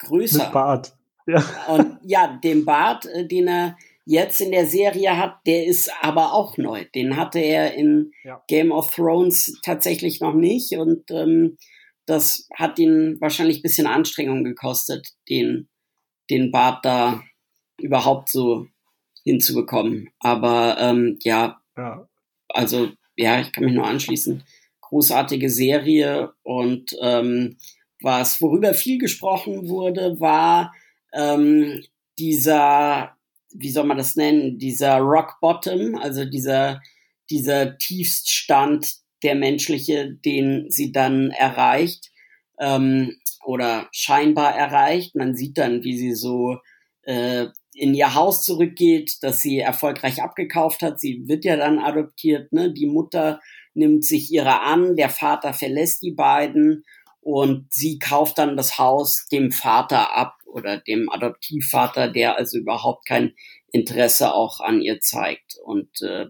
größer. 0.00 0.44
Mit 0.44 0.52
Bart. 0.52 0.96
Ja. 1.26 1.42
Und 1.68 1.98
ja, 2.04 2.38
den 2.42 2.64
Bart, 2.64 3.06
äh, 3.06 3.26
den 3.26 3.48
er 3.48 3.76
jetzt 4.04 4.40
in 4.40 4.52
der 4.52 4.66
Serie 4.66 5.16
hat, 5.16 5.38
der 5.46 5.66
ist 5.66 5.90
aber 6.02 6.34
auch 6.34 6.56
neu. 6.58 6.84
Den 6.94 7.16
hatte 7.16 7.38
er 7.38 7.74
in 7.74 8.12
ja. 8.22 8.42
Game 8.48 8.72
of 8.72 8.94
Thrones 8.94 9.58
tatsächlich 9.62 10.20
noch 10.20 10.34
nicht 10.34 10.72
und 10.76 11.10
ähm, 11.10 11.56
das 12.06 12.48
hat 12.54 12.78
ihn 12.78 13.16
wahrscheinlich 13.20 13.58
ein 13.58 13.62
bisschen 13.62 13.86
Anstrengung 13.86 14.44
gekostet, 14.44 15.08
den, 15.28 15.68
den 16.30 16.50
Bart 16.50 16.84
da 16.84 17.22
überhaupt 17.78 18.28
so 18.28 18.66
hinzubekommen. 19.24 20.10
Aber 20.18 20.76
ähm, 20.78 21.18
ja, 21.22 21.60
ja, 21.76 22.06
also 22.48 22.90
ja, 23.16 23.40
ich 23.40 23.52
kann 23.52 23.64
mich 23.64 23.74
nur 23.74 23.86
anschließen. 23.86 24.44
Großartige 24.80 25.48
Serie 25.48 26.32
und 26.42 26.94
ähm, 27.00 27.56
was, 28.02 28.40
worüber 28.42 28.74
viel 28.74 28.98
gesprochen 28.98 29.68
wurde, 29.68 30.20
war 30.20 30.74
ähm, 31.14 31.82
dieser, 32.18 33.13
wie 33.54 33.70
soll 33.70 33.84
man 33.84 33.96
das 33.96 34.16
nennen, 34.16 34.58
dieser 34.58 34.98
Rock 34.98 35.36
Bottom, 35.40 35.94
also 35.94 36.24
dieser, 36.24 36.80
dieser 37.30 37.78
Tiefststand, 37.78 38.94
der 39.22 39.34
menschliche, 39.34 40.12
den 40.12 40.66
sie 40.68 40.92
dann 40.92 41.30
erreicht 41.30 42.12
ähm, 42.58 43.16
oder 43.44 43.88
scheinbar 43.92 44.54
erreicht. 44.54 45.14
Man 45.14 45.34
sieht 45.34 45.56
dann, 45.56 45.82
wie 45.82 45.96
sie 45.96 46.14
so 46.14 46.58
äh, 47.02 47.46
in 47.72 47.94
ihr 47.94 48.14
Haus 48.14 48.44
zurückgeht, 48.44 49.18
das 49.22 49.40
sie 49.40 49.58
erfolgreich 49.58 50.22
abgekauft 50.22 50.82
hat. 50.82 51.00
Sie 51.00 51.26
wird 51.26 51.44
ja 51.44 51.56
dann 51.56 51.78
adoptiert. 51.78 52.52
Ne? 52.52 52.72
Die 52.72 52.86
Mutter 52.86 53.40
nimmt 53.72 54.04
sich 54.04 54.30
ihrer 54.30 54.62
an, 54.62 54.94
der 54.94 55.08
Vater 55.08 55.52
verlässt 55.52 56.02
die 56.02 56.12
beiden 56.12 56.84
und 57.20 57.72
sie 57.72 57.98
kauft 57.98 58.38
dann 58.38 58.56
das 58.56 58.78
Haus 58.78 59.26
dem 59.32 59.50
Vater 59.50 60.14
ab 60.16 60.36
oder 60.54 60.78
dem 60.78 61.10
Adoptivvater, 61.10 62.08
der 62.08 62.36
also 62.36 62.58
überhaupt 62.58 63.06
kein 63.06 63.34
Interesse 63.72 64.32
auch 64.32 64.60
an 64.60 64.80
ihr 64.80 65.00
zeigt 65.00 65.56
und 65.62 65.90
äh, 66.02 66.26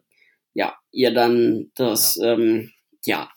ja, 0.54 0.74
ihr 0.90 1.12
dann 1.12 1.70
das 1.74 2.16
ja. 2.16 2.32
Ähm, 2.32 2.70
ja 3.04 3.30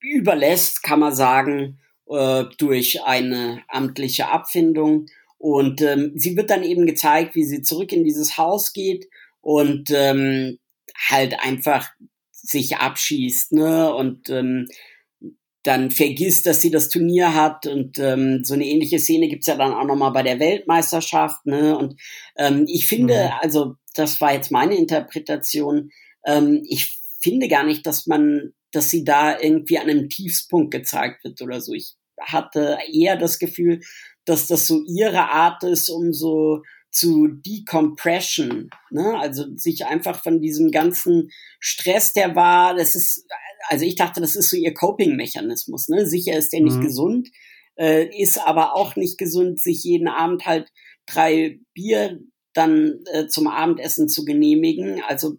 überlässt, 0.00 0.82
kann 0.82 1.00
man 1.00 1.14
sagen, 1.14 1.78
äh, 2.08 2.44
durch 2.58 3.02
eine 3.02 3.62
amtliche 3.68 4.28
Abfindung 4.28 5.06
und 5.38 5.80
ähm, 5.80 6.12
sie 6.16 6.36
wird 6.36 6.50
dann 6.50 6.62
eben 6.62 6.86
gezeigt, 6.86 7.34
wie 7.34 7.44
sie 7.44 7.62
zurück 7.62 7.92
in 7.92 8.04
dieses 8.04 8.36
Haus 8.36 8.72
geht 8.72 9.06
und 9.40 9.90
ähm, 9.90 10.58
halt 11.08 11.40
einfach 11.40 11.88
sich 12.30 12.76
abschießt, 12.76 13.52
ne? 13.52 13.94
Und 13.94 14.28
ähm, 14.30 14.66
dann 15.62 15.90
vergisst, 15.90 16.46
dass 16.46 16.62
sie 16.62 16.70
das 16.70 16.88
Turnier 16.88 17.34
hat 17.34 17.66
und 17.66 17.98
ähm, 17.98 18.44
so 18.44 18.54
eine 18.54 18.66
ähnliche 18.66 18.98
Szene 18.98 19.28
gibt's 19.28 19.46
ja 19.46 19.56
dann 19.56 19.74
auch 19.74 19.84
nochmal 19.84 20.12
bei 20.12 20.22
der 20.22 20.40
Weltmeisterschaft, 20.40 21.44
ne? 21.44 21.76
Und 21.76 22.00
ähm, 22.36 22.64
ich 22.66 22.86
finde, 22.86 23.14
mhm. 23.14 23.32
also 23.40 23.74
das 23.94 24.20
war 24.20 24.32
jetzt 24.32 24.50
meine 24.50 24.76
Interpretation, 24.76 25.90
ähm, 26.24 26.62
ich 26.66 26.98
finde 27.20 27.48
gar 27.48 27.64
nicht, 27.64 27.86
dass 27.86 28.06
man, 28.06 28.54
dass 28.72 28.90
sie 28.90 29.04
da 29.04 29.38
irgendwie 29.38 29.78
an 29.78 29.90
einem 29.90 30.08
Tiefspunkt 30.08 30.70
gezeigt 30.70 31.24
wird 31.24 31.42
oder 31.42 31.60
so. 31.60 31.74
Ich 31.74 31.96
hatte 32.20 32.78
eher 32.90 33.16
das 33.16 33.38
Gefühl, 33.38 33.80
dass 34.24 34.46
das 34.46 34.66
so 34.66 34.82
ihre 34.86 35.28
Art 35.30 35.62
ist, 35.64 35.90
um 35.90 36.12
so 36.12 36.62
zu 36.90 37.28
decompression, 37.28 38.68
ne? 38.90 39.18
also 39.18 39.44
sich 39.56 39.86
einfach 39.86 40.22
von 40.22 40.40
diesem 40.40 40.72
ganzen 40.72 41.30
Stress, 41.60 42.12
der 42.12 42.34
war, 42.34 42.74
das 42.74 42.96
ist, 42.96 43.26
also 43.68 43.84
ich 43.84 43.96
dachte, 43.96 44.20
das 44.20 44.36
ist 44.36 44.50
so 44.50 44.56
ihr 44.56 44.74
Coping-Mechanismus, 44.74 45.88
ne? 45.88 46.06
sicher 46.06 46.36
ist 46.36 46.52
der 46.52 46.60
nicht 46.60 46.76
mhm. 46.76 46.82
gesund, 46.82 47.28
äh, 47.76 48.06
ist 48.16 48.38
aber 48.38 48.76
auch 48.76 48.96
nicht 48.96 49.18
gesund, 49.18 49.60
sich 49.60 49.84
jeden 49.84 50.08
Abend 50.08 50.46
halt 50.46 50.70
drei 51.06 51.60
Bier 51.74 52.20
dann 52.52 53.00
äh, 53.12 53.26
zum 53.26 53.46
Abendessen 53.46 54.08
zu 54.08 54.24
genehmigen, 54.24 55.02
also 55.06 55.36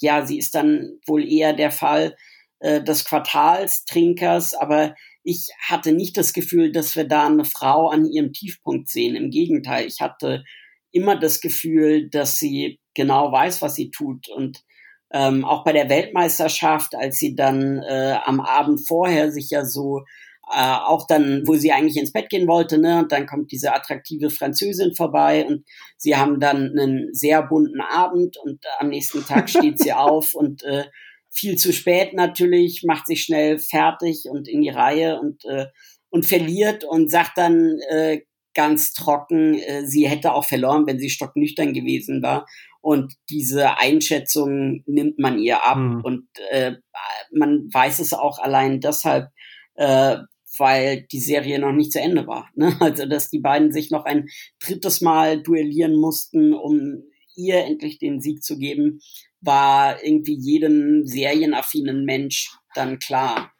ja, 0.00 0.24
sie 0.24 0.38
ist 0.38 0.54
dann 0.54 0.98
wohl 1.06 1.28
eher 1.28 1.52
der 1.52 1.70
Fall 1.70 2.16
äh, 2.60 2.82
des 2.82 3.04
Quartalstrinkers, 3.04 4.54
aber 4.54 4.94
ich 5.22 5.48
hatte 5.60 5.92
nicht 5.92 6.16
das 6.16 6.32
Gefühl, 6.32 6.72
dass 6.72 6.96
wir 6.96 7.04
da 7.04 7.26
eine 7.26 7.44
Frau 7.44 7.88
an 7.88 8.06
ihrem 8.06 8.32
Tiefpunkt 8.32 8.88
sehen. 8.88 9.14
Im 9.14 9.30
Gegenteil, 9.30 9.86
ich 9.86 10.00
hatte 10.00 10.42
immer 10.90 11.18
das 11.18 11.40
Gefühl, 11.40 12.08
dass 12.08 12.38
sie 12.38 12.80
genau 12.94 13.30
weiß, 13.30 13.60
was 13.60 13.74
sie 13.74 13.90
tut. 13.90 14.28
Und 14.28 14.64
ähm, 15.12 15.44
auch 15.44 15.64
bei 15.64 15.72
der 15.72 15.88
Weltmeisterschaft, 15.88 16.94
als 16.94 17.18
sie 17.18 17.34
dann 17.34 17.82
äh, 17.82 18.16
am 18.24 18.40
Abend 18.40 18.86
vorher 18.86 19.32
sich 19.32 19.50
ja 19.50 19.64
so 19.64 20.02
äh, 20.50 20.60
auch 20.62 21.06
dann, 21.06 21.42
wo 21.46 21.54
sie 21.54 21.72
eigentlich 21.72 21.96
ins 21.96 22.12
Bett 22.12 22.30
gehen 22.30 22.48
wollte, 22.48 22.78
ne, 22.78 23.00
und 23.00 23.12
dann 23.12 23.26
kommt 23.26 23.52
diese 23.52 23.74
attraktive 23.74 24.30
Französin 24.30 24.94
vorbei 24.94 25.44
und 25.46 25.64
sie 25.96 26.16
haben 26.16 26.40
dann 26.40 26.70
einen 26.78 27.12
sehr 27.12 27.42
bunten 27.42 27.80
Abend 27.80 28.36
und 28.38 28.64
am 28.78 28.88
nächsten 28.88 29.24
Tag 29.24 29.50
steht 29.50 29.78
sie 29.78 29.92
auf 29.92 30.34
und 30.34 30.62
äh, 30.62 30.84
viel 31.30 31.56
zu 31.56 31.72
spät 31.72 32.14
natürlich, 32.14 32.82
macht 32.86 33.06
sich 33.06 33.22
schnell 33.22 33.58
fertig 33.58 34.24
und 34.28 34.48
in 34.48 34.62
die 34.62 34.70
Reihe 34.70 35.20
und, 35.20 35.44
äh, 35.44 35.66
und 36.10 36.26
verliert 36.26 36.84
und 36.84 37.10
sagt 37.10 37.36
dann 37.36 37.78
äh, 37.90 38.22
ganz 38.54 38.92
trocken, 38.92 39.54
äh, 39.54 39.86
sie 39.86 40.08
hätte 40.08 40.32
auch 40.32 40.44
verloren, 40.44 40.86
wenn 40.86 40.98
sie 40.98 41.10
stocknüchtern 41.10 41.74
gewesen 41.74 42.22
war. 42.22 42.46
Und 42.80 43.14
diese 43.28 43.78
Einschätzung 43.78 44.82
nimmt 44.86 45.18
man 45.18 45.38
ihr 45.38 45.64
ab. 45.64 45.78
Mhm. 45.78 46.00
Und 46.02 46.28
äh, 46.50 46.76
man 47.32 47.68
weiß 47.72 47.98
es 47.98 48.12
auch 48.12 48.38
allein 48.38 48.80
deshalb, 48.80 49.28
äh, 49.74 50.18
weil 50.58 51.06
die 51.12 51.20
Serie 51.20 51.58
noch 51.58 51.72
nicht 51.72 51.92
zu 51.92 52.00
Ende 52.00 52.26
war. 52.26 52.48
Ne? 52.54 52.76
Also, 52.80 53.06
dass 53.06 53.30
die 53.30 53.40
beiden 53.40 53.72
sich 53.72 53.90
noch 53.90 54.04
ein 54.04 54.28
drittes 54.60 55.00
Mal 55.00 55.42
duellieren 55.42 55.96
mussten, 55.96 56.54
um 56.54 57.02
ihr 57.36 57.64
endlich 57.64 57.98
den 57.98 58.20
Sieg 58.20 58.42
zu 58.42 58.58
geben, 58.58 59.00
war 59.40 60.02
irgendwie 60.02 60.36
jedem 60.36 61.06
serienaffinen 61.06 62.04
Mensch 62.04 62.50
dann 62.74 62.98
klar. 62.98 63.52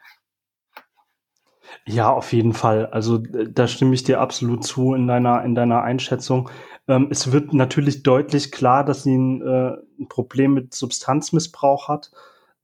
Ja, 1.85 2.11
auf 2.11 2.33
jeden 2.33 2.53
Fall. 2.53 2.87
Also 2.87 3.17
da 3.17 3.67
stimme 3.67 3.93
ich 3.93 4.03
dir 4.03 4.19
absolut 4.19 4.63
zu 4.63 4.93
in 4.93 5.07
deiner, 5.07 5.43
in 5.43 5.55
deiner 5.55 5.81
Einschätzung. 5.83 6.49
Ähm, 6.89 7.07
es 7.09 7.31
wird 7.31 7.53
natürlich 7.53 8.03
deutlich 8.03 8.51
klar, 8.51 8.83
dass 8.83 9.03
sie 9.03 9.15
ein, 9.15 9.41
äh, 9.41 9.77
ein 9.99 10.09
Problem 10.09 10.53
mit 10.53 10.73
Substanzmissbrauch 10.73 11.87
hat. 11.87 12.11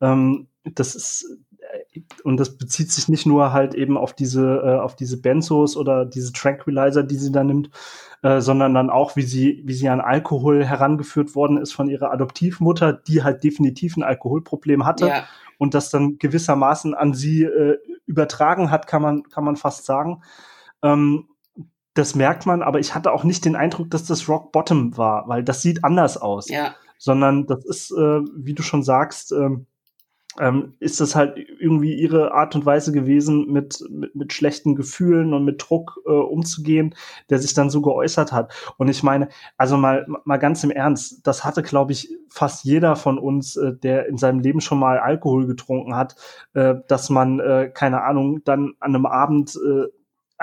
Ähm, 0.02 0.48
das 0.64 0.96
ist 0.96 1.40
und 2.24 2.38
das 2.38 2.58
bezieht 2.58 2.92
sich 2.92 3.08
nicht 3.10 3.26
nur 3.26 3.54
halt 3.54 3.76
eben 3.76 3.98
auf 3.98 4.14
diese, 4.14 4.62
äh, 4.64 4.80
auf 4.80 4.96
diese 4.96 5.22
Benzos 5.22 5.78
oder 5.78 6.06
diese 6.06 6.34
Tranquilizer, 6.34 7.04
die 7.04 7.16
sie 7.16 7.32
da 7.32 7.44
nimmt, 7.44 7.70
äh, 8.22 8.42
sondern 8.42 8.74
dann 8.74 8.90
auch, 8.90 9.16
wie 9.16 9.24
sie, 9.24 9.62
wie 9.66 9.74
sie 9.74 9.90
an 9.90 10.02
Alkohol 10.02 10.66
herangeführt 10.66 11.36
worden 11.36 11.58
ist 11.58 11.74
von 11.74 11.90
ihrer 11.90 12.12
Adoptivmutter, 12.12 12.94
die 12.94 13.24
halt 13.24 13.44
definitiv 13.44 13.98
ein 13.98 14.04
Alkoholproblem 14.04 14.86
hatte 14.86 15.08
ja. 15.08 15.24
und 15.58 15.74
das 15.74 15.90
dann 15.90 16.18
gewissermaßen 16.18 16.94
an 16.94 17.14
sie 17.14 17.44
äh, 17.44 17.78
übertragen 18.06 18.72
hat, 18.72 18.88
kann 18.88 19.02
man, 19.02 19.24
kann 19.24 19.44
man 19.44 19.56
fast 19.56 19.86
sagen. 19.86 20.22
Ähm, 20.82 21.30
das 21.96 22.14
merkt 22.14 22.46
man, 22.46 22.62
aber 22.62 22.80
ich 22.80 22.94
hatte 22.94 23.12
auch 23.12 23.24
nicht 23.24 23.46
den 23.46 23.56
Eindruck, 23.56 23.90
dass 23.90 24.06
das 24.06 24.30
Rock 24.30 24.52
Bottom 24.52 24.98
war, 24.98 25.28
weil 25.28 25.44
das 25.44 25.62
sieht 25.62 25.84
anders 25.84 26.18
aus. 26.18 26.50
Ja. 26.50 26.76
Sondern 26.98 27.48
das 27.48 27.66
ist, 27.66 27.92
äh, 27.92 28.22
wie 28.36 28.54
du 28.54 28.64
schon 28.64 28.84
sagst, 28.84 29.32
ähm, 29.32 29.66
ähm, 30.40 30.74
ist 30.80 31.00
das 31.00 31.16
halt 31.16 31.38
irgendwie 31.38 31.94
ihre 31.94 32.34
Art 32.34 32.56
und 32.56 32.66
Weise 32.66 32.92
gewesen, 32.92 33.52
mit, 33.52 33.82
mit, 33.90 34.14
mit 34.16 34.34
schlechten 34.34 34.76
Gefühlen 34.76 35.34
und 35.34 35.46
mit 35.46 35.64
Druck 35.66 36.02
äh, 36.06 36.10
umzugehen, 36.10 36.94
der 37.30 37.40
sich 37.40 37.54
dann 37.54 37.70
so 37.70 37.82
geäußert 37.82 38.34
hat. 38.34 38.54
Und 38.78 38.90
ich 38.90 39.02
meine, 39.02 39.30
also 39.58 39.78
mal, 39.78 40.06
mal 40.26 40.38
ganz 40.38 40.64
im 40.64 40.72
Ernst, 40.72 41.26
das 41.26 41.46
hatte, 41.46 41.64
glaube 41.64 41.94
ich, 41.94 42.10
fast 42.30 42.66
jeder 42.66 42.98
von 42.98 43.18
uns, 43.18 43.56
äh, 43.56 43.74
der 43.74 44.08
in 44.08 44.18
seinem 44.18 44.40
Leben 44.40 44.60
schon 44.60 44.80
mal 44.80 45.00
Alkohol 45.00 45.48
getrunken 45.48 45.96
hat, 45.96 46.16
äh, 46.54 46.76
dass 46.88 47.10
man, 47.10 47.40
äh, 47.40 47.72
keine 47.74 48.04
Ahnung, 48.04 48.44
dann 48.44 48.74
an 48.80 48.96
einem 48.96 49.06
Abend 49.06 49.56
äh, 49.56 49.86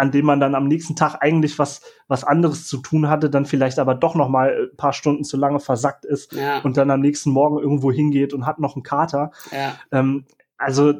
an 0.02 0.10
dem 0.10 0.26
man 0.26 0.40
dann 0.40 0.56
am 0.56 0.66
nächsten 0.66 0.96
Tag 0.96 1.18
eigentlich 1.20 1.60
was 1.60 1.80
was 2.08 2.24
anderes 2.24 2.66
zu 2.66 2.78
tun 2.78 3.08
hatte, 3.08 3.30
dann 3.30 3.46
vielleicht 3.46 3.78
aber 3.78 3.94
doch 3.94 4.16
noch 4.16 4.28
mal 4.28 4.68
ein 4.72 4.76
paar 4.76 4.92
Stunden 4.92 5.22
zu 5.22 5.36
lange 5.36 5.60
versackt 5.60 6.04
ist 6.04 6.32
ja. 6.32 6.58
und 6.62 6.76
dann 6.76 6.90
am 6.90 6.98
nächsten 6.98 7.30
Morgen 7.30 7.60
irgendwo 7.60 7.92
hingeht 7.92 8.34
und 8.34 8.44
hat 8.44 8.58
noch 8.58 8.74
einen 8.74 8.82
Kater. 8.82 9.30
Ja. 9.52 9.76
Ähm, 9.92 10.24
also 10.58 10.92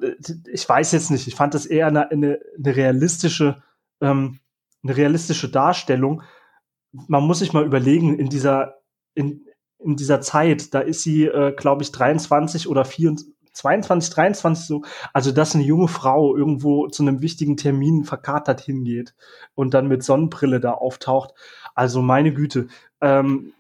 ich 0.53 0.69
weiß 0.69 0.93
jetzt 0.93 1.11
nicht, 1.11 1.27
ich 1.27 1.35
fand 1.35 1.55
das 1.55 1.67
eher 1.67 1.89
eine, 1.89 2.13
eine, 2.13 2.39
eine 2.57 2.77
realistische 2.77 3.61
ähm, 4.01 4.39
eine 4.85 4.97
realistische 4.97 5.49
Darstellung. 5.49 6.23
Man 6.93 7.25
muss 7.25 7.41
sich 7.41 7.53
mal 7.53 7.67
überlegen 7.67 8.17
in 8.21 8.29
dieser 8.29 8.83
in, 9.15 9.47
in 9.81 9.97
dieser 9.97 10.21
Zeit, 10.21 10.75
da 10.75 10.79
ist 10.79 11.03
sie, 11.03 11.25
äh, 11.25 11.53
glaube 11.57 11.83
ich, 11.83 11.91
23 11.91 12.69
oder 12.69 12.85
24, 12.85 13.32
22, 13.53 14.15
23 14.15 14.67
so, 14.67 14.83
also 15.13 15.33
dass 15.33 15.55
eine 15.55 15.65
junge 15.65 15.89
Frau 15.89 16.37
irgendwo 16.37 16.89
zu 16.89 17.03
einem 17.03 17.21
wichtigen 17.21 17.57
Termin 17.57 18.05
verkatert 18.05 18.61
hingeht 18.61 19.15
und 19.55 19.75
dann 19.75 19.89
mit 19.89 20.03
Sonnenbrille 20.03 20.61
da 20.61 20.73
auftaucht. 20.73 21.35
Also 21.75 22.03
meine 22.03 22.33
Güte, 22.33 22.69
ähm, 23.01 23.53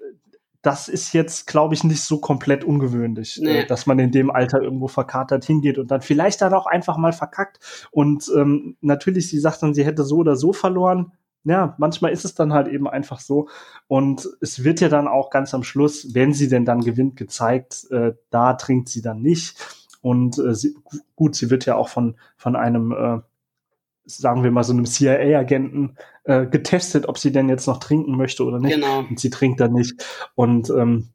das 0.62 0.88
ist 0.88 1.12
jetzt, 1.12 1.48
glaube 1.48 1.74
ich, 1.74 1.82
nicht 1.82 2.02
so 2.02 2.18
komplett 2.18 2.64
ungewöhnlich, 2.64 3.40
äh, 3.40 3.44
nee. 3.44 3.58
äh, 3.60 3.66
dass 3.66 3.86
man 3.86 3.98
in 3.98 4.12
dem 4.12 4.30
Alter 4.30 4.62
irgendwo 4.62 4.88
verkatert 4.88 5.44
hingeht 5.44 5.76
und 5.76 5.90
dann 5.90 6.00
vielleicht 6.00 6.40
dann 6.40 6.54
auch 6.54 6.66
einfach 6.66 6.96
mal 6.96 7.12
verkackt. 7.12 7.88
Und 7.90 8.30
ähm, 8.34 8.76
natürlich, 8.80 9.28
sie 9.28 9.40
sagt 9.40 9.62
dann, 9.62 9.74
sie 9.74 9.84
hätte 9.84 10.04
so 10.04 10.18
oder 10.18 10.36
so 10.36 10.52
verloren. 10.52 11.12
ja, 11.44 11.74
manchmal 11.78 12.12
ist 12.12 12.24
es 12.24 12.34
dann 12.34 12.52
halt 12.52 12.68
eben 12.68 12.88
einfach 12.88 13.18
so. 13.18 13.48
Und 13.88 14.28
es 14.40 14.62
wird 14.62 14.80
ja 14.80 14.88
dann 14.88 15.08
auch 15.08 15.30
ganz 15.30 15.52
am 15.52 15.64
Schluss, 15.64 16.14
wenn 16.14 16.32
sie 16.32 16.48
denn 16.48 16.64
dann 16.64 16.82
gewinnt, 16.82 17.16
gezeigt, 17.16 17.90
äh, 17.90 18.12
da 18.30 18.54
trinkt 18.54 18.88
sie 18.88 19.02
dann 19.02 19.20
nicht. 19.20 19.56
Und 20.02 20.38
äh, 20.38 20.54
sie, 20.54 20.76
gut, 21.16 21.34
sie 21.34 21.50
wird 21.50 21.64
ja 21.64 21.76
auch 21.76 21.88
von, 21.88 22.16
von 22.36 22.56
einem, 22.56 22.92
äh, 22.92 23.20
sagen 24.04 24.42
wir 24.42 24.50
mal, 24.50 24.64
so 24.64 24.72
einem 24.72 24.84
CIA-Agenten 24.84 25.96
äh, 26.24 26.46
getestet, 26.46 27.08
ob 27.08 27.18
sie 27.18 27.32
denn 27.32 27.48
jetzt 27.48 27.66
noch 27.66 27.78
trinken 27.78 28.16
möchte 28.16 28.44
oder 28.44 28.58
nicht. 28.58 28.74
Genau. 28.74 29.00
Und 29.00 29.18
sie 29.18 29.30
trinkt 29.30 29.60
dann 29.60 29.72
nicht. 29.72 30.04
Und 30.34 30.70
ähm, 30.70 31.08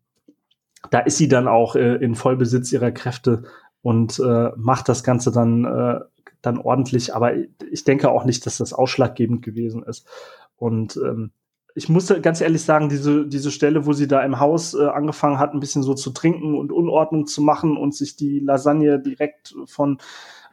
da 0.89 0.99
ist 0.99 1.17
sie 1.17 1.27
dann 1.27 1.47
auch 1.47 1.75
äh, 1.75 1.95
in 1.95 2.15
Vollbesitz 2.15 2.71
ihrer 2.71 2.91
Kräfte 2.91 3.43
und 3.81 4.19
äh, 4.19 4.49
macht 4.55 4.89
das 4.89 5.03
Ganze 5.03 5.31
dann 5.31 5.65
äh, 5.65 5.99
dann 6.41 6.57
ordentlich. 6.57 7.13
Aber 7.13 7.33
ich 7.35 7.83
denke 7.83 8.09
auch 8.09 8.25
nicht, 8.25 8.45
dass 8.45 8.57
das 8.57 8.73
ausschlaggebend 8.73 9.43
gewesen 9.43 9.83
ist. 9.83 10.07
Und 10.55 10.97
ähm, 10.97 11.31
ich 11.77 11.89
musste 11.89 12.19
ganz 12.21 12.41
ehrlich 12.41 12.63
sagen, 12.63 12.89
diese, 12.89 13.27
diese 13.27 13.51
Stelle, 13.51 13.85
wo 13.85 13.93
sie 13.93 14.07
da 14.07 14.21
im 14.23 14.39
Haus 14.39 14.73
äh, 14.73 14.83
angefangen 14.87 15.37
hat, 15.37 15.53
ein 15.53 15.59
bisschen 15.59 15.83
so 15.83 15.93
zu 15.93 16.09
trinken 16.09 16.55
und 16.57 16.71
Unordnung 16.71 17.27
zu 17.27 17.43
machen 17.43 17.77
und 17.77 17.93
sich 17.93 18.15
die 18.15 18.39
Lasagne 18.39 18.99
direkt 18.99 19.53
von 19.65 19.99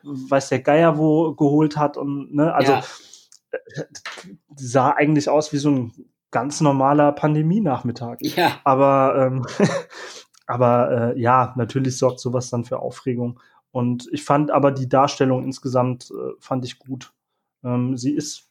weiß 0.03 0.51
der 0.51 0.61
Geier 0.61 0.99
wo 0.99 1.35
geholt 1.35 1.79
hat 1.79 1.97
und 1.97 2.35
ne, 2.35 2.53
also 2.55 2.73
Ja. 2.73 2.83
äh, 3.53 3.85
sah 4.55 4.91
eigentlich 4.91 5.31
aus 5.31 5.51
wie 5.55 5.57
so 5.57 5.71
ein 5.71 5.93
ganz 6.31 6.61
normaler 6.61 7.13
Pandemienachmittag. 7.13 8.19
Ja, 8.21 8.61
Aber, 8.65 9.15
ähm, 9.17 9.47
aber 10.47 11.15
äh, 11.15 11.19
ja, 11.19 11.55
natürlich 11.57 11.97
sorgt 11.97 12.21
sowas 12.21 12.51
dann 12.51 12.67
für 12.67 12.81
Aufregung. 12.81 13.41
Und 13.71 14.09
ich 14.13 14.25
fand 14.25 14.51
aber 14.51 14.73
die 14.73 14.91
Darstellung 14.91 15.43
insgesamt 15.45 16.11
äh, 16.11 16.33
fand 16.39 16.67
ich 16.67 16.79
gut. 16.79 17.15
Ähm, 17.65 17.97
sie 17.97 18.13
ist 18.13 18.51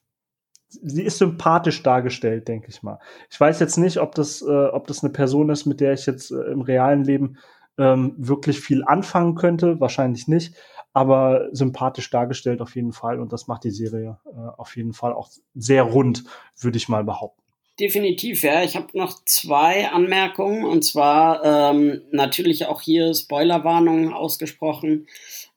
sie 0.82 1.04
ist 1.04 1.18
sympathisch 1.18 1.84
dargestellt, 1.84 2.48
denke 2.48 2.68
ich 2.70 2.84
mal. 2.84 3.00
Ich 3.30 3.40
weiß 3.40 3.60
jetzt 3.60 3.78
nicht, 3.78 3.98
ob 3.98 4.16
das 4.16 4.42
äh, 4.42 4.66
ob 4.68 4.88
das 4.88 5.04
eine 5.04 5.14
Person 5.14 5.50
ist, 5.50 5.66
mit 5.66 5.80
der 5.80 5.94
ich 5.94 6.06
jetzt 6.06 6.32
äh, 6.32 6.52
im 6.52 6.62
realen 6.62 7.04
Leben 7.04 7.38
ähm, 7.78 8.16
wirklich 8.18 8.60
viel 8.60 8.84
anfangen 8.84 9.36
könnte. 9.36 9.80
Wahrscheinlich 9.80 10.28
nicht. 10.28 10.56
Aber 10.94 11.48
sympathisch 11.52 12.10
dargestellt 12.12 12.62
auf 12.62 12.76
jeden 12.76 12.92
Fall. 12.92 13.20
Und 13.20 13.34
das 13.34 13.48
macht 13.48 13.64
die 13.64 13.72
Serie 13.72 14.20
äh, 14.26 14.50
auf 14.58 14.76
jeden 14.76 14.94
Fall 14.94 15.14
auch 15.14 15.30
sehr 15.56 15.84
rund, 15.84 16.24
würde 16.60 16.78
ich 16.78 16.90
mal 16.90 17.04
behaupten. 17.04 17.42
definitiv, 17.80 18.44
ja. 18.44 18.64
Ich 18.64 18.76
habe 18.76 18.88
noch 18.94 19.24
zwei 19.26 19.90
Anmerkungen 19.90 20.66
und 20.66 20.84
zwar 20.84 21.44
ähm, 21.44 22.02
natürlich 22.12 22.68
auch 22.68 22.82
hier 22.82 23.14
Spoilerwarnung 23.14 24.14
ausgesprochen. 24.14 25.08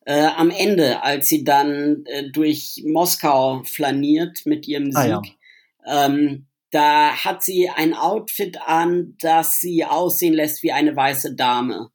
Äh, 0.08 0.26
am 0.36 0.50
Ende, 0.50 1.02
als 1.02 1.28
sie 1.28 1.42
dann 1.44 2.04
äh, 2.06 2.30
durch 2.30 2.82
Moskau 2.86 3.62
flaniert 3.64 4.46
mit 4.46 4.68
ihrem 4.68 4.92
Sieg, 4.92 4.96
Ah, 4.96 5.06
ja. 5.86 6.06
ähm, 6.06 6.46
da 6.70 7.12
hat 7.24 7.42
sie 7.42 7.68
ein 7.70 7.92
Outfit 7.94 8.58
an, 8.64 9.16
das 9.20 9.60
sie 9.60 9.84
aussehen 9.84 10.32
lässt 10.34 10.62
wie 10.62 10.70
eine 10.72 10.94
weiße 10.94 11.34
Dame. 11.34 11.90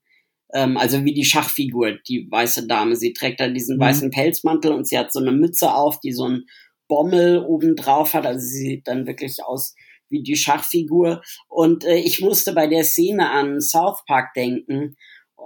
Ähm, 0.53 0.75
also 0.75 1.05
wie 1.05 1.13
die 1.13 1.23
Schachfigur, 1.23 1.93
die 2.07 2.27
weiße 2.29 2.67
Dame. 2.67 2.97
Sie 2.97 3.13
trägt 3.13 3.39
da 3.39 3.47
diesen 3.47 3.77
Mhm. 3.77 3.81
weißen 3.81 4.11
Pelzmantel 4.11 4.73
und 4.73 4.87
sie 4.87 4.97
hat 4.97 5.13
so 5.13 5.19
eine 5.19 5.31
Mütze 5.31 5.73
auf, 5.73 5.99
die 6.01 6.11
so 6.11 6.27
ein 6.27 6.43
Bommel 6.89 7.39
oben 7.39 7.77
drauf 7.77 8.13
hat. 8.13 8.25
Also 8.25 8.45
sie 8.45 8.57
sieht 8.67 8.87
dann 8.87 9.07
wirklich 9.07 9.37
aus 9.45 9.73
wie 10.09 10.21
die 10.23 10.35
Schachfigur. 10.35 11.21
Und 11.47 11.85
äh, 11.85 11.95
ich 11.99 12.19
musste 12.19 12.51
bei 12.53 12.67
der 12.67 12.83
Szene 12.83 13.29
an 13.31 13.61
South 13.61 14.03
Park 14.05 14.33
denken, 14.35 14.97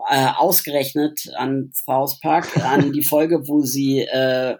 äh, 0.10 0.28
ausgerechnet 0.38 1.32
an 1.36 1.72
South 1.74 2.20
Park, 2.20 2.58
an 2.58 2.92
die 2.92 3.04
Folge, 3.04 3.48
wo 3.48 3.62
sie 3.62 4.00
äh, 4.00 4.56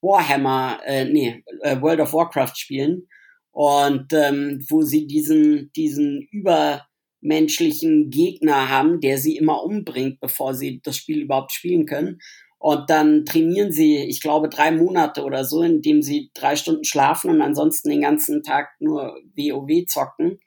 Warhammer, 0.00 0.80
äh, 0.84 1.04
nee, 1.04 1.42
äh, 1.62 1.80
World 1.80 2.00
of 2.00 2.12
Warcraft 2.12 2.54
spielen 2.54 3.08
und 3.50 4.12
ähm, 4.12 4.64
wo 4.68 4.82
sie 4.82 5.06
diesen, 5.06 5.72
diesen 5.74 6.28
übermenschlichen 6.30 8.10
Gegner 8.10 8.68
haben, 8.68 9.00
der 9.00 9.18
sie 9.18 9.36
immer 9.36 9.64
umbringt, 9.64 10.20
bevor 10.20 10.54
sie 10.54 10.80
das 10.82 10.96
Spiel 10.96 11.22
überhaupt 11.22 11.52
spielen 11.52 11.86
können. 11.86 12.18
Und 12.58 12.90
dann 12.90 13.24
trainieren 13.24 13.70
sie, 13.70 13.98
ich 13.98 14.20
glaube, 14.20 14.48
drei 14.48 14.72
Monate 14.72 15.22
oder 15.22 15.44
so, 15.44 15.62
indem 15.62 16.02
sie 16.02 16.30
drei 16.34 16.56
Stunden 16.56 16.84
schlafen 16.84 17.30
und 17.30 17.40
ansonsten 17.40 17.88
den 17.88 18.00
ganzen 18.00 18.42
Tag 18.42 18.70
nur 18.80 19.16
WoW 19.36 19.86
zocken 19.86 20.40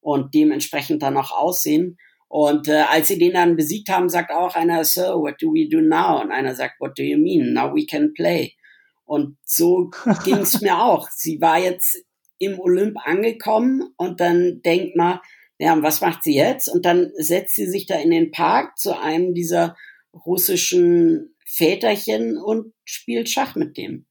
und 0.00 0.34
dementsprechend 0.34 1.02
dann 1.02 1.18
auch 1.18 1.30
aussehen. 1.30 1.98
Und 2.28 2.68
äh, 2.68 2.84
als 2.90 3.08
sie 3.08 3.18
den 3.18 3.32
dann 3.32 3.56
besiegt 3.56 3.88
haben, 3.88 4.08
sagt 4.08 4.30
auch 4.30 4.54
einer, 4.54 4.84
so, 4.84 5.22
what 5.22 5.40
do 5.40 5.52
we 5.52 5.68
do 5.68 5.80
now? 5.80 6.20
Und 6.20 6.30
einer 6.30 6.54
sagt, 6.54 6.78
what 6.78 6.98
do 6.98 7.02
you 7.02 7.16
mean? 7.18 7.54
Now 7.54 7.74
we 7.74 7.86
can 7.86 8.12
play. 8.12 8.54
Und 9.04 9.38
so 9.44 9.90
ging 10.24 10.36
es 10.38 10.60
mir 10.60 10.78
auch. 10.78 11.08
Sie 11.10 11.40
war 11.40 11.58
jetzt 11.58 12.04
im 12.38 12.60
Olymp 12.60 12.98
angekommen 13.04 13.94
und 13.96 14.20
dann 14.20 14.60
denkt 14.62 14.94
man, 14.96 15.20
ja, 15.58 15.72
und 15.72 15.82
was 15.82 16.00
macht 16.00 16.22
sie 16.22 16.34
jetzt? 16.34 16.68
Und 16.68 16.84
dann 16.84 17.10
setzt 17.16 17.56
sie 17.56 17.66
sich 17.66 17.86
da 17.86 17.96
in 17.98 18.10
den 18.10 18.30
Park 18.30 18.78
zu 18.78 18.96
einem 19.00 19.34
dieser 19.34 19.76
russischen 20.24 21.34
Väterchen 21.46 22.36
und 22.36 22.74
spielt 22.84 23.28
Schach 23.28 23.56
mit 23.56 23.76
dem. 23.76 24.06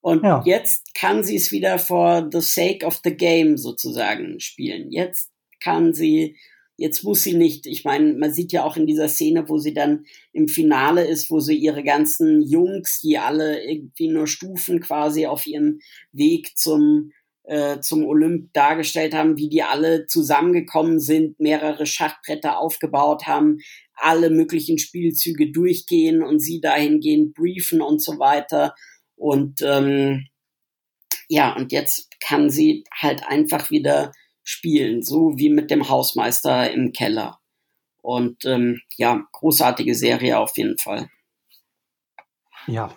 Und 0.00 0.24
Ja. 0.24 0.42
jetzt 0.46 0.94
kann 0.94 1.22
sie 1.22 1.36
es 1.36 1.52
wieder 1.52 1.78
for 1.78 2.28
the 2.32 2.40
sake 2.40 2.84
of 2.86 3.00
the 3.04 3.14
game 3.14 3.56
sozusagen 3.56 4.40
spielen. 4.40 4.90
Jetzt 4.90 5.30
kann 5.62 5.92
sie, 5.92 6.36
jetzt 6.80 7.04
muss 7.04 7.22
sie 7.22 7.34
nicht, 7.34 7.66
ich 7.66 7.84
meine, 7.84 8.14
man 8.14 8.32
sieht 8.32 8.52
ja 8.52 8.64
auch 8.64 8.78
in 8.78 8.86
dieser 8.86 9.08
Szene, 9.08 9.50
wo 9.50 9.58
sie 9.58 9.74
dann 9.74 10.06
im 10.32 10.48
Finale 10.48 11.06
ist, 11.06 11.30
wo 11.30 11.38
sie 11.38 11.54
ihre 11.54 11.84
ganzen 11.84 12.40
Jungs, 12.40 13.00
die 13.02 13.18
alle 13.18 13.62
irgendwie 13.62 14.08
nur 14.08 14.26
Stufen 14.26 14.80
quasi 14.80 15.26
auf 15.26 15.46
ihrem 15.46 15.80
Weg 16.10 16.56
zum 16.56 17.12
äh, 17.44 17.80
zum 17.80 18.06
Olymp 18.06 18.54
dargestellt 18.54 19.12
haben, 19.12 19.36
wie 19.36 19.50
die 19.50 19.62
alle 19.62 20.06
zusammengekommen 20.06 21.00
sind, 21.00 21.38
mehrere 21.38 21.84
Schachbretter 21.84 22.58
aufgebaut 22.58 23.26
haben, 23.26 23.58
alle 23.94 24.30
möglichen 24.30 24.78
Spielzüge 24.78 25.50
durchgehen 25.52 26.22
und 26.22 26.38
sie 26.38 26.62
dahingehend 26.62 27.34
briefen 27.34 27.82
und 27.82 28.02
so 28.02 28.18
weiter. 28.18 28.74
Und 29.16 29.60
ähm, 29.60 30.28
ja, 31.28 31.54
und 31.54 31.72
jetzt 31.72 32.08
kann 32.20 32.48
sie 32.48 32.84
halt 32.98 33.22
einfach 33.26 33.70
wieder 33.70 34.12
spielen, 34.50 35.02
so 35.02 35.36
wie 35.36 35.50
mit 35.50 35.70
dem 35.70 35.88
Hausmeister 35.88 36.70
im 36.72 36.92
Keller. 36.92 37.38
Und 38.02 38.44
ähm, 38.44 38.80
ja, 38.96 39.22
großartige 39.32 39.94
Serie 39.94 40.38
auf 40.38 40.56
jeden 40.56 40.78
Fall. 40.78 41.08
Ja, 42.66 42.94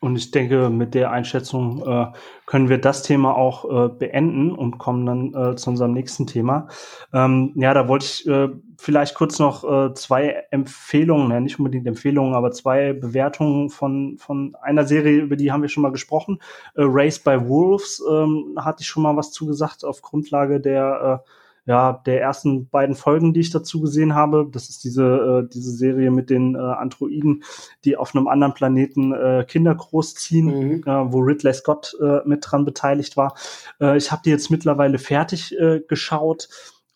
und 0.00 0.16
ich 0.16 0.30
denke, 0.30 0.70
mit 0.70 0.94
der 0.94 1.10
Einschätzung 1.10 1.82
äh, 1.86 2.06
können 2.46 2.68
wir 2.68 2.78
das 2.78 3.02
Thema 3.02 3.36
auch 3.36 3.64
äh, 3.64 3.88
beenden 3.88 4.52
und 4.52 4.78
kommen 4.78 5.06
dann 5.06 5.34
äh, 5.34 5.56
zu 5.56 5.70
unserem 5.70 5.92
nächsten 5.92 6.26
Thema. 6.26 6.68
Ähm, 7.12 7.52
ja, 7.56 7.74
da 7.74 7.88
wollte 7.88 8.06
ich 8.06 8.26
äh, 8.26 8.48
vielleicht 8.78 9.14
kurz 9.14 9.38
noch 9.38 9.64
äh, 9.64 9.94
zwei 9.94 10.44
Empfehlungen, 10.50 11.30
ja, 11.30 11.40
nicht 11.40 11.58
unbedingt 11.58 11.86
Empfehlungen, 11.86 12.34
aber 12.34 12.52
zwei 12.52 12.92
Bewertungen 12.92 13.70
von, 13.70 14.16
von 14.18 14.54
einer 14.62 14.84
Serie, 14.84 15.20
über 15.20 15.36
die 15.36 15.50
haben 15.50 15.62
wir 15.62 15.68
schon 15.68 15.82
mal 15.82 15.92
gesprochen. 15.92 16.38
Äh, 16.74 16.82
Race 16.84 17.18
by 17.18 17.48
Wolves 17.48 18.02
ähm, 18.08 18.56
hatte 18.58 18.82
ich 18.82 18.86
schon 18.86 19.02
mal 19.02 19.16
was 19.16 19.32
zugesagt 19.32 19.84
auf 19.84 20.02
Grundlage 20.02 20.60
der 20.60 21.22
äh, 21.24 21.30
ja, 21.66 22.00
der 22.06 22.20
ersten 22.22 22.68
beiden 22.68 22.94
Folgen, 22.94 23.34
die 23.34 23.40
ich 23.40 23.50
dazu 23.50 23.80
gesehen 23.80 24.14
habe. 24.14 24.48
Das 24.50 24.68
ist 24.68 24.84
diese, 24.84 25.44
äh, 25.44 25.48
diese 25.52 25.72
Serie 25.72 26.10
mit 26.12 26.30
den 26.30 26.54
äh, 26.54 26.58
Androiden, 26.58 27.42
die 27.84 27.96
auf 27.96 28.14
einem 28.14 28.28
anderen 28.28 28.54
Planeten 28.54 29.12
äh, 29.12 29.44
Kinder 29.46 29.74
großziehen, 29.74 30.46
Mhm. 30.46 30.82
äh, 30.86 31.12
wo 31.12 31.18
Ridley 31.18 31.52
Scott 31.52 31.96
äh, 32.00 32.20
mit 32.24 32.46
dran 32.48 32.64
beteiligt 32.64 33.16
war. 33.16 33.34
Äh, 33.80 33.96
ich 33.96 34.12
habe 34.12 34.22
die 34.24 34.30
jetzt 34.30 34.50
mittlerweile 34.50 34.98
fertig 34.98 35.58
äh, 35.58 35.80
geschaut 35.86 36.48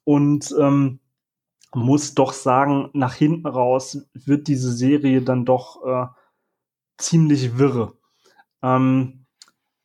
und 0.05 0.55
ähm, 0.59 1.01
muss 1.75 2.14
doch 2.14 2.33
sagen, 2.33 2.91
nach 2.93 3.14
hinten 3.14 3.47
raus 3.47 4.07
wird 4.14 4.49
diese 4.49 4.73
Serie 4.73 5.23
dann 5.23 5.45
doch 5.45 5.85
äh, 5.85 6.07
ziemlich 6.99 7.59
wirre. 7.59 7.95
Ähm, 8.62 9.27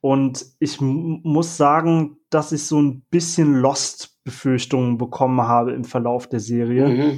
und 0.02 0.46
ich 0.60 0.80
muss 0.82 1.58
sagen, 1.58 2.18
dass 2.36 2.52
ich 2.52 2.66
so 2.66 2.82
ein 2.82 3.02
bisschen 3.10 3.56
Lost-Befürchtungen 3.56 4.98
bekommen 4.98 5.42
habe 5.44 5.72
im 5.72 5.86
Verlauf 5.86 6.28
der 6.28 6.42
Serie, 6.42 6.88
Mhm. 6.90 7.18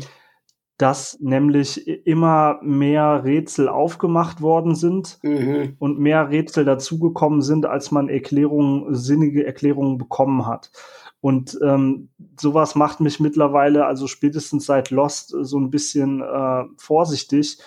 dass 0.78 1.18
nämlich 1.20 1.88
immer 2.06 2.60
mehr 2.62 3.24
Rätsel 3.24 3.68
aufgemacht 3.68 4.42
worden 4.42 4.76
sind 4.76 5.18
Mhm. 5.24 5.76
und 5.80 5.98
mehr 5.98 6.30
Rätsel 6.30 6.66
dazugekommen 6.66 7.42
sind, 7.42 7.66
als 7.66 7.90
man 7.90 8.10
Erklärungen, 8.10 8.94
sinnige 8.94 9.44
Erklärungen 9.44 9.98
bekommen 9.98 10.46
hat. 10.46 10.72
Und 11.20 11.58
ähm, 11.64 12.10
sowas 12.40 12.76
macht 12.76 13.00
mich 13.00 13.20
mittlerweile, 13.20 13.88
also 13.88 14.06
spätestens 14.06 14.68
seit 14.68 14.92
Lost, 14.92 15.34
äh, 15.34 15.44
so 15.44 15.58
ein 15.60 15.72
bisschen 15.72 16.22
äh, 16.22 16.64
vorsichtig, 16.78 17.58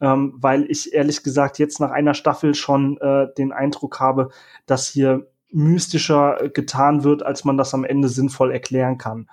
ähm, 0.00 0.32
weil 0.38 0.64
ich 0.70 0.94
ehrlich 0.94 1.22
gesagt 1.22 1.58
jetzt 1.58 1.80
nach 1.80 1.90
einer 1.90 2.14
Staffel 2.14 2.54
schon 2.54 2.96
äh, 2.96 3.26
den 3.36 3.52
Eindruck 3.52 4.00
habe, 4.00 4.30
dass 4.64 4.88
hier 4.88 5.26
mystischer 5.54 6.50
getan 6.52 7.04
wird, 7.04 7.24
als 7.24 7.44
man 7.44 7.56
das 7.56 7.72
am 7.74 7.84
Ende 7.84 8.08
sinnvoll 8.08 8.52
erklären 8.52 8.98
kann. 8.98 9.28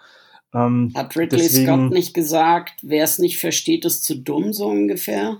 Ähm, 0.53 0.91
Hat 0.95 1.15
Ridley 1.17 1.39
Deswegen- 1.41 1.65
Scott 1.65 1.91
nicht 1.93 2.13
gesagt, 2.13 2.73
wer 2.81 3.03
es 3.03 3.19
nicht 3.19 3.39
versteht, 3.39 3.85
ist 3.85 4.03
zu 4.03 4.15
dumm, 4.17 4.53
so 4.53 4.67
ungefähr? 4.67 5.37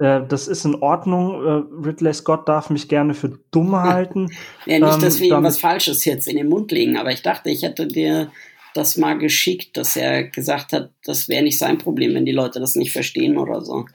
äh, 0.00 0.20
das 0.28 0.46
ist 0.46 0.64
in 0.64 0.76
Ordnung. 0.76 1.44
Äh, 1.44 1.86
Ridley 1.88 2.14
Scott 2.14 2.48
darf 2.48 2.70
mich 2.70 2.88
gerne 2.88 3.14
für 3.14 3.38
dumm 3.50 3.74
halten. 3.76 4.30
ja, 4.64 4.78
nicht, 4.78 5.02
dass 5.02 5.20
wir 5.20 5.36
ihm 5.36 5.42
was 5.42 5.58
Falsches 5.58 6.04
jetzt 6.04 6.28
in 6.28 6.36
den 6.36 6.48
Mund 6.48 6.70
legen, 6.70 6.96
aber 6.96 7.10
ich 7.12 7.22
dachte, 7.22 7.50
ich 7.50 7.62
hätte 7.64 7.86
dir 7.88 8.30
das 8.74 8.96
mal 8.96 9.18
geschickt, 9.18 9.76
dass 9.76 9.96
er 9.96 10.22
gesagt 10.24 10.72
hat, 10.72 10.92
das 11.04 11.28
wäre 11.28 11.42
nicht 11.42 11.58
sein 11.58 11.78
Problem, 11.78 12.14
wenn 12.14 12.26
die 12.26 12.32
Leute 12.32 12.60
das 12.60 12.76
nicht 12.76 12.92
verstehen 12.92 13.36
oder 13.38 13.60
so. 13.60 13.86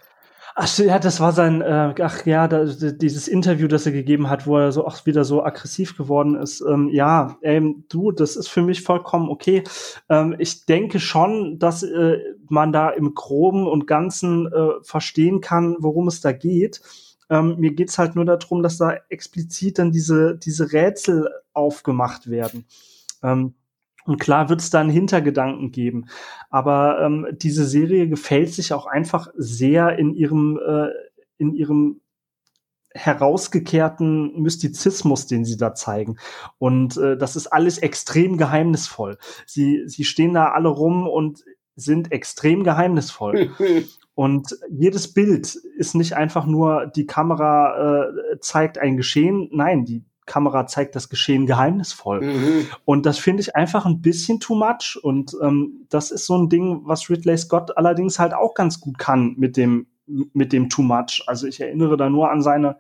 Ach 0.56 0.78
ja, 0.78 1.00
das 1.00 1.20
war 1.20 1.32
sein, 1.32 1.62
äh, 1.62 1.96
ach 2.00 2.28
ja, 2.28 2.48
da, 2.48 2.66
dieses 2.66 3.28
Interview, 3.28 3.68
das 3.68 3.88
er 3.88 3.92
gegeben 3.92 4.30
hat, 4.30 4.46
wo 4.46 4.60
er 4.60 4.72
so 4.72 4.86
auch 4.86 5.04
wieder 5.08 5.26
so 5.26 5.44
aggressiv 5.44 5.98
geworden 5.98 6.36
ist. 6.36 6.62
Ähm, 6.62 6.90
ja, 6.90 7.38
ähm, 7.42 7.86
du, 7.90 8.12
das 8.12 8.36
ist 8.36 8.50
für 8.50 8.62
mich 8.62 8.84
vollkommen 8.84 9.30
okay. 9.30 9.64
Ähm, 10.10 10.36
ich 10.38 10.66
denke 10.68 11.00
schon, 11.00 11.58
dass 11.58 11.82
äh, 11.82 12.20
man 12.50 12.72
da 12.72 12.92
im 12.92 13.16
Groben 13.16 13.66
und 13.68 13.88
Ganzen 13.88 14.46
äh, 14.46 14.84
verstehen 14.84 15.42
kann, 15.42 15.76
worum 15.80 16.08
es 16.08 16.22
da 16.22 16.32
geht. 16.32 16.82
Ähm, 17.32 17.56
mir 17.58 17.74
geht's 17.74 17.98
halt 17.98 18.16
nur 18.16 18.26
darum, 18.26 18.62
dass 18.62 18.78
da 18.78 18.96
explizit 19.10 19.80
dann 19.80 19.92
diese, 19.92 20.38
diese 20.38 20.72
Rätsel 20.72 21.30
aufgemacht 21.54 22.30
werden. 22.30 22.66
Ähm, 23.24 23.56
und 24.06 24.20
klar 24.20 24.50
wird 24.50 24.62
es 24.62 24.70
da 24.70 24.82
einen 24.82 24.90
Hintergedanken 24.90 25.72
geben. 25.72 26.06
Aber 26.50 27.02
ähm, 27.02 27.28
diese 27.32 27.66
Serie 27.66 28.08
gefällt 28.08 28.54
sich 28.54 28.74
auch 28.74 28.86
einfach 28.86 29.28
sehr 29.36 29.98
in 29.98 30.14
ihrem, 30.14 30.60
äh, 30.66 30.90
in 31.38 31.54
ihrem 31.54 32.02
herausgekehrten 32.94 34.40
Mystizismus, 34.42 35.26
den 35.26 35.46
sie 35.46 35.58
da 35.58 35.74
zeigen. 35.74 36.18
Und 36.60 36.98
äh, 36.98 37.18
das 37.18 37.36
ist 37.36 37.48
alles 37.48 37.80
extrem 37.80 38.38
geheimnisvoll. 38.38 39.18
Sie, 39.48 39.84
sie 39.88 40.04
stehen 40.04 40.34
da 40.34 40.52
alle 40.52 40.70
rum 40.70 41.08
und 41.08 41.44
sind 41.76 42.12
extrem 42.12 42.64
geheimnisvoll. 42.64 43.52
und 44.14 44.56
jedes 44.70 45.14
Bild 45.14 45.56
ist 45.78 45.96
nicht 45.96 46.14
einfach 46.14 46.46
nur, 46.46 46.92
die 46.96 47.08
Kamera 47.08 48.06
äh, 48.06 48.40
zeigt 48.40 48.78
ein 48.78 48.96
Geschehen. 48.96 49.50
Nein, 49.52 49.86
die 49.86 50.04
Kamera 50.26 50.68
zeigt 50.68 50.96
das 50.96 51.10
Geschehen 51.10 51.46
geheimnisvoll. 51.46 52.22
Mhm. 52.22 52.68
Und 52.86 53.06
das 53.06 53.18
finde 53.18 53.42
ich 53.42 53.56
einfach 53.56 53.86
ein 53.86 54.02
bisschen 54.02 54.40
too 54.40 54.56
much. 54.56 54.98
Und 55.02 55.36
ähm, 55.42 55.86
das 55.90 56.12
ist 56.12 56.26
so 56.26 56.38
ein 56.38 56.50
Ding, 56.50 56.82
was 56.86 57.10
Ridley 57.10 57.38
Scott 57.38 57.78
allerdings 57.78 58.20
halt 58.20 58.34
auch 58.34 58.54
ganz 58.54 58.80
gut 58.80 58.98
kann 58.98 59.36
mit 59.38 59.58
dem, 59.58 59.88
mit 60.06 60.54
dem 60.54 60.70
too 60.70 60.82
much. 60.82 61.24
Also 61.28 61.48
ich 61.48 61.60
erinnere 61.60 61.98
da 61.98 62.10
nur 62.10 62.32
an 62.32 62.42
seine, 62.42 62.78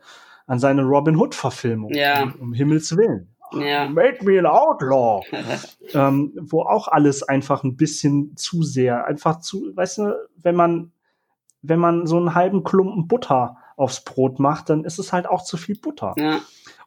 an 0.47 0.59
seine 0.59 0.83
Robin 0.83 1.17
Hood-Verfilmung. 1.17 1.93
Ja. 1.93 2.23
Um, 2.23 2.35
um 2.39 2.53
Himmels 2.53 2.95
Willen. 2.95 3.29
Ja. 3.53 3.87
Made 3.87 4.23
me 4.23 4.39
an 4.39 4.45
outlaw. 4.45 5.21
ähm, 5.93 6.33
wo 6.41 6.61
auch 6.61 6.87
alles 6.87 7.23
einfach 7.23 7.63
ein 7.63 7.75
bisschen 7.75 8.35
zu 8.35 8.63
sehr, 8.63 9.05
einfach 9.05 9.39
zu, 9.39 9.75
weißt 9.75 9.99
du, 9.99 10.13
wenn 10.41 10.55
man, 10.55 10.91
wenn 11.61 11.79
man 11.79 12.07
so 12.07 12.17
einen 12.17 12.35
halben 12.35 12.63
Klumpen 12.63 13.07
Butter 13.07 13.57
aufs 13.75 14.03
Brot 14.03 14.39
macht, 14.39 14.69
dann 14.69 14.83
ist 14.83 14.99
es 14.99 15.13
halt 15.13 15.27
auch 15.27 15.43
zu 15.43 15.57
viel 15.57 15.77
Butter. 15.77 16.13
Ja. 16.17 16.39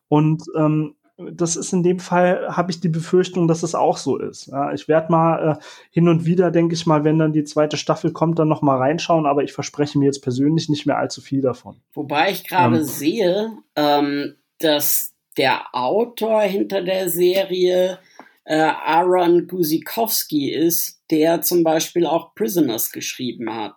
Und 0.09 0.45
ähm, 0.57 0.95
das 1.19 1.57
ist 1.57 1.73
in 1.73 1.83
dem 1.83 1.99
Fall, 1.99 2.47
habe 2.57 2.71
ich 2.71 2.81
die 2.81 2.91
Befürchtung, 2.91 3.49
dass 3.49 3.63
es 3.63 3.75
auch 3.75 3.97
so 3.97 4.19
ist. 4.19 4.49
Ja, 4.49 4.73
ich 4.73 4.87
werde 4.87 5.11
mal 5.11 5.53
äh, 5.53 5.65
hin 5.91 6.09
und 6.09 6.27
wieder, 6.27 6.51
denke 6.51 6.75
ich 6.75 6.85
mal, 6.85 7.05
wenn 7.05 7.19
dann 7.19 7.33
die 7.33 7.45
zweite 7.45 7.79
Staffel 7.79 8.13
kommt, 8.13 8.39
dann 8.39 8.49
noch 8.49 8.61
mal 8.61 8.77
reinschauen, 8.77 9.25
aber 9.25 9.43
ich 9.43 9.53
verspreche 9.53 9.99
mir 9.99 10.05
jetzt 10.05 10.21
persönlich 10.21 10.69
nicht 10.69 10.85
mehr 10.85 10.99
allzu 10.99 11.23
viel 11.23 11.41
davon. 11.41 11.81
Wobei 11.95 12.31
ich 12.31 12.47
gerade 12.47 12.79
ähm, 12.79 12.85
sehe, 12.85 13.53
ähm, 13.77 14.37
dass 14.59 15.15
der 15.39 15.75
Autor 15.75 16.43
hinter 16.43 16.83
der 16.83 17.09
Serie 17.09 17.99
äh, 18.45 18.57
Aaron 18.57 19.47
Guzikowski 19.47 20.51
ist, 20.53 21.01
der 21.11 21.41
zum 21.41 21.65
Beispiel 21.65 22.07
auch 22.07 22.35
Prisoners 22.35 22.93
geschrieben 22.93 23.55
hat. 23.55 23.77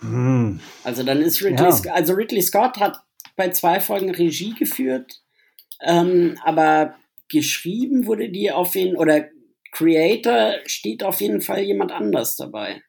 Hm. 0.00 0.60
Also 0.82 1.02
dann 1.02 1.20
ist 1.20 1.42
Ridley, 1.44 1.70
ja. 1.84 1.92
also 1.92 2.14
Ridley 2.14 2.40
Scott 2.40 2.78
hat 2.78 3.02
bei 3.40 3.48
zwei 3.52 3.80
Folgen 3.80 4.10
Regie 4.10 4.54
geführt, 4.54 5.22
ähm, 5.80 6.36
aber 6.44 6.94
geschrieben 7.30 8.04
wurde 8.04 8.28
die 8.28 8.52
auf 8.52 8.74
jeden 8.74 8.98
oder 8.98 9.24
Creator 9.72 10.56
steht 10.66 11.02
auf 11.02 11.22
jeden 11.22 11.40
Fall 11.40 11.60
jemand 11.60 11.90
anders 11.90 12.36
dabei. 12.36 12.82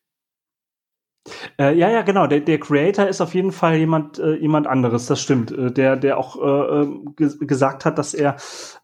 Äh, 1.57 1.73
ja, 1.77 1.89
ja, 1.89 2.01
genau. 2.01 2.27
Der, 2.27 2.41
der 2.41 2.59
Creator 2.59 3.07
ist 3.07 3.21
auf 3.21 3.33
jeden 3.33 3.53
Fall 3.53 3.77
jemand, 3.77 4.19
äh, 4.19 4.33
jemand 4.33 4.67
anderes. 4.67 5.05
Das 5.05 5.21
stimmt. 5.21 5.51
Äh, 5.51 5.71
der, 5.71 5.95
der 5.95 6.17
auch 6.17 6.35
äh, 6.35 6.81
ähm, 6.81 7.13
ge 7.15 7.29
gesagt 7.39 7.85
hat, 7.85 7.97
dass 7.97 8.13
er, 8.13 8.35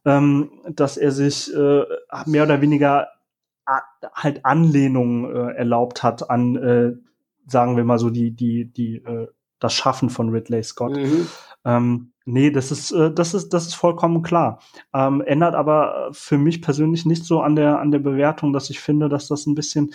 ähm, 0.06 0.62
dass 0.70 0.96
er 0.96 1.12
sich 1.12 1.54
äh, 1.54 1.84
mehr 2.28 2.44
oder 2.44 2.62
weniger 2.62 3.10
halt 4.14 4.46
Anlehnungen 4.46 5.36
äh, 5.36 5.56
erlaubt 5.56 6.02
hat 6.02 6.30
an, 6.30 7.02
sagen 7.46 7.76
wir 7.76 7.84
mal 7.84 8.00
so 8.00 8.10
die, 8.10 8.32
die, 8.32 8.72
die, 8.72 9.04
das 9.60 9.74
Schaffen 9.74 10.10
von 10.10 10.30
Ridley 10.30 10.64
Scott. 10.64 10.96
Mhm. 10.96 11.28
Ähm, 11.68 12.14
nee, 12.24 12.50
das 12.50 12.72
ist, 12.72 12.92
äh, 12.92 13.12
das 13.14 13.34
ist, 13.34 13.50
das 13.50 13.68
ist 13.68 13.74
vollkommen 13.74 14.22
klar. 14.22 14.62
Ähm, 14.94 15.22
ändert 15.22 15.54
aber 15.54 16.10
für 16.14 16.38
mich 16.38 16.62
persönlich 16.62 17.06
nicht 17.06 17.26
so 17.26 17.42
an 17.42 17.58
der, 17.58 17.80
an 17.80 17.92
der 17.92 18.00
Bewertung, 18.00 18.54
dass 18.54 18.70
ich 18.70 18.80
finde, 18.80 19.10
dass 19.10 19.28
das 19.28 19.46
ein 19.46 19.54
bisschen, 19.54 19.94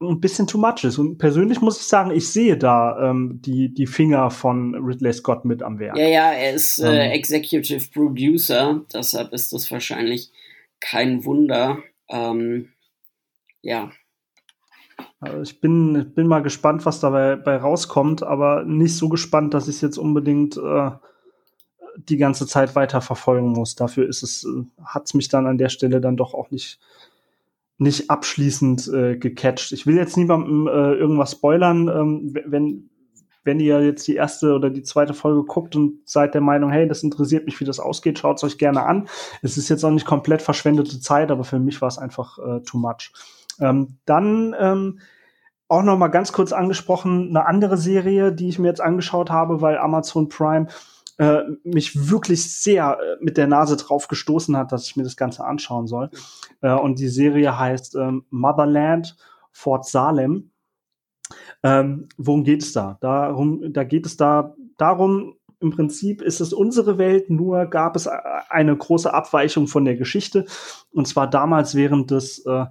ein 0.00 0.20
bisschen 0.20 0.46
too 0.46 0.58
much 0.58 0.84
ist. 0.84 0.96
Und 0.96 1.18
persönlich 1.18 1.60
muss 1.60 1.78
ich 1.78 1.86
sagen, 1.86 2.10
ich 2.10 2.28
sehe 2.28 2.56
da 2.56 3.10
ähm, 3.10 3.40
die, 3.42 3.74
die 3.74 3.86
Finger 3.86 4.30
von 4.30 4.74
Ridley 4.74 5.12
Scott 5.12 5.44
mit 5.44 5.62
am 5.62 5.78
Werk. 5.78 5.98
Ja, 5.98 6.08
ja, 6.08 6.32
er 6.32 6.54
ist 6.54 6.78
äh, 6.78 7.06
ähm. 7.06 7.12
Executive 7.12 7.90
Producer, 7.92 8.80
deshalb 8.92 9.34
ist 9.34 9.52
das 9.52 9.70
wahrscheinlich 9.70 10.30
kein 10.80 11.26
Wunder. 11.26 11.78
Ähm, 12.08 12.70
ja. 13.60 13.92
Also 15.22 15.40
ich 15.42 15.60
bin, 15.60 16.12
bin 16.14 16.26
mal 16.26 16.42
gespannt, 16.42 16.84
was 16.84 16.98
dabei 16.98 17.36
bei 17.36 17.56
rauskommt, 17.56 18.24
aber 18.24 18.64
nicht 18.64 18.96
so 18.96 19.08
gespannt, 19.08 19.54
dass 19.54 19.68
ich 19.68 19.76
es 19.76 19.80
jetzt 19.80 19.96
unbedingt 19.96 20.56
äh, 20.56 20.90
die 21.96 22.16
ganze 22.16 22.44
Zeit 22.48 22.74
weiter 22.74 23.00
verfolgen 23.00 23.50
muss. 23.50 23.76
Dafür 23.76 24.08
ist 24.08 24.24
es, 24.24 24.44
äh, 24.44 24.64
hat 24.84 25.04
es 25.06 25.14
mich 25.14 25.28
dann 25.28 25.46
an 25.46 25.58
der 25.58 25.68
Stelle 25.68 26.00
dann 26.00 26.16
doch 26.16 26.34
auch 26.34 26.50
nicht, 26.50 26.80
nicht 27.78 28.10
abschließend 28.10 28.88
äh, 28.88 29.16
gecatcht. 29.16 29.70
Ich 29.70 29.86
will 29.86 29.94
jetzt 29.94 30.16
niemandem 30.16 30.66
äh, 30.66 30.94
irgendwas 30.94 31.30
spoilern, 31.30 31.86
ähm, 31.86 32.34
wenn, 32.44 32.90
wenn 33.44 33.60
ihr 33.60 33.80
jetzt 33.80 34.08
die 34.08 34.16
erste 34.16 34.54
oder 34.54 34.70
die 34.70 34.82
zweite 34.82 35.14
Folge 35.14 35.44
guckt 35.44 35.76
und 35.76 36.00
seid 36.04 36.34
der 36.34 36.40
Meinung, 36.40 36.70
hey, 36.70 36.88
das 36.88 37.04
interessiert 37.04 37.46
mich, 37.46 37.60
wie 37.60 37.64
das 37.64 37.78
ausgeht, 37.78 38.18
schaut 38.18 38.38
es 38.38 38.44
euch 38.44 38.58
gerne 38.58 38.86
an. 38.86 39.06
Es 39.40 39.56
ist 39.56 39.68
jetzt 39.68 39.84
auch 39.84 39.90
nicht 39.92 40.06
komplett 40.06 40.42
verschwendete 40.42 40.98
Zeit, 40.98 41.30
aber 41.30 41.44
für 41.44 41.60
mich 41.60 41.80
war 41.80 41.88
es 41.88 41.98
einfach 41.98 42.40
äh, 42.40 42.60
too 42.62 42.78
much. 42.78 43.12
Ähm, 43.62 43.98
dann 44.04 44.54
ähm, 44.58 44.98
auch 45.68 45.82
noch 45.82 45.96
mal 45.96 46.08
ganz 46.08 46.32
kurz 46.32 46.52
angesprochen 46.52 47.30
eine 47.30 47.46
andere 47.46 47.78
Serie, 47.78 48.32
die 48.32 48.48
ich 48.48 48.58
mir 48.58 48.68
jetzt 48.68 48.82
angeschaut 48.82 49.30
habe, 49.30 49.62
weil 49.62 49.78
Amazon 49.78 50.28
Prime 50.28 50.66
äh, 51.18 51.42
mich 51.64 52.10
wirklich 52.10 52.52
sehr 52.52 52.98
äh, 53.00 53.16
mit 53.24 53.36
der 53.36 53.46
Nase 53.46 53.76
drauf 53.76 54.08
gestoßen 54.08 54.56
hat, 54.56 54.72
dass 54.72 54.86
ich 54.86 54.96
mir 54.96 55.04
das 55.04 55.16
Ganze 55.16 55.44
anschauen 55.44 55.86
soll. 55.86 56.10
Äh, 56.60 56.74
und 56.74 56.98
die 56.98 57.08
Serie 57.08 57.58
heißt 57.58 57.94
ähm, 57.96 58.24
Motherland 58.30 59.16
Fort 59.50 59.86
Salem. 59.86 60.50
Ähm, 61.62 62.08
worum 62.16 62.44
geht 62.44 62.62
es 62.62 62.72
da? 62.72 62.98
Darum, 63.00 63.72
da 63.72 63.84
geht 63.84 64.04
es 64.04 64.16
da 64.16 64.54
darum, 64.76 65.36
im 65.62 65.70
Prinzip 65.70 66.20
ist 66.20 66.40
es 66.40 66.52
unsere 66.52 66.98
Welt, 66.98 67.30
nur 67.30 67.66
gab 67.66 67.94
es 67.94 68.06
äh, 68.06 68.10
eine 68.48 68.76
große 68.76 69.14
Abweichung 69.14 69.68
von 69.68 69.84
der 69.84 69.96
Geschichte. 69.96 70.44
Und 70.90 71.06
zwar 71.06 71.30
damals 71.30 71.74
während 71.74 72.10
des 72.10 72.44
äh, 72.44 72.66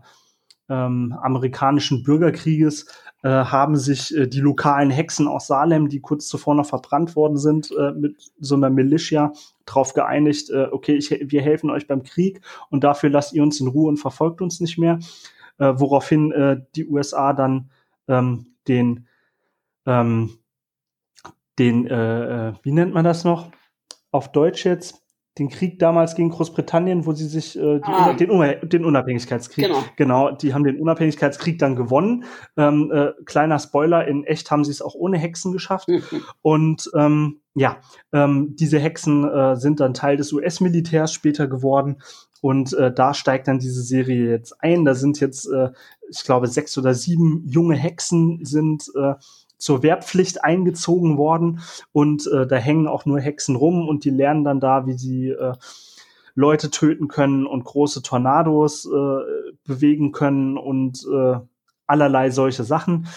ähm, 0.72 1.14
amerikanischen 1.22 2.02
Bürgerkrieges 2.04 2.86
äh, 3.24 3.30
haben 3.30 3.76
sich 3.76 4.16
äh, 4.16 4.28
die 4.28 4.40
lokalen 4.40 4.90
Hexen 4.90 5.28
aus 5.28 5.48
Salem, 5.48 5.90
die 5.90 6.00
kurz 6.00 6.28
zuvor 6.28 6.56
noch 6.56 6.66
verbrannt 6.66 7.16
worden 7.16 7.38
sind, 7.38 7.70
äh, 7.78 7.92
mit 7.92 8.32
so 8.40 8.56
einer 8.56 8.70
Militia 8.70 9.34
darauf 9.66 9.94
geeinigt, 9.94 10.50
äh, 10.50 10.68
okay, 10.72 10.96
ich, 10.96 11.12
wir 11.12 11.42
helfen 11.42 11.70
euch 11.70 11.88
beim 11.88 12.04
Krieg 12.04 12.42
und 12.70 12.84
dafür 12.84 13.10
lasst 13.10 13.34
ihr 13.34 13.44
uns 13.44 13.60
in 13.60 13.68
Ruhe 13.68 13.90
und 13.90 13.98
verfolgt 13.98 14.42
uns 14.42 14.62
nicht 14.62 14.78
mehr. 14.78 15.00
Äh, 15.58 15.74
woraufhin 15.76 16.32
äh, 16.32 16.62
die 16.76 16.88
USA 16.88 17.34
dann 17.34 17.70
ähm, 18.08 18.56
den, 18.68 19.08
ähm, 19.86 20.38
den 21.60 21.86
wie 21.86 22.72
nennt 22.72 22.94
man 22.94 23.04
das 23.04 23.24
noch? 23.24 23.52
Auf 24.10 24.32
Deutsch 24.32 24.66
jetzt 24.66 25.01
den 25.40 25.50
Krieg 25.50 25.80
damals 25.80 26.16
gegen 26.16 26.30
Großbritannien, 26.30 27.06
wo 27.06 27.14
sie 27.14 27.28
sich 27.28 27.58
äh, 27.58 27.80
ah. 27.84 28.14
den, 28.14 28.30
den, 28.64 28.86
Unabhängigkeitskrieg, 28.86 29.66
genau. 29.66 29.84
genau, 29.96 30.32
die 30.32 30.54
haben 30.54 30.66
den 30.66 30.80
Unabhängigkeitskrieg 30.80 31.58
dann 31.58 31.78
gewonnen. 31.78 32.26
Ähm, 32.58 32.92
äh, 32.94 33.12
kleiner 33.26 33.58
Spoiler, 33.60 34.06
in 34.08 34.26
echt 34.26 34.52
haben 34.52 34.66
sie 34.66 34.72
es 34.72 34.82
auch 34.82 34.94
ohne 34.94 35.18
Hexen 35.18 35.54
geschafft. 35.54 35.88
Mhm. 35.88 36.04
Und 36.42 36.92
ähm, 36.96 37.40
ja, 37.56 37.78
ähm, 38.12 38.56
diese 38.60 38.80
Hexen 38.80 39.28
äh, 39.28 39.56
sind 39.56 39.80
dann 39.80 39.94
Teil 39.94 40.18
des 40.18 40.34
US-Militärs 40.34 41.14
später 41.14 41.48
geworden. 41.48 42.02
Und 42.42 42.74
äh, 42.74 42.92
da 42.92 43.14
steigt 43.14 43.48
dann 43.48 43.60
diese 43.60 43.84
Serie 43.84 44.30
jetzt 44.30 44.62
ein. 44.62 44.84
Da 44.84 44.96
sind 44.96 45.20
jetzt, 45.20 45.46
äh, 45.48 45.70
ich 46.10 46.24
glaube, 46.24 46.48
sechs 46.48 46.78
oder 46.78 46.94
sieben 46.94 47.44
junge 47.46 47.76
Hexen 47.76 48.44
sind 48.44 48.92
äh, 48.96 49.14
zur 49.62 49.84
Wehrpflicht 49.84 50.44
eingezogen 50.44 51.18
worden 51.18 51.62
und 51.92 52.28
äh, 52.28 52.48
da 52.48 52.56
hängen 52.56 52.88
auch 52.88 53.06
nur 53.06 53.20
Hexen 53.20 53.56
rum 53.56 53.88
und 53.88 54.04
die 54.04 54.10
lernen 54.10 54.44
dann 54.44 54.60
da, 54.60 54.88
wie 54.88 54.94
sie 54.94 55.30
äh, 55.30 55.54
Leute 56.34 56.72
töten 56.72 57.08
können 57.08 57.46
und 57.46 57.64
große 57.64 58.02
Tornados 58.02 58.86
äh, 58.86 59.52
bewegen 59.66 60.12
können 60.12 60.58
und 60.58 61.06
äh, 61.12 61.36
allerlei 61.86 62.32
solche 62.32 62.64
Sachen. 62.64 63.08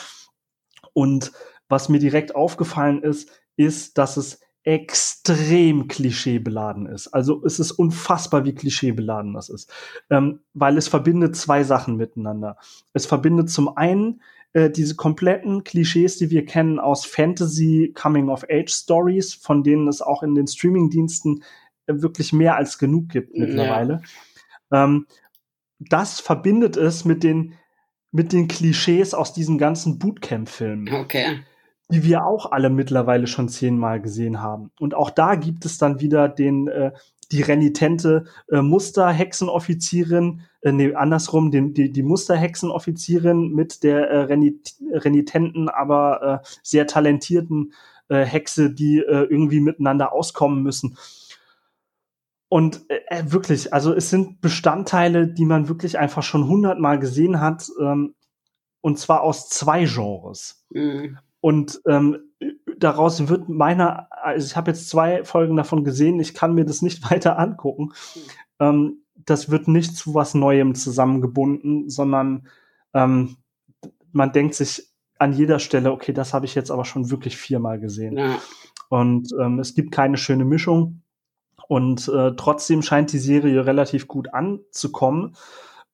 Und 0.93 1.33
was 1.69 1.89
mir 1.89 1.99
direkt 1.99 2.35
aufgefallen 2.35 3.03
ist, 3.03 3.31
ist, 3.57 3.97
dass 3.99 4.17
es 4.17 4.41
extrem 4.65 5.89
klischeebeladen 5.89 6.87
ist. 6.87 7.09
Also 7.09 7.45
es 7.45 7.59
ist 7.59 7.73
unfassbar, 7.73 8.45
wie 8.45 8.55
klischeebeladen 8.55 9.35
das 9.35 9.51
ist, 9.51 9.71
ähm, 10.11 10.41
weil 10.55 10.79
es 10.79 10.89
verbindet 10.89 11.37
zwei 11.37 11.65
Sachen 11.65 11.97
miteinander. 11.97 12.57
Es 12.95 13.07
verbindet 13.07 13.51
zum 13.51 13.77
einen 13.77 14.23
äh, 14.55 14.71
diese 14.71 14.97
kompletten 14.97 15.65
Klischees, 15.65 16.17
die 16.17 16.31
wir 16.31 16.47
kennen 16.47 16.79
aus 16.79 17.05
Fantasy 17.05 17.93
Coming 17.95 18.29
of 18.31 18.45
Age 18.51 18.73
Stories, 18.73 19.35
von 19.35 19.63
denen 19.63 19.89
es 19.89 20.01
auch 20.01 20.23
in 20.23 20.35
den 20.35 20.47
Streaming-Diensten 20.47 21.43
äh, 21.87 21.95
wirklich 21.97 22.33
mehr 22.33 22.57
als 22.57 22.79
genug 22.79 23.11
gibt 23.11 23.37
mittlerweile. 23.37 24.01
Ja. 24.73 24.85
Ähm, 24.85 25.07
das 25.79 26.21
verbindet 26.21 26.77
es 26.77 27.05
mit 27.05 27.23
den 27.23 27.55
mit 28.15 28.33
den 28.33 28.47
Klischees 28.47 29.13
aus 29.13 29.33
diesen 29.33 29.59
ganzen 29.59 29.99
Bootcamp-Filmen. 29.99 30.95
Okay. 30.95 31.41
Die 31.91 32.05
wir 32.05 32.25
auch 32.25 32.53
alle 32.53 32.71
mittlerweile 32.71 33.27
schon 33.27 33.49
zehnmal 33.49 34.01
gesehen 34.01 34.41
haben. 34.41 34.71
Und 34.79 34.95
auch 34.95 35.11
da 35.11 35.35
gibt 35.35 35.65
es 35.65 35.79
dann 35.79 35.99
wieder 35.99 36.29
den, 36.29 36.69
äh, 36.69 36.93
die 37.33 37.43
renitente 37.43 38.25
äh, 38.49 38.63
Musterhexenoffizierin, 38.63 40.43
äh, 40.63 40.73
nee, 40.73 40.95
andersrum, 40.95 41.51
den, 41.51 41.75
die, 41.75 41.91
die 41.93 42.03
Musterhexenoffizierin 42.03 43.53
mit 43.53 43.83
der 43.83 44.09
äh, 44.11 44.21
renit 44.23 44.75
renitenten, 44.93 45.69
aber 45.69 46.43
äh, 46.43 46.49
sehr 46.63 46.87
talentierten 46.87 47.73
äh, 48.09 48.25
Hexe, 48.25 48.71
die 48.71 48.99
äh, 48.99 49.25
irgendwie 49.25 49.61
miteinander 49.61 50.13
auskommen 50.13 50.63
müssen. 50.63 50.97
Und 52.49 52.89
äh, 52.89 53.25
wirklich, 53.27 53.73
also 53.73 53.93
es 53.93 54.11
sind 54.11 54.41
Bestandteile, 54.41 55.27
die 55.27 55.45
man 55.45 55.69
wirklich 55.69 55.99
einfach 55.99 56.23
schon 56.23 56.47
hundertmal 56.47 56.99
gesehen 56.99 57.41
hat, 57.41 57.69
ähm, 57.81 58.15
und 58.81 58.99
zwar 58.99 59.23
aus 59.23 59.49
zwei 59.49 59.87
Genres. 59.87 60.65
Mhm. 60.71 61.19
Und 61.41 61.81
ähm, 61.87 62.19
daraus 62.85 63.29
wird 63.29 63.49
meiner, 63.49 64.09
also 64.11 64.47
ich 64.47 64.57
habe 64.57 64.71
jetzt 64.71 64.91
zwei 64.91 65.25
Folgen 65.25 65.57
davon 65.57 65.85
gesehen, 65.85 66.21
ich 66.21 66.35
kann 66.35 66.55
mir 66.55 66.65
das 66.65 66.83
nicht 66.83 67.03
weiter 67.11 67.39
angucken. 67.39 67.93
Mhm. 68.15 68.21
Ähm, 68.61 68.99
das 69.17 69.51
wird 69.51 69.69
nicht 69.69 69.97
zu 69.97 70.15
was 70.15 70.35
Neuem 70.35 70.75
zusammengebunden, 70.75 71.89
sondern 71.89 72.47
ähm, 72.93 73.37
man 74.13 74.33
denkt 74.33 74.55
sich 74.55 74.91
an 75.19 75.33
jeder 75.33 75.59
Stelle, 75.59 75.93
okay, 75.93 76.13
das 76.13 76.35
habe 76.35 76.45
ich 76.45 76.55
jetzt 76.55 76.71
aber 76.71 76.85
schon 76.85 77.11
wirklich 77.11 77.37
viermal 77.37 77.81
gesehen. 77.81 78.19
Ja. 78.19 78.39
Und 78.91 79.31
ähm, 79.41 79.59
es 79.61 79.75
gibt 79.75 79.93
keine 79.93 80.19
schöne 80.19 80.45
Mischung. 80.45 81.01
Und 81.69 82.09
äh, 82.09 82.33
trotzdem 82.37 82.83
scheint 82.83 83.13
die 83.13 83.19
Serie 83.19 83.65
relativ 83.65 84.07
gut 84.07 84.35
anzukommen. 84.35 85.37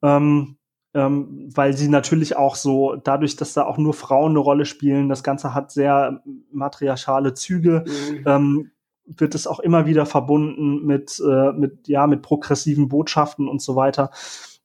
Ähm, 0.03 0.57
ähm, 0.95 1.49
weil 1.55 1.77
sie 1.77 1.89
natürlich 1.89 2.37
auch 2.37 2.57
so, 2.57 2.97
dadurch, 2.97 3.37
dass 3.37 3.55
da 3.55 3.65
auch 3.65 3.79
nur 3.79 3.95
Frauen 3.95 4.33
eine 4.33 4.41
Rolle 4.41 4.65
spielen, 4.65 5.09
das 5.09 5.23
Ganze 5.23 5.55
hat 5.55 5.71
sehr 5.71 6.23
matriarchale 6.51 7.35
Züge, 7.35 7.85
mhm. 7.87 8.25
ähm, 8.27 8.71
wird 9.07 9.35
es 9.35 9.47
auch 9.47 9.61
immer 9.61 9.87
wieder 9.87 10.07
verbunden 10.07 10.85
mit, 10.85 11.21
äh, 11.25 11.53
mit, 11.53 11.89
ja, 11.89 12.07
mit 12.07 12.23
progressiven 12.23 12.89
Botschaften 12.89 13.49
und 13.49 13.63
so 13.63 13.77
weiter. 13.77 14.11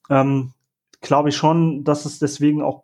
Ähm, 0.09 0.53
Glaube 1.01 1.29
ich 1.29 1.35
schon, 1.35 1.83
dass 1.83 2.05
es 2.05 2.19
deswegen 2.19 2.61
auch 2.61 2.83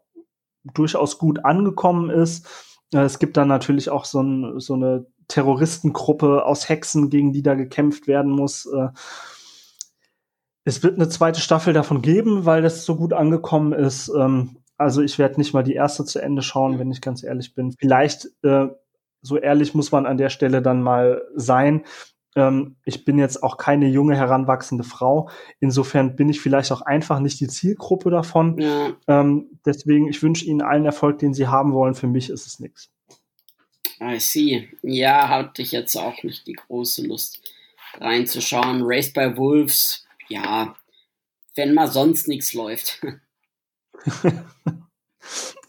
durchaus 0.74 1.18
gut 1.18 1.44
angekommen 1.44 2.10
ist. 2.10 2.48
Äh, 2.94 3.00
es 3.00 3.20
gibt 3.20 3.38
dann 3.38 3.48
natürlich 3.48 3.90
auch 3.90 4.06
so, 4.06 4.22
ein, 4.22 4.60
so 4.60 4.76
eine 4.76 5.08
Terroristengruppe 5.28 6.46
aus 6.46 6.70
Hexen, 6.70 7.10
gegen 7.10 7.32
die 7.32 7.42
da 7.42 7.56
gekämpft 7.56 8.08
werden 8.08 8.32
muss. 8.32 8.66
Äh, 8.66 8.90
es 10.64 10.84
wird 10.84 10.96
eine 10.96 11.10
zweite 11.10 11.42
Staffel 11.42 11.74
davon 11.74 12.02
geben, 12.02 12.46
weil 12.46 12.62
das 12.62 12.86
so 12.86 12.96
gut 12.96 13.14
angekommen 13.14 13.74
ist. 13.74 14.10
Ähm, 14.10 14.58
also 14.78 15.02
ich 15.02 15.20
werde 15.20 15.38
nicht 15.38 15.54
mal 15.54 15.64
die 15.64 15.74
erste 15.74 16.06
zu 16.06 16.20
Ende 16.20 16.42
schauen, 16.42 16.80
wenn 16.80 16.92
ich 16.92 17.02
ganz 17.02 17.24
ehrlich 17.24 17.54
bin. 17.54 17.74
Vielleicht, 17.80 18.28
äh, 18.44 18.68
so 19.22 19.38
ehrlich 19.38 19.74
muss 19.74 19.92
man 19.92 20.06
an 20.06 20.18
der 20.18 20.30
Stelle 20.30 20.62
dann 20.62 20.82
mal 20.82 21.22
sein. 21.36 21.84
Ähm, 22.36 22.78
ich 22.86 23.06
bin 23.06 23.18
jetzt 23.18 23.44
auch 23.44 23.58
keine 23.58 23.88
junge, 23.88 24.16
heranwachsende 24.16 24.84
Frau. 24.84 25.30
Insofern 25.60 26.16
bin 26.16 26.30
ich 26.30 26.42
vielleicht 26.42 26.72
auch 26.72 26.82
einfach 26.82 27.20
nicht 27.20 27.40
die 27.40 27.48
Zielgruppe 27.48 28.10
davon. 28.10 28.60
Ja. 28.60 28.92
Ähm, 29.08 29.60
deswegen, 29.66 30.08
ich 30.08 30.24
wünsche 30.24 30.46
Ihnen 30.46 30.62
allen 30.62 30.86
Erfolg, 30.86 31.20
den 31.20 31.34
Sie 31.34 31.48
haben 31.48 31.74
wollen. 31.74 31.96
Für 31.96 32.08
mich 32.08 32.30
ist 32.30 32.48
es 32.48 32.60
nichts. 32.60 32.90
I 34.02 34.20
see. 34.20 34.70
Ja, 34.82 35.30
hatte 35.30 35.62
ich 35.62 35.72
jetzt 35.72 35.96
auch 35.96 36.24
nicht 36.24 36.48
die 36.48 36.54
große 36.54 37.06
Lust 37.06 37.42
reinzuschauen. 38.00 38.82
Race 38.84 39.14
by 39.14 39.38
Wolves, 39.38 40.08
ja, 40.32 40.76
wenn 41.56 41.74
mal 41.74 41.88
sonst 41.88 42.28
nichts 42.28 42.54
läuft. 42.54 43.02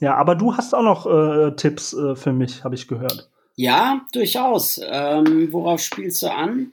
ja, 0.01 0.15
aber 0.17 0.35
du 0.35 0.57
hast 0.57 0.75
auch 0.75 0.83
noch 0.83 1.07
äh, 1.07 1.55
Tipps 1.57 1.93
äh, 1.93 2.15
für 2.17 2.33
mich, 2.33 2.65
habe 2.65 2.75
ich 2.75 2.89
gehört. 2.89 3.31
Ja, 3.57 4.07
durchaus. 4.13 4.81
Ähm, 4.83 5.53
worauf 5.53 5.81
spielst 5.81 6.23
du 6.23 6.33
an? 6.33 6.73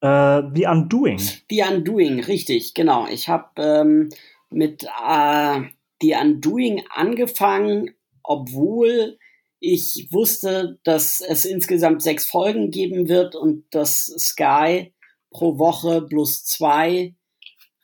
Äh, 0.00 0.42
The 0.54 0.66
Undoing. 0.66 1.20
The 1.50 1.64
Undoing, 1.70 2.20
richtig, 2.20 2.74
genau. 2.74 3.06
Ich 3.06 3.28
habe 3.28 3.50
ähm, 3.58 4.08
mit 4.50 4.84
äh, 4.84 5.60
The 6.00 6.16
Undoing 6.20 6.84
angefangen, 6.90 7.94
obwohl 8.22 9.18
ich 9.60 10.08
wusste, 10.10 10.78
dass 10.84 11.20
es 11.20 11.44
insgesamt 11.44 12.02
sechs 12.02 12.26
Folgen 12.26 12.70
geben 12.70 13.08
wird 13.08 13.34
und 13.34 13.64
dass 13.70 14.06
Sky 14.18 14.92
pro 15.34 15.58
Woche 15.58 16.00
plus 16.08 16.44
zwei 16.44 17.14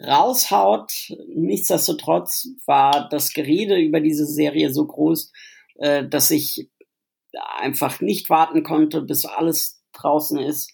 raushaut. 0.02 0.92
Nichtsdestotrotz 1.34 2.48
war 2.64 3.08
das 3.10 3.34
Gerede 3.34 3.78
über 3.78 4.00
diese 4.00 4.24
Serie 4.24 4.72
so 4.72 4.86
groß, 4.86 5.30
äh, 5.80 6.08
dass 6.08 6.30
ich 6.30 6.70
einfach 7.58 8.00
nicht 8.00 8.30
warten 8.30 8.62
konnte, 8.62 9.02
bis 9.02 9.26
alles 9.26 9.82
draußen 9.92 10.38
ist. 10.38 10.72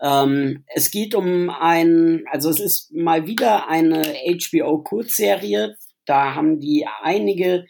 Ähm, 0.00 0.64
es 0.74 0.90
geht 0.90 1.14
um 1.14 1.50
ein, 1.50 2.24
also 2.30 2.48
es 2.50 2.60
ist 2.60 2.92
mal 2.92 3.26
wieder 3.26 3.68
eine 3.68 4.02
HBO-Kurzserie. 4.02 5.76
Da 6.06 6.34
haben 6.34 6.60
die 6.60 6.86
einige 7.02 7.66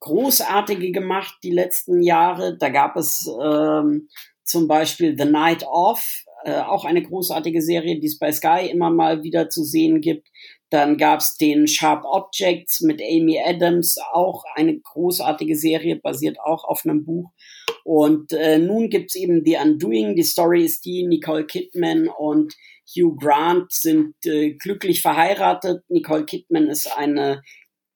großartige 0.00 0.92
gemacht 0.92 1.34
die 1.42 1.50
letzten 1.50 2.02
Jahre. 2.02 2.56
Da 2.56 2.68
gab 2.68 2.96
es 2.96 3.28
ähm, 3.42 4.08
zum 4.44 4.66
Beispiel 4.66 5.16
The 5.16 5.24
Night 5.24 5.64
Off, 5.64 6.24
äh, 6.44 6.60
auch 6.60 6.84
eine 6.84 7.02
großartige 7.02 7.62
Serie, 7.62 7.98
die 8.00 8.06
es 8.06 8.18
bei 8.18 8.32
Sky 8.32 8.68
immer 8.70 8.90
mal 8.90 9.22
wieder 9.22 9.48
zu 9.48 9.64
sehen 9.64 10.00
gibt. 10.00 10.28
Dann 10.70 10.98
gab 10.98 11.20
es 11.20 11.36
den 11.36 11.66
Sharp 11.66 12.04
Objects 12.04 12.80
mit 12.82 13.00
Amy 13.00 13.40
Adams, 13.42 13.96
auch 14.12 14.44
eine 14.54 14.78
großartige 14.78 15.56
Serie, 15.56 15.96
basiert 15.96 16.38
auch 16.40 16.64
auf 16.64 16.82
einem 16.84 17.04
Buch. 17.04 17.30
Und 17.84 18.32
äh, 18.32 18.58
nun 18.58 18.90
gibt's 18.90 19.14
eben 19.14 19.42
The 19.44 19.56
Undoing. 19.64 20.14
Die 20.14 20.22
Story 20.22 20.64
ist 20.64 20.84
die, 20.84 21.06
Nicole 21.06 21.46
Kidman 21.46 22.08
und 22.08 22.54
Hugh 22.94 23.16
Grant 23.16 23.72
sind 23.72 24.14
äh, 24.26 24.52
glücklich 24.52 25.02
verheiratet. 25.02 25.82
Nicole 25.88 26.24
Kidman 26.24 26.68
ist 26.68 26.86
eine 26.96 27.42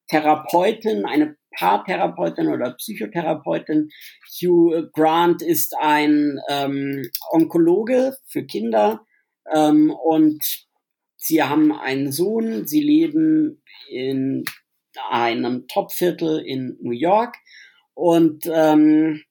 Therapeutin, 0.09 1.05
eine 1.05 1.37
Paartherapeutin 1.53 2.49
oder 2.49 2.73
Psychotherapeutin. 2.73 3.91
Hugh 4.41 4.91
Grant 4.93 5.43
ist 5.43 5.75
ein 5.79 6.39
ähm, 6.49 7.03
Onkologe 7.31 8.17
für 8.27 8.45
Kinder 8.45 9.05
ähm, 9.53 9.91
und 9.91 10.43
sie 11.17 11.43
haben 11.43 11.73
einen 11.73 12.13
Sohn. 12.13 12.67
Sie 12.67 12.83
leben 12.83 13.63
in 13.89 14.45
einem 15.11 15.67
Topviertel 15.69 16.41
in 16.45 16.77
New 16.81 16.93
York 16.93 17.37
und 17.95 18.49
ähm, 18.53 19.23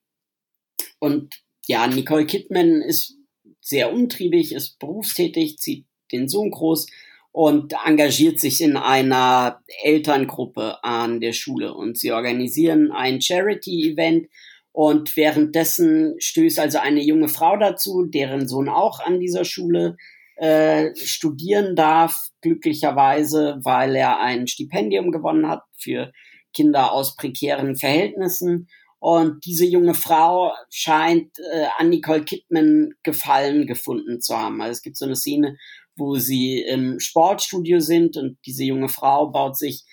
und 1.00 1.42
ja, 1.68 1.88
Nicole 1.88 2.26
Kidman 2.26 2.82
ist 2.82 3.18
sehr 3.60 3.94
umtriebig, 3.94 4.54
ist 4.54 4.78
berufstätig, 4.80 5.58
zieht 5.58 5.86
den 6.12 6.28
Sohn 6.28 6.52
groß 6.52 6.88
und 7.32 7.74
engagiert 7.86 8.40
sich 8.40 8.62
in 8.62 8.76
einer 8.76 9.62
Elterngruppe 9.84 10.84
an 10.84 11.22
der 11.22 11.34
Schule 11.34 11.74
und 11.74 11.98
sie 11.98 12.12
organisieren 12.12 12.92
ein 12.92 13.22
Charity-Event 13.22 14.28
und 14.74 15.16
währenddessen 15.18 16.16
stößt 16.20 16.60
also 16.60 16.80
eine 16.80 17.02
junge 17.02 17.28
Frau 17.28 17.58
dazu, 17.58 18.06
deren 18.06 18.48
Sohn 18.48 18.70
auch 18.70 19.00
an 19.00 19.20
dieser 19.20 19.44
Schule 19.46 19.98
äh, 20.38 20.96
studieren 20.96 21.76
darf, 21.76 22.30
glücklicherweise, 22.42 23.60
weil 23.64 23.96
er 23.96 24.20
ein 24.20 24.48
Stipendium 24.48 25.12
gewonnen 25.12 25.48
hat 25.48 25.64
für 25.78 26.12
Kinder 26.54 26.92
aus 26.92 27.16
prekären 27.16 27.76
Verhältnissen. 27.76 28.68
Und 29.00 29.46
diese 29.46 29.66
junge 29.66 29.94
Frau 29.94 30.54
scheint 30.70 31.38
äh, 31.40 31.66
an 31.78 31.90
Nicole 31.90 32.24
Kidman 32.24 32.94
Gefallen 33.04 33.66
gefunden 33.66 34.22
zu 34.22 34.38
haben. 34.38 34.62
Also 34.62 34.74
es 34.74 34.82
gibt 34.84 34.96
so 34.96 35.06
eine 35.06 35.16
Szene, 35.16 35.58
wo 36.02 36.16
sie 36.16 36.60
im 36.60 37.00
Sportstudio 37.00 37.80
sind 37.80 38.18
und 38.18 38.40
diese 38.46 38.64
junge 38.64 38.90
Frau 38.90 39.30
baut 39.30 39.56
sich 39.56 39.86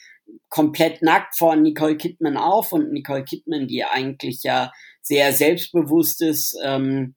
komplett 0.48 1.02
nackt 1.02 1.36
vor 1.36 1.54
Nicole 1.54 1.98
Kidman 1.98 2.38
auf 2.38 2.72
und 2.72 2.92
Nicole 2.92 3.24
Kidman, 3.24 3.68
die 3.68 3.84
eigentlich 3.84 4.42
ja 4.42 4.72
sehr 5.02 5.32
selbstbewusst 5.32 6.22
ist, 6.22 6.58
ähm, 6.64 7.14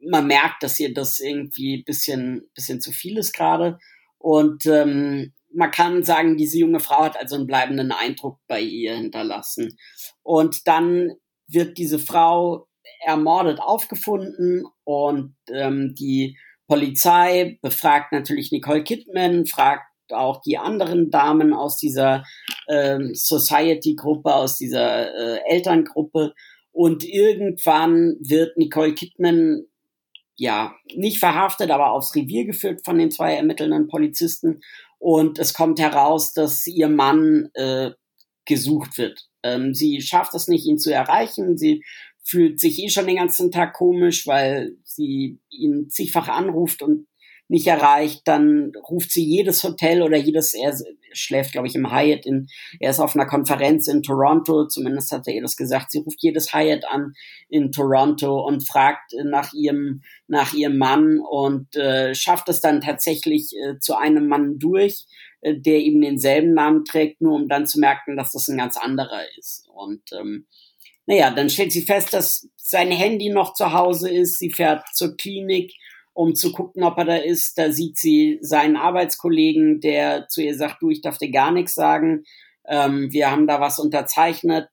man 0.00 0.26
merkt, 0.26 0.62
dass 0.62 0.78
ihr 0.78 0.92
das 0.94 1.18
irgendwie 1.18 1.82
bisschen, 1.82 2.48
bisschen 2.54 2.80
zu 2.80 2.92
viel 2.92 3.18
ist 3.18 3.32
gerade. 3.32 3.78
Und 4.18 4.66
ähm, 4.66 5.32
man 5.52 5.70
kann 5.70 6.02
sagen, 6.02 6.36
diese 6.36 6.58
junge 6.58 6.80
Frau 6.80 7.04
hat 7.04 7.16
also 7.16 7.36
einen 7.36 7.46
bleibenden 7.46 7.92
Eindruck 7.92 8.38
bei 8.46 8.60
ihr 8.60 8.94
hinterlassen. 8.94 9.76
Und 10.22 10.66
dann 10.66 11.12
wird 11.46 11.78
diese 11.78 11.98
Frau 11.98 12.68
ermordet 13.00 13.60
aufgefunden 13.60 14.64
und 14.84 15.34
ähm, 15.50 15.94
die 15.98 16.38
Polizei 16.66 17.58
befragt 17.62 18.12
natürlich 18.12 18.52
Nicole 18.52 18.84
Kidman, 18.84 19.46
fragt 19.46 19.86
auch 20.10 20.40
die 20.42 20.58
anderen 20.58 21.10
Damen 21.10 21.52
aus 21.52 21.76
dieser 21.76 22.24
ähm, 22.68 23.10
Society-Gruppe, 23.14 24.34
aus 24.34 24.56
dieser 24.56 25.14
äh, 25.14 25.40
Elterngruppe. 25.48 26.34
Und 26.72 27.04
irgendwann 27.04 28.16
wird 28.20 28.56
Nicole 28.56 28.94
Kidman 28.94 29.64
ja 30.36 30.74
nicht 30.94 31.18
verhaftet, 31.18 31.70
aber 31.70 31.92
aufs 31.92 32.14
Revier 32.14 32.44
geführt 32.44 32.80
von 32.84 32.98
den 32.98 33.10
zwei 33.10 33.34
ermittelnden 33.34 33.88
Polizisten. 33.88 34.60
Und 34.98 35.38
es 35.38 35.54
kommt 35.54 35.78
heraus, 35.78 36.32
dass 36.32 36.66
ihr 36.66 36.88
Mann 36.88 37.50
äh, 37.54 37.92
gesucht 38.46 38.98
wird. 38.98 39.28
Ähm, 39.42 39.74
sie 39.74 40.00
schafft 40.00 40.34
es 40.34 40.48
nicht, 40.48 40.66
ihn 40.66 40.78
zu 40.78 40.92
erreichen. 40.92 41.56
Sie 41.56 41.84
fühlt 42.24 42.58
sich 42.58 42.82
eh 42.82 42.88
schon 42.88 43.06
den 43.06 43.16
ganzen 43.16 43.50
Tag 43.50 43.74
komisch, 43.74 44.26
weil 44.26 44.76
sie 44.82 45.38
ihn 45.50 45.88
zigfach 45.90 46.28
anruft 46.28 46.82
und 46.82 47.06
nicht 47.48 47.66
erreicht, 47.66 48.22
dann 48.24 48.72
ruft 48.88 49.12
sie 49.12 49.22
jedes 49.22 49.62
Hotel 49.62 50.02
oder 50.02 50.16
jedes, 50.16 50.54
er 50.54 50.74
schläft, 51.12 51.52
glaube 51.52 51.68
ich, 51.68 51.74
im 51.74 51.92
Hyatt, 51.92 52.24
in, 52.24 52.48
er 52.80 52.90
ist 52.90 53.00
auf 53.00 53.14
einer 53.14 53.26
Konferenz 53.26 53.86
in 53.86 54.02
Toronto, 54.02 54.66
zumindest 54.66 55.12
hat 55.12 55.28
er 55.28 55.34
ihr 55.34 55.42
das 55.42 55.56
gesagt, 55.56 55.90
sie 55.90 55.98
ruft 55.98 56.22
jedes 56.22 56.54
Hyatt 56.54 56.84
an 56.88 57.12
in 57.48 57.70
Toronto 57.70 58.40
und 58.46 58.66
fragt 58.66 59.12
nach 59.24 59.52
ihrem, 59.52 60.02
nach 60.26 60.54
ihrem 60.54 60.78
Mann 60.78 61.20
und 61.20 61.76
äh, 61.76 62.14
schafft 62.14 62.48
es 62.48 62.62
dann 62.62 62.80
tatsächlich 62.80 63.52
äh, 63.52 63.78
zu 63.78 63.94
einem 63.94 64.26
Mann 64.26 64.58
durch, 64.58 65.04
äh, 65.42 65.54
der 65.54 65.80
eben 65.80 66.00
denselben 66.00 66.54
Namen 66.54 66.86
trägt, 66.86 67.20
nur 67.20 67.34
um 67.34 67.48
dann 67.48 67.66
zu 67.66 67.78
merken, 67.78 68.16
dass 68.16 68.32
das 68.32 68.48
ein 68.48 68.56
ganz 68.56 68.78
anderer 68.78 69.20
ist. 69.38 69.68
Und 69.68 70.00
ähm, 70.18 70.46
naja, 71.06 71.30
dann 71.30 71.50
stellt 71.50 71.72
sie 71.72 71.82
fest, 71.82 72.12
dass 72.12 72.48
sein 72.56 72.90
Handy 72.90 73.30
noch 73.30 73.54
zu 73.54 73.72
Hause 73.72 74.10
ist. 74.10 74.38
Sie 74.38 74.50
fährt 74.50 74.82
zur 74.94 75.16
Klinik, 75.16 75.72
um 76.14 76.34
zu 76.34 76.52
gucken, 76.52 76.82
ob 76.82 76.96
er 76.98 77.04
da 77.04 77.16
ist. 77.16 77.58
Da 77.58 77.70
sieht 77.70 77.98
sie 77.98 78.38
seinen 78.40 78.76
Arbeitskollegen, 78.76 79.80
der 79.80 80.28
zu 80.28 80.42
ihr 80.42 80.56
sagt, 80.56 80.82
du, 80.82 80.90
ich 80.90 81.02
darf 81.02 81.18
dir 81.18 81.30
gar 81.30 81.50
nichts 81.52 81.74
sagen. 81.74 82.24
Ähm, 82.66 83.12
wir 83.12 83.30
haben 83.30 83.46
da 83.46 83.60
was 83.60 83.78
unterzeichnet. 83.78 84.68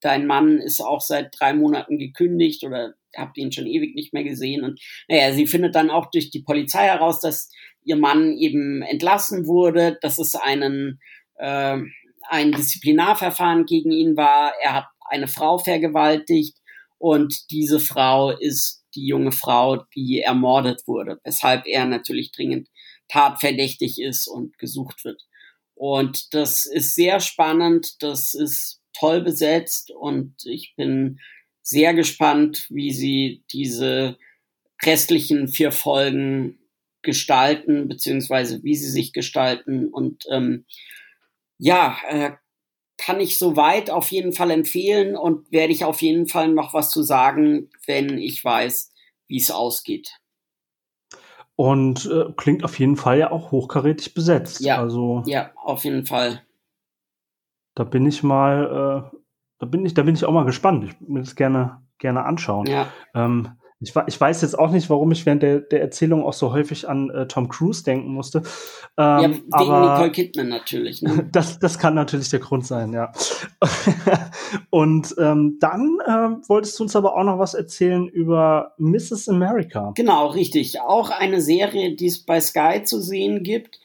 Dein 0.00 0.26
Mann 0.26 0.58
ist 0.58 0.80
auch 0.80 1.00
seit 1.00 1.34
drei 1.38 1.52
Monaten 1.54 1.98
gekündigt 1.98 2.64
oder 2.64 2.94
habt 3.16 3.36
ihn 3.38 3.52
schon 3.52 3.66
ewig 3.66 3.94
nicht 3.94 4.12
mehr 4.12 4.24
gesehen. 4.24 4.64
Und 4.64 4.80
naja, 5.08 5.32
sie 5.32 5.46
findet 5.46 5.74
dann 5.74 5.90
auch 5.90 6.10
durch 6.10 6.30
die 6.30 6.42
Polizei 6.42 6.86
heraus, 6.86 7.20
dass 7.20 7.50
ihr 7.84 7.96
Mann 7.96 8.32
eben 8.32 8.82
entlassen 8.82 9.46
wurde, 9.46 9.98
dass 10.00 10.18
es 10.18 10.34
einen, 10.34 11.00
äh, 11.36 11.78
ein 12.28 12.52
Disziplinarverfahren 12.52 13.64
gegen 13.64 13.90
ihn 13.90 14.16
war. 14.16 14.52
Er 14.60 14.74
hat 14.74 14.86
eine 15.10 15.28
Frau 15.28 15.58
vergewaltigt 15.58 16.56
und 16.98 17.50
diese 17.50 17.80
Frau 17.80 18.30
ist 18.30 18.84
die 18.94 19.06
junge 19.06 19.32
Frau, 19.32 19.84
die 19.94 20.20
ermordet 20.20 20.82
wurde, 20.86 21.18
weshalb 21.24 21.66
er 21.66 21.84
natürlich 21.84 22.32
dringend 22.32 22.68
tatverdächtig 23.08 24.00
ist 24.00 24.26
und 24.26 24.58
gesucht 24.58 25.04
wird. 25.04 25.22
Und 25.74 26.34
das 26.34 26.66
ist 26.66 26.94
sehr 26.94 27.20
spannend, 27.20 28.02
das 28.02 28.34
ist 28.34 28.80
toll 28.98 29.20
besetzt 29.20 29.92
und 29.92 30.34
ich 30.44 30.74
bin 30.76 31.20
sehr 31.62 31.94
gespannt, 31.94 32.66
wie 32.70 32.92
sie 32.92 33.44
diese 33.52 34.18
restlichen 34.82 35.48
vier 35.48 35.70
Folgen 35.70 36.58
gestalten, 37.02 37.88
beziehungsweise 37.88 38.62
wie 38.64 38.74
sie 38.74 38.90
sich 38.90 39.12
gestalten. 39.12 39.88
Und 39.88 40.24
ähm, 40.30 40.64
ja, 41.58 41.98
äh, 42.08 42.32
kann 42.98 43.20
ich 43.20 43.38
soweit 43.38 43.90
auf 43.90 44.10
jeden 44.10 44.32
Fall 44.32 44.50
empfehlen 44.50 45.16
und 45.16 45.50
werde 45.50 45.72
ich 45.72 45.84
auf 45.84 46.02
jeden 46.02 46.26
Fall 46.26 46.48
noch 46.48 46.74
was 46.74 46.90
zu 46.90 47.02
sagen, 47.02 47.70
wenn 47.86 48.18
ich 48.18 48.44
weiß, 48.44 48.92
wie 49.28 49.38
es 49.38 49.50
ausgeht. 49.50 50.18
Und 51.56 52.06
äh, 52.06 52.32
klingt 52.36 52.64
auf 52.64 52.78
jeden 52.78 52.96
Fall 52.96 53.18
ja 53.18 53.30
auch 53.30 53.50
hochkarätig 53.50 54.14
besetzt. 54.14 54.60
Ja, 54.60 54.78
also, 54.78 55.22
ja, 55.26 55.50
auf 55.56 55.84
jeden 55.84 56.06
Fall. 56.06 56.42
Da 57.74 57.84
bin 57.84 58.06
ich 58.06 58.22
mal, 58.22 59.10
äh, 59.12 59.18
da 59.58 59.66
bin 59.66 59.86
ich, 59.86 59.94
da 59.94 60.02
bin 60.02 60.14
ich 60.14 60.24
auch 60.24 60.32
mal 60.32 60.44
gespannt. 60.44 60.84
Ich 60.84 60.94
will 61.00 61.22
es 61.22 61.36
gerne, 61.36 61.82
gerne 61.98 62.24
anschauen. 62.24 62.66
Ja. 62.66 62.92
Ähm, 63.14 63.58
ich, 63.80 63.94
ich 64.08 64.20
weiß 64.20 64.42
jetzt 64.42 64.58
auch 64.58 64.70
nicht, 64.70 64.90
warum 64.90 65.12
ich 65.12 65.24
während 65.24 65.42
der, 65.42 65.60
der 65.60 65.80
Erzählung 65.80 66.24
auch 66.24 66.32
so 66.32 66.52
häufig 66.52 66.88
an 66.88 67.10
äh, 67.10 67.28
Tom 67.28 67.48
Cruise 67.48 67.84
denken 67.84 68.12
musste. 68.12 68.38
Ähm, 68.38 68.44
ja, 68.96 69.30
wegen 69.30 69.52
aber 69.52 69.92
Nicole 69.92 70.10
Kidman 70.10 70.48
natürlich. 70.48 71.02
Ne? 71.02 71.28
Das, 71.32 71.60
das 71.60 71.78
kann 71.78 71.94
natürlich 71.94 72.30
der 72.30 72.40
Grund 72.40 72.66
sein, 72.66 72.92
ja. 72.92 73.12
Und 74.70 75.14
ähm, 75.18 75.58
dann 75.60 75.98
äh, 76.04 76.48
wolltest 76.48 76.78
du 76.78 76.84
uns 76.84 76.96
aber 76.96 77.16
auch 77.16 77.22
noch 77.22 77.38
was 77.38 77.54
erzählen 77.54 78.08
über 78.08 78.72
Mrs. 78.78 79.28
America. 79.28 79.92
Genau, 79.94 80.26
richtig. 80.28 80.80
Auch 80.80 81.10
eine 81.10 81.40
Serie, 81.40 81.94
die 81.94 82.06
es 82.06 82.24
bei 82.24 82.40
Sky 82.40 82.82
zu 82.82 83.00
sehen 83.00 83.44
gibt. 83.44 83.78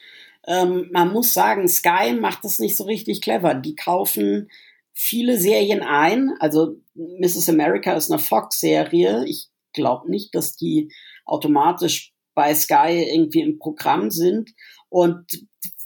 Ähm, 0.46 0.88
man 0.92 1.12
muss 1.12 1.32
sagen, 1.32 1.68
Sky 1.68 2.14
macht 2.18 2.44
das 2.44 2.58
nicht 2.58 2.76
so 2.76 2.84
richtig 2.84 3.20
clever. 3.20 3.54
Die 3.54 3.76
kaufen 3.76 4.50
viele 4.92 5.38
Serien 5.38 5.82
ein. 5.82 6.32
Also 6.40 6.76
Mrs. 6.94 7.48
America 7.48 7.92
ist 7.92 8.10
eine 8.10 8.18
Fox-Serie. 8.18 9.24
Ich 9.26 9.50
glaube 9.74 10.10
nicht, 10.10 10.34
dass 10.34 10.56
die 10.56 10.90
automatisch 11.26 12.14
bei 12.34 12.54
Sky 12.54 13.06
irgendwie 13.12 13.42
im 13.42 13.58
Programm 13.58 14.10
sind 14.10 14.50
und 14.88 15.26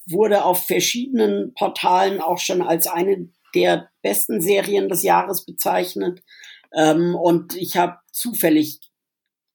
wurde 0.06 0.44
auf 0.44 0.66
verschiedenen 0.66 1.52
Portalen 1.54 2.20
auch 2.20 2.38
schon 2.38 2.62
als 2.62 2.86
eine 2.86 3.28
der 3.54 3.90
besten 4.02 4.40
Serien 4.40 4.88
des 4.88 5.02
Jahres 5.02 5.44
bezeichnet. 5.44 6.22
Ähm, 6.74 7.14
und 7.14 7.56
ich 7.56 7.76
habe 7.76 7.98
zufällig 8.12 8.80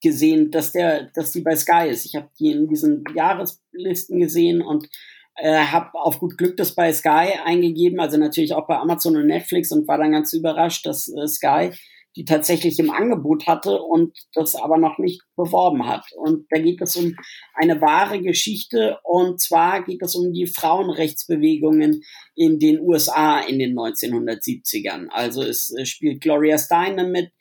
gesehen, 0.01 0.51
dass 0.51 0.71
der, 0.71 1.11
dass 1.15 1.31
die 1.31 1.41
bei 1.41 1.55
Sky 1.55 1.87
ist. 1.89 2.05
Ich 2.05 2.15
habe 2.15 2.29
die 2.39 2.51
in 2.51 2.67
diesen 2.67 3.03
Jahreslisten 3.15 4.19
gesehen 4.19 4.61
und 4.61 4.89
äh, 5.35 5.57
habe 5.57 5.93
auf 5.93 6.19
gut 6.19 6.37
Glück 6.37 6.57
das 6.57 6.75
bei 6.75 6.91
Sky 6.93 7.39
eingegeben, 7.43 7.99
also 7.99 8.17
natürlich 8.17 8.53
auch 8.53 8.67
bei 8.67 8.77
Amazon 8.77 9.15
und 9.15 9.27
Netflix 9.27 9.71
und 9.71 9.87
war 9.87 9.97
dann 9.97 10.11
ganz 10.11 10.33
überrascht, 10.33 10.85
dass 10.85 11.07
äh, 11.07 11.27
Sky 11.27 11.71
die 12.15 12.25
tatsächlich 12.25 12.79
im 12.79 12.91
Angebot 12.91 13.47
hatte 13.47 13.81
und 13.81 14.17
das 14.33 14.55
aber 14.55 14.77
noch 14.77 14.97
nicht 14.99 15.21
beworben 15.35 15.87
hat. 15.87 16.05
Und 16.15 16.45
da 16.49 16.59
geht 16.59 16.81
es 16.81 16.95
um 16.95 17.15
eine 17.55 17.81
wahre 17.81 18.21
Geschichte 18.21 18.99
und 19.03 19.41
zwar 19.41 19.83
geht 19.83 20.01
es 20.01 20.15
um 20.15 20.31
die 20.31 20.47
Frauenrechtsbewegungen 20.47 22.03
in 22.35 22.59
den 22.59 22.79
USA 22.79 23.39
in 23.39 23.59
den 23.59 23.75
1970ern. 23.77 25.07
Also 25.09 25.43
es 25.43 25.73
spielt 25.83 26.21
Gloria 26.21 26.57
Steinem 26.57 27.11
mit, 27.11 27.31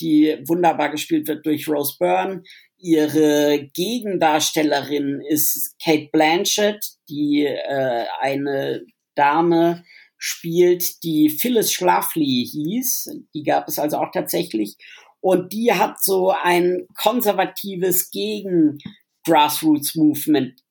die 0.00 0.38
wunderbar 0.46 0.90
gespielt 0.90 1.28
wird 1.28 1.44
durch 1.44 1.68
Rose 1.68 1.96
Byrne. 1.98 2.42
Ihre 2.78 3.70
Gegendarstellerin 3.74 5.20
ist 5.28 5.76
Kate 5.82 6.08
Blanchett, 6.10 6.84
die 7.08 7.44
äh, 7.44 8.04
eine 8.20 8.84
Dame 9.14 9.84
spielt, 10.24 11.02
die 11.02 11.30
Phyllis 11.30 11.72
Schlafly 11.72 12.48
hieß. 12.48 13.10
Die 13.34 13.42
gab 13.42 13.66
es 13.66 13.80
also 13.80 13.96
auch 13.96 14.12
tatsächlich. 14.12 14.76
Und 15.20 15.52
die 15.52 15.72
hat 15.72 16.00
so 16.00 16.30
ein 16.30 16.86
konservatives 16.94 18.12
Gegen-Grassroots-Movement 18.12 20.62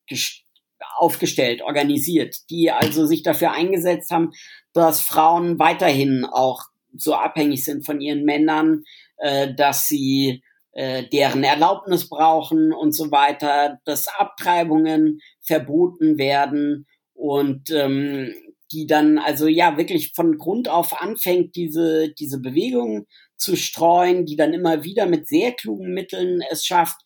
aufgestellt, 0.96 1.60
organisiert, 1.60 2.38
die 2.48 2.70
also 2.70 3.04
sich 3.04 3.22
dafür 3.22 3.52
eingesetzt 3.52 4.10
haben, 4.10 4.30
dass 4.72 5.02
Frauen 5.02 5.58
weiterhin 5.58 6.24
auch 6.24 6.62
so 6.96 7.14
abhängig 7.14 7.62
sind 7.62 7.84
von 7.84 8.00
ihren 8.00 8.24
Männern, 8.24 8.84
äh, 9.18 9.54
dass 9.54 9.86
sie 9.86 10.42
äh, 10.72 11.06
deren 11.10 11.44
Erlaubnis 11.44 12.08
brauchen 12.08 12.72
und 12.72 12.92
so 12.92 13.10
weiter, 13.10 13.80
dass 13.84 14.08
Abtreibungen 14.08 15.20
verboten 15.42 16.16
werden 16.16 16.86
und 17.12 17.70
ähm, 17.70 18.32
die 18.72 18.86
dann 18.86 19.18
also 19.18 19.46
ja 19.46 19.76
wirklich 19.76 20.12
von 20.14 20.38
Grund 20.38 20.68
auf 20.68 21.00
anfängt, 21.00 21.54
diese, 21.56 22.12
diese 22.18 22.40
Bewegung 22.40 23.06
zu 23.36 23.56
streuen, 23.56 24.24
die 24.24 24.36
dann 24.36 24.52
immer 24.52 24.84
wieder 24.84 25.06
mit 25.06 25.28
sehr 25.28 25.52
klugen 25.52 25.92
Mitteln 25.92 26.42
es 26.50 26.64
schafft, 26.64 26.96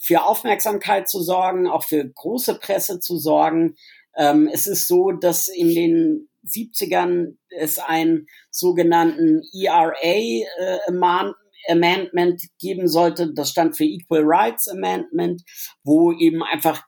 für 0.00 0.24
Aufmerksamkeit 0.24 1.08
zu 1.08 1.20
sorgen, 1.20 1.66
auch 1.66 1.84
für 1.84 2.08
große 2.08 2.58
Presse 2.58 3.00
zu 3.00 3.16
sorgen. 3.18 3.76
Ähm, 4.16 4.48
es 4.52 4.66
ist 4.66 4.86
so, 4.86 5.10
dass 5.10 5.48
in 5.48 5.74
den 5.74 6.28
70ern 6.46 7.36
es 7.48 7.78
einen 7.78 8.26
sogenannten 8.50 9.42
ERA 9.52 9.92
äh, 10.02 10.78
Amendment 11.68 12.42
geben 12.58 12.88
sollte. 12.88 13.32
Das 13.34 13.50
stand 13.50 13.76
für 13.76 13.84
Equal 13.84 14.22
Rights 14.24 14.68
Amendment, 14.68 15.42
wo 15.84 16.12
eben 16.12 16.42
einfach 16.42 16.82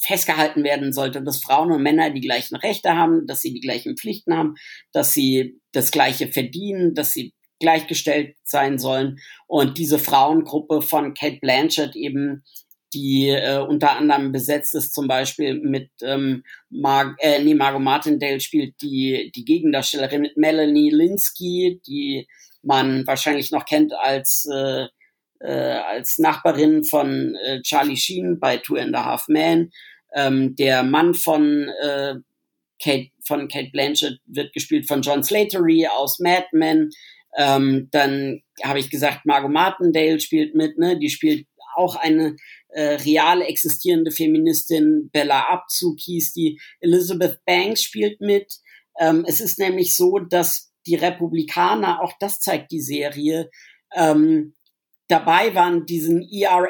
festgehalten 0.00 0.64
werden 0.64 0.92
sollte, 0.92 1.22
dass 1.22 1.42
Frauen 1.42 1.70
und 1.70 1.82
Männer 1.82 2.10
die 2.10 2.20
gleichen 2.20 2.56
Rechte 2.56 2.96
haben, 2.96 3.26
dass 3.26 3.42
sie 3.42 3.52
die 3.52 3.60
gleichen 3.60 3.96
Pflichten 3.96 4.34
haben, 4.34 4.54
dass 4.92 5.12
sie 5.12 5.60
das 5.72 5.90
Gleiche 5.90 6.28
verdienen, 6.28 6.94
dass 6.94 7.12
sie 7.12 7.34
gleichgestellt 7.60 8.36
sein 8.42 8.78
sollen. 8.78 9.18
Und 9.46 9.76
diese 9.76 9.98
Frauengruppe 9.98 10.80
von 10.80 11.14
Kate 11.14 11.38
Blanchett 11.40 11.94
eben, 11.94 12.42
die 12.94 13.28
äh, 13.28 13.58
unter 13.58 13.96
anderem 13.96 14.32
besetzt 14.32 14.74
ist, 14.74 14.94
zum 14.94 15.06
Beispiel 15.06 15.60
mit 15.60 15.90
ähm, 16.02 16.42
Mar 16.70 17.14
äh, 17.18 17.42
nee, 17.44 17.54
Margot 17.54 17.82
Martindale 17.82 18.40
spielt 18.40 18.74
die, 18.80 19.30
die 19.34 19.44
Gegendarstellerin 19.44 20.28
Melanie 20.34 20.90
Linsky, 20.90 21.80
die 21.86 22.26
man 22.62 23.06
wahrscheinlich 23.06 23.52
noch 23.52 23.64
kennt 23.64 23.92
als 23.92 24.48
äh, 24.52 24.86
äh, 25.40 25.52
als 25.52 26.18
Nachbarin 26.18 26.84
von 26.84 27.34
äh, 27.36 27.62
Charlie 27.62 27.96
Sheen 27.96 28.38
bei 28.38 28.58
Two 28.58 28.76
and 28.76 28.94
a 28.94 29.04
Half 29.04 29.28
Men. 29.28 29.70
Ähm, 30.14 30.56
der 30.56 30.82
Mann 30.82 31.14
von 31.14 31.68
äh, 31.82 32.14
Kate 32.82 33.10
von 33.24 33.48
Kate 33.48 33.70
Blanchett 33.70 34.18
wird 34.26 34.52
gespielt 34.52 34.88
von 34.88 35.02
John 35.02 35.22
Slattery 35.22 35.86
aus 35.86 36.18
Mad 36.18 36.46
Men. 36.52 36.90
Ähm, 37.36 37.88
dann 37.92 38.42
habe 38.64 38.80
ich 38.80 38.90
gesagt, 38.90 39.24
Margot 39.24 39.50
Martindale 39.50 40.18
spielt 40.18 40.54
mit, 40.54 40.78
ne? 40.78 40.98
Die 40.98 41.10
spielt 41.10 41.46
auch 41.76 41.96
eine 41.96 42.36
äh, 42.68 42.94
real 42.94 43.42
existierende 43.42 44.10
Feministin. 44.10 45.10
Bella 45.12 45.48
Abzug 45.48 45.98
hieß 46.00 46.32
die. 46.32 46.60
Elizabeth 46.80 47.38
Banks 47.44 47.82
spielt 47.82 48.20
mit. 48.20 48.52
Ähm, 48.98 49.24
es 49.26 49.40
ist 49.40 49.58
nämlich 49.58 49.96
so, 49.96 50.18
dass 50.18 50.72
die 50.86 50.96
Republikaner, 50.96 52.02
auch 52.02 52.12
das 52.18 52.40
zeigt 52.40 52.72
die 52.72 52.80
Serie, 52.80 53.50
ähm, 53.94 54.54
dabei 55.10 55.54
waren, 55.54 55.86
diesen 55.86 56.22
ERA 56.30 56.68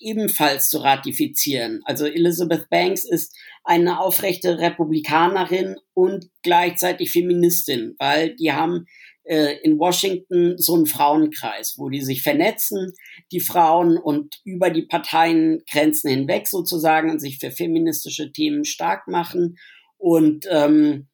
ebenfalls 0.00 0.70
zu 0.70 0.78
ratifizieren. 0.78 1.80
Also 1.84 2.06
Elizabeth 2.06 2.68
Banks 2.70 3.04
ist 3.04 3.36
eine 3.64 4.00
aufrechte 4.00 4.58
Republikanerin 4.58 5.76
und 5.94 6.28
gleichzeitig 6.42 7.12
Feministin, 7.12 7.94
weil 7.98 8.34
die 8.34 8.52
haben 8.52 8.86
äh, 9.24 9.58
in 9.62 9.78
Washington 9.78 10.58
so 10.58 10.74
einen 10.74 10.86
Frauenkreis, 10.86 11.74
wo 11.78 11.88
die 11.88 12.00
sich 12.00 12.22
vernetzen, 12.22 12.92
die 13.30 13.40
Frauen 13.40 13.96
und 13.96 14.40
über 14.44 14.70
die 14.70 14.82
Parteiengrenzen 14.82 16.10
hinweg 16.10 16.48
sozusagen 16.48 17.10
und 17.10 17.20
sich 17.20 17.38
für 17.38 17.50
feministische 17.50 18.32
Themen 18.32 18.64
stark 18.64 19.06
machen. 19.06 19.58
Und 19.96 20.46
ähm, 20.50 21.06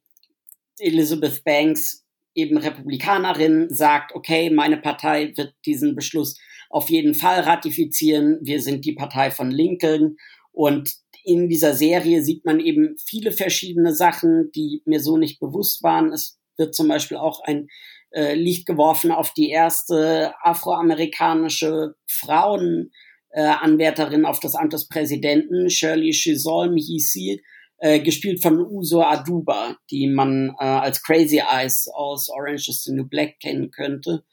Elizabeth 0.78 1.44
Banks, 1.44 2.04
eben 2.34 2.56
Republikanerin, 2.56 3.68
sagt, 3.68 4.14
okay, 4.14 4.48
meine 4.48 4.78
Partei 4.78 5.32
wird 5.36 5.54
diesen 5.66 5.94
Beschluss 5.94 6.38
auf 6.68 6.90
jeden 6.90 7.14
Fall 7.14 7.40
ratifizieren. 7.40 8.38
Wir 8.42 8.60
sind 8.60 8.84
die 8.84 8.94
Partei 8.94 9.30
von 9.30 9.50
Lincoln. 9.50 10.16
Und 10.52 10.92
in 11.24 11.48
dieser 11.48 11.74
Serie 11.74 12.22
sieht 12.22 12.44
man 12.44 12.60
eben 12.60 12.96
viele 13.04 13.32
verschiedene 13.32 13.94
Sachen, 13.94 14.50
die 14.54 14.82
mir 14.84 15.00
so 15.00 15.16
nicht 15.16 15.40
bewusst 15.40 15.82
waren. 15.82 16.12
Es 16.12 16.38
wird 16.56 16.74
zum 16.74 16.88
Beispiel 16.88 17.16
auch 17.16 17.40
ein 17.44 17.68
äh, 18.10 18.34
Licht 18.34 18.66
geworfen 18.66 19.12
auf 19.12 19.34
die 19.34 19.50
erste 19.50 20.32
afroamerikanische 20.42 21.94
Frauenanwärterin 22.06 24.24
äh, 24.24 24.26
auf 24.26 24.40
das 24.40 24.54
Amt 24.54 24.72
des 24.72 24.88
Präsidenten, 24.88 25.68
Shirley 25.68 26.10
Chisholm 26.10 26.76
hieß 26.76 27.12
sie, 27.12 27.42
äh, 27.78 28.00
gespielt 28.00 28.42
von 28.42 28.60
Uso 28.60 29.02
Aduba, 29.02 29.76
die 29.90 30.08
man 30.08 30.54
äh, 30.58 30.64
als 30.64 31.02
Crazy 31.02 31.42
Eyes 31.48 31.88
aus 31.92 32.28
Orange 32.28 32.70
is 32.70 32.82
the 32.84 32.92
New 32.92 33.06
Black 33.06 33.38
kennen 33.40 33.70
könnte. 33.70 34.24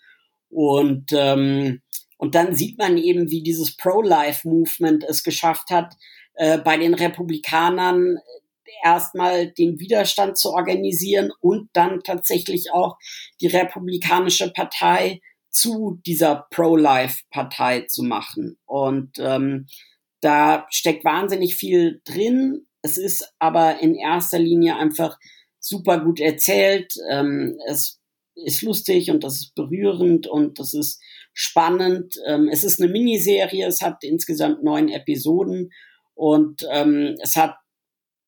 Und 0.50 1.12
ähm, 1.12 1.82
und 2.18 2.36
dann 2.36 2.56
sieht 2.56 2.78
man 2.78 2.98
eben, 2.98 3.30
wie 3.30 3.44
dieses 3.44 3.76
Pro-Life-Movement 3.76 5.04
es 5.04 5.24
geschafft 5.24 5.70
hat, 5.70 5.96
äh, 6.36 6.58
bei 6.58 6.78
den 6.78 6.94
Republikanern 6.94 8.18
erstmal 8.84 9.52
den 9.52 9.80
Widerstand 9.80 10.38
zu 10.38 10.52
organisieren 10.52 11.32
und 11.40 11.70
dann 11.74 12.02
tatsächlich 12.02 12.72
auch 12.72 12.98
die 13.42 13.48
Republikanische 13.48 14.52
Partei 14.52 15.22
zu 15.50 16.02
dieser 16.06 16.48
Pro-Life-Partei 16.52 17.82
zu 17.82 18.04
machen. 18.04 18.58
Und 18.66 19.18
ähm, 19.20 19.68
da 20.22 20.68
steckt 20.70 21.06
wahnsinnig 21.06 21.56
viel 21.56 22.02
drin. 22.04 22.68
Es 22.82 22.98
ist 22.98 23.34
aber 23.40 23.82
in 23.82 23.96
erster 23.96 24.40
Linie 24.40 24.76
einfach 24.76 25.18
super 25.60 26.00
gut 26.00 26.20
erzählt. 26.20 26.94
Ähm, 27.10 27.58
es 27.68 28.00
ist 28.36 28.62
lustig 28.62 29.12
und 29.12 29.24
das 29.24 29.36
ist 29.36 29.56
berührend 29.56 30.28
und 30.28 30.60
das 30.60 30.74
ist 30.74 31.02
spannend. 31.34 32.16
Ähm, 32.28 32.50
es 32.52 32.64
ist 32.64 32.82
eine 32.82 32.92
Miniserie, 32.92 33.66
es 33.66 33.82
hat 33.82 34.04
insgesamt 34.04 34.64
neun 34.64 34.90
Episoden 34.90 35.72
und 36.14 36.66
ähm, 36.72 37.16
es 37.22 37.36
hat 37.36 37.56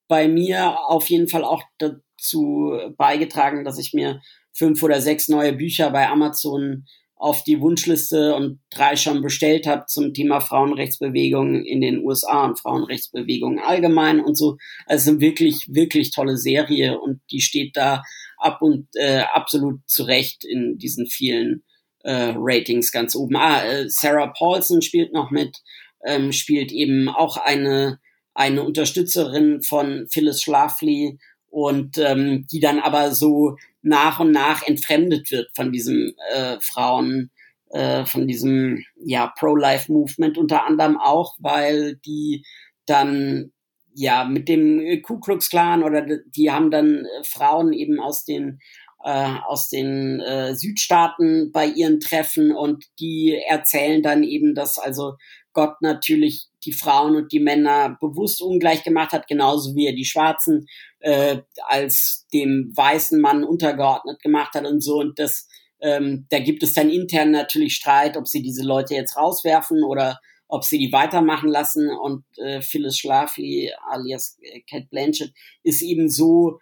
bei 0.08 0.28
mir 0.28 0.80
auf 0.88 1.10
jeden 1.10 1.28
Fall 1.28 1.44
auch 1.44 1.64
dazu 1.78 2.74
beigetragen, 2.98 3.66
dass 3.66 3.78
ich 3.78 3.94
mir 3.94 4.22
fünf 4.54 4.82
oder 4.82 5.02
sechs 5.02 5.28
neue 5.28 5.54
Bücher 5.54 5.92
bei 5.92 6.08
Amazon 6.08 6.86
auf 7.18 7.44
die 7.44 7.62
Wunschliste 7.62 8.36
und 8.36 8.60
drei 8.70 8.96
schon 8.96 9.22
bestellt 9.22 9.66
habe 9.66 9.86
zum 9.88 10.14
Thema 10.14 10.40
Frauenrechtsbewegung 10.40 11.64
in 11.64 11.82
den 11.82 12.04
USA 12.04 12.46
und 12.46 12.60
Frauenrechtsbewegung 12.60 13.60
allgemein 13.60 14.20
und 14.20 14.36
so. 14.36 14.58
Also 14.86 15.12
eine 15.12 15.20
wirklich, 15.20 15.66
wirklich 15.68 16.12
tolle 16.12 16.38
Serie 16.38 17.00
und 17.00 17.22
die 17.32 17.42
steht 17.42 17.76
da 17.76 18.04
ab 18.38 18.62
und 18.62 18.88
äh, 18.94 19.24
absolut 19.34 19.80
zurecht 19.88 20.46
in 20.46 20.78
diesen 20.78 21.08
vielen 21.08 21.64
äh, 22.04 22.34
Ratings 22.36 22.92
ganz 22.92 23.16
oben. 23.16 23.36
Ah, 23.36 23.64
äh, 23.64 23.90
Sarah 23.90 24.28
Paulson 24.28 24.82
spielt 24.82 25.12
noch 25.12 25.32
mit, 25.32 25.58
ähm, 26.06 26.32
spielt 26.32 26.72
eben 26.72 27.10
auch 27.10 27.38
eine 27.38 28.00
eine 28.38 28.64
Unterstützerin 28.64 29.64
von 29.64 30.08
Phyllis 30.12 30.44
Schlafly 30.44 31.18
und 31.50 31.98
ähm, 31.98 32.46
die 32.52 32.60
dann 32.60 32.80
aber 32.80 33.12
so 33.12 33.58
nach 33.88 34.20
und 34.20 34.32
nach 34.32 34.66
entfremdet 34.68 35.32
wird 35.32 35.50
von 35.56 35.72
diesem 35.72 36.14
äh, 36.34 36.58
Frauen, 36.62 37.32
äh, 37.72 38.06
von 38.06 38.28
diesem 38.28 38.84
ja 39.04 39.34
Pro-Life-Movement. 39.38 40.38
Unter 40.38 40.66
anderem 40.66 40.98
auch, 40.98 41.36
weil 41.40 41.96
die 42.06 42.46
dann 42.86 43.52
ja 43.94 44.26
mit 44.26 44.48
dem 44.48 45.02
Ku 45.02 45.20
Klux 45.20 45.50
Klan 45.50 45.84
oder 45.84 46.06
die 46.06 46.52
haben 46.52 46.70
dann 46.70 47.06
äh, 47.06 47.24
Frauen 47.24 47.74
eben 47.74 48.00
aus 48.00 48.24
den 48.26 48.60
äh, 49.04 49.36
aus 49.46 49.70
den 49.70 50.20
äh, 50.20 50.56
Südstaaten 50.56 51.52
bei 51.52 51.66
ihren 51.66 52.00
Treffen 52.00 52.52
und 52.52 52.86
die 53.00 53.40
erzählen 53.48 54.02
dann 54.02 54.24
eben, 54.24 54.54
dass 54.54 54.78
also 54.78 55.14
Gott 55.58 55.82
natürlich 55.82 56.50
die 56.66 56.72
Frauen 56.72 57.16
und 57.16 57.32
die 57.32 57.40
Männer 57.40 57.98
bewusst 58.00 58.44
ungleich 58.44 58.84
gemacht 58.84 59.12
hat, 59.12 59.26
genauso 59.26 59.74
wie 59.74 59.88
er 59.88 59.96
die 59.96 60.06
Schwarzen 60.06 60.68
äh, 61.00 61.38
als 61.66 62.28
dem 62.32 62.72
weißen 62.76 63.20
Mann 63.20 63.44
untergeordnet 63.44 64.22
gemacht 64.22 64.54
hat 64.54 64.68
und 64.68 64.82
so. 64.82 65.00
Und 65.00 65.18
das, 65.18 65.48
ähm, 65.82 66.28
da 66.30 66.38
gibt 66.38 66.62
es 66.62 66.76
dann 66.76 66.92
intern 66.92 67.32
natürlich 67.32 67.74
Streit, 67.74 68.18
ob 68.18 68.28
sie 68.28 68.44
diese 68.44 68.64
Leute 68.64 68.94
jetzt 68.94 69.18
rauswerfen 69.18 69.84
oder 69.84 70.20
ob 70.48 70.64
sie 70.64 70.78
die 70.78 70.92
weitermachen 70.92 71.50
lassen. 71.50 71.90
Und 71.90 72.24
äh, 72.38 72.62
Phyllis 72.62 73.00
Schlafly 73.00 73.72
alias 73.90 74.38
äh, 74.44 74.62
Cat 74.70 74.92
Blanchett 74.92 75.34
ist 75.64 75.82
eben 75.82 76.08
so 76.08 76.60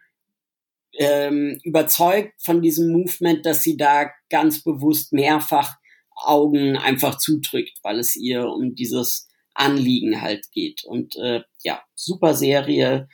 ähm, 0.94 1.60
überzeugt 1.64 2.32
von 2.42 2.62
diesem 2.62 2.94
Movement, 2.94 3.46
dass 3.46 3.62
sie 3.62 3.76
da 3.76 4.10
ganz 4.30 4.64
bewusst 4.64 5.12
mehrfach 5.12 5.76
Augen 6.16 6.78
einfach 6.78 7.18
zudrückt, 7.18 7.80
weil 7.84 8.00
es 8.00 8.16
ihr 8.16 8.48
um 8.48 8.76
dieses 8.76 9.28
Anliegen 9.54 10.22
halt 10.22 10.52
geht. 10.52 10.84
Und 10.84 11.16
äh, 11.16 11.42
ja, 11.64 11.82
super 11.96 12.34
Serie, 12.34 13.08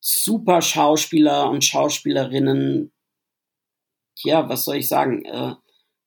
super 0.00 0.62
Schauspieler 0.62 1.50
und 1.50 1.64
Schauspielerinnen. 1.64 2.92
Ja, 4.24 4.48
was 4.48 4.64
soll 4.64 4.76
ich 4.76 4.88
sagen? 4.88 5.24
Äh, 5.24 5.54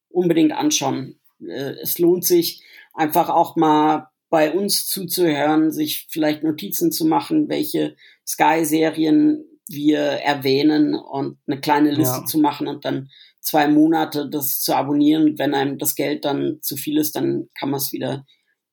unbedingt 0.10 0.52
anschauen. 0.52 1.20
Äh, 1.42 1.76
es 1.82 2.00
lohnt 2.00 2.26
sich 2.26 2.64
einfach 2.94 3.30
auch 3.30 3.56
mal 3.56 4.10
bei 4.30 4.52
uns 4.52 4.88
zuzuhören, 4.88 5.72
sich 5.72 6.08
vielleicht 6.10 6.44
Notizen 6.44 6.92
zu 6.92 7.06
machen, 7.06 7.50
welche 7.50 7.96
Sky-Serien 8.28 9.44
wir 9.68 10.00
erwähnen 10.00 10.96
und 10.96 11.38
eine 11.48 11.60
kleine 11.60 11.92
Liste 11.92 12.22
ja. 12.22 12.26
zu 12.26 12.40
machen 12.40 12.68
und 12.68 12.86
dann 12.86 13.10
zwei 13.50 13.68
Monate 13.68 14.30
das 14.30 14.60
zu 14.60 14.76
abonnieren. 14.76 15.40
Wenn 15.40 15.56
einem 15.56 15.78
das 15.78 15.96
Geld 15.96 16.24
dann 16.26 16.60
zu 16.62 16.78
viel 16.78 16.98
ist, 16.98 17.16
dann 17.16 17.50
kann 17.58 17.72
man 17.72 17.80
es 17.80 17.92
wieder, 17.92 18.26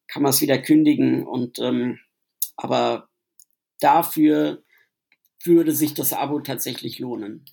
kann 0.07 0.23
man 0.23 0.31
es 0.31 0.43
wieder 0.43 0.59
kündigen. 0.59 1.27
Und 1.27 1.59
ähm, 1.59 1.99
aber 2.57 3.09
dafür 3.81 4.63
würde 5.45 5.73
sich 5.73 5.95
das 5.95 6.13
Abo 6.13 6.41
tatsächlich 6.41 6.99
lohnen. 6.99 7.45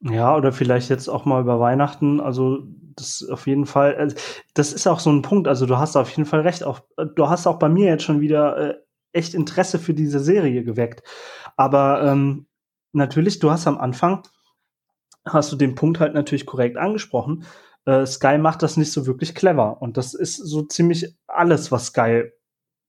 Ja, 0.00 0.36
oder 0.36 0.52
vielleicht 0.52 0.90
jetzt 0.90 1.08
auch 1.08 1.24
mal 1.24 1.42
über 1.42 1.60
Weihnachten. 1.60 2.20
Also 2.20 2.66
das 2.96 3.26
auf 3.30 3.46
jeden 3.46 3.66
Fall. 3.66 3.94
Also, 3.96 4.16
das 4.54 4.72
ist 4.72 4.86
auch 4.86 5.00
so 5.00 5.10
ein 5.10 5.22
Punkt. 5.22 5.48
Also 5.48 5.66
du 5.66 5.78
hast 5.78 5.96
auf 5.96 6.10
jeden 6.10 6.26
Fall 6.26 6.40
recht. 6.40 6.64
Auch, 6.64 6.80
du 7.14 7.28
hast 7.28 7.46
auch 7.46 7.58
bei 7.58 7.68
mir 7.68 7.86
jetzt 7.88 8.04
schon 8.04 8.20
wieder 8.20 8.56
äh, 8.56 8.74
echt 9.12 9.34
Interesse 9.34 9.78
für 9.78 9.94
diese 9.94 10.20
Serie 10.20 10.64
geweckt. 10.64 11.02
Aber 11.56 12.02
ähm, 12.04 12.46
natürlich, 12.92 13.38
du 13.38 13.50
hast 13.50 13.66
am 13.66 13.78
Anfang 13.78 14.22
hast 15.24 15.52
du 15.52 15.56
den 15.56 15.74
Punkt 15.74 16.00
halt 16.00 16.14
natürlich 16.14 16.46
korrekt 16.46 16.76
angesprochen. 16.76 17.44
Äh, 17.86 18.06
Sky 18.06 18.38
macht 18.38 18.62
das 18.62 18.76
nicht 18.76 18.92
so 18.92 19.06
wirklich 19.06 19.34
clever. 19.34 19.80
Und 19.80 19.96
das 19.96 20.14
ist 20.14 20.36
so 20.36 20.62
ziemlich 20.62 21.14
alles, 21.26 21.72
was 21.72 21.86
Sky 21.86 22.24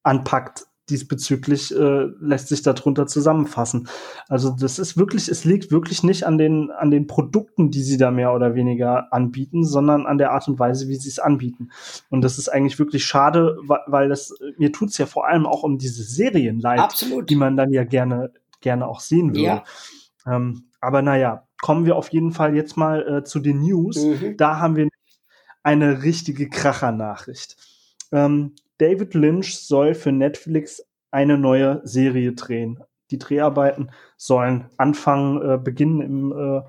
anpackt. 0.02 0.66
Diesbezüglich 0.88 1.74
äh, 1.74 2.06
lässt 2.20 2.46
sich 2.46 2.62
darunter 2.62 3.08
zusammenfassen. 3.08 3.88
Also 4.28 4.50
das 4.50 4.78
ist 4.78 4.96
wirklich, 4.96 5.26
es 5.26 5.44
liegt 5.44 5.72
wirklich 5.72 6.04
nicht 6.04 6.24
an 6.24 6.38
den, 6.38 6.70
an 6.70 6.92
den 6.92 7.08
Produkten, 7.08 7.72
die 7.72 7.82
sie 7.82 7.96
da 7.96 8.12
mehr 8.12 8.32
oder 8.32 8.54
weniger 8.54 9.12
anbieten, 9.12 9.64
sondern 9.64 10.06
an 10.06 10.16
der 10.16 10.30
Art 10.30 10.46
und 10.46 10.60
Weise, 10.60 10.86
wie 10.86 10.94
sie 10.94 11.08
es 11.08 11.18
anbieten. 11.18 11.70
Und 12.08 12.22
das 12.22 12.38
ist 12.38 12.48
eigentlich 12.48 12.78
wirklich 12.78 13.04
schade, 13.04 13.56
weil 13.66 14.08
das, 14.08 14.32
mir 14.58 14.70
tut's 14.70 14.96
ja 14.96 15.06
vor 15.06 15.26
allem 15.26 15.44
auch 15.44 15.64
um 15.64 15.76
diese 15.76 16.04
Serien 16.04 16.60
leid, 16.60 16.78
Absolut. 16.78 17.28
die 17.30 17.36
man 17.36 17.56
dann 17.56 17.72
ja 17.72 17.82
gerne, 17.82 18.32
gerne 18.60 18.86
auch 18.86 19.00
sehen 19.00 19.30
würde. 19.30 19.42
Ja. 19.42 19.64
Ähm, 20.24 20.70
aber 20.80 21.02
naja, 21.02 21.45
kommen 21.60 21.86
wir 21.86 21.96
auf 21.96 22.08
jeden 22.10 22.32
Fall 22.32 22.54
jetzt 22.54 22.76
mal 22.76 23.18
äh, 23.18 23.24
zu 23.24 23.40
den 23.40 23.60
News. 23.60 24.04
Mhm. 24.04 24.36
Da 24.36 24.58
haben 24.58 24.76
wir 24.76 24.88
eine 25.62 26.02
richtige 26.02 26.48
Krachernachricht. 26.48 27.56
Ähm, 28.12 28.54
David 28.78 29.14
Lynch 29.14 29.58
soll 29.58 29.94
für 29.94 30.12
Netflix 30.12 30.84
eine 31.10 31.38
neue 31.38 31.80
Serie 31.84 32.32
drehen. 32.32 32.82
Die 33.10 33.18
Dreharbeiten 33.18 33.90
sollen 34.16 34.68
anfangen, 34.76 35.42
äh, 35.42 35.58
beginnen 35.58 36.00
im 36.00 36.32
äh, 36.32 36.62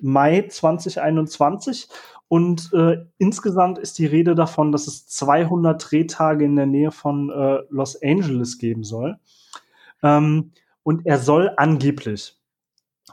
Mai 0.00 0.46
2021 0.48 1.88
und 2.28 2.72
äh, 2.72 3.04
insgesamt 3.18 3.78
ist 3.78 3.98
die 3.98 4.06
Rede 4.06 4.34
davon, 4.34 4.72
dass 4.72 4.86
es 4.86 5.06
200 5.08 5.90
Drehtage 5.90 6.44
in 6.44 6.56
der 6.56 6.66
Nähe 6.66 6.92
von 6.92 7.28
äh, 7.28 7.58
Los 7.70 8.00
Angeles 8.02 8.58
geben 8.58 8.84
soll. 8.84 9.18
Ähm, 10.02 10.52
und 10.82 11.06
er 11.06 11.18
soll 11.18 11.52
angeblich, 11.56 12.39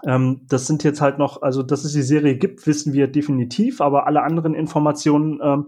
ähm, 0.06 0.42
das 0.48 0.68
sind 0.68 0.84
jetzt 0.84 1.02
halt 1.02 1.18
noch, 1.18 1.42
also 1.42 1.64
dass 1.64 1.84
es 1.84 1.94
die 1.94 2.02
Serie 2.02 2.38
gibt, 2.38 2.68
wissen 2.68 2.94
wir 2.94 3.08
definitiv, 3.08 3.82
aber 3.82 4.08
alle 4.08 4.24
anderen 4.24 4.54
Informationen 4.54 5.40
ähm, 5.42 5.68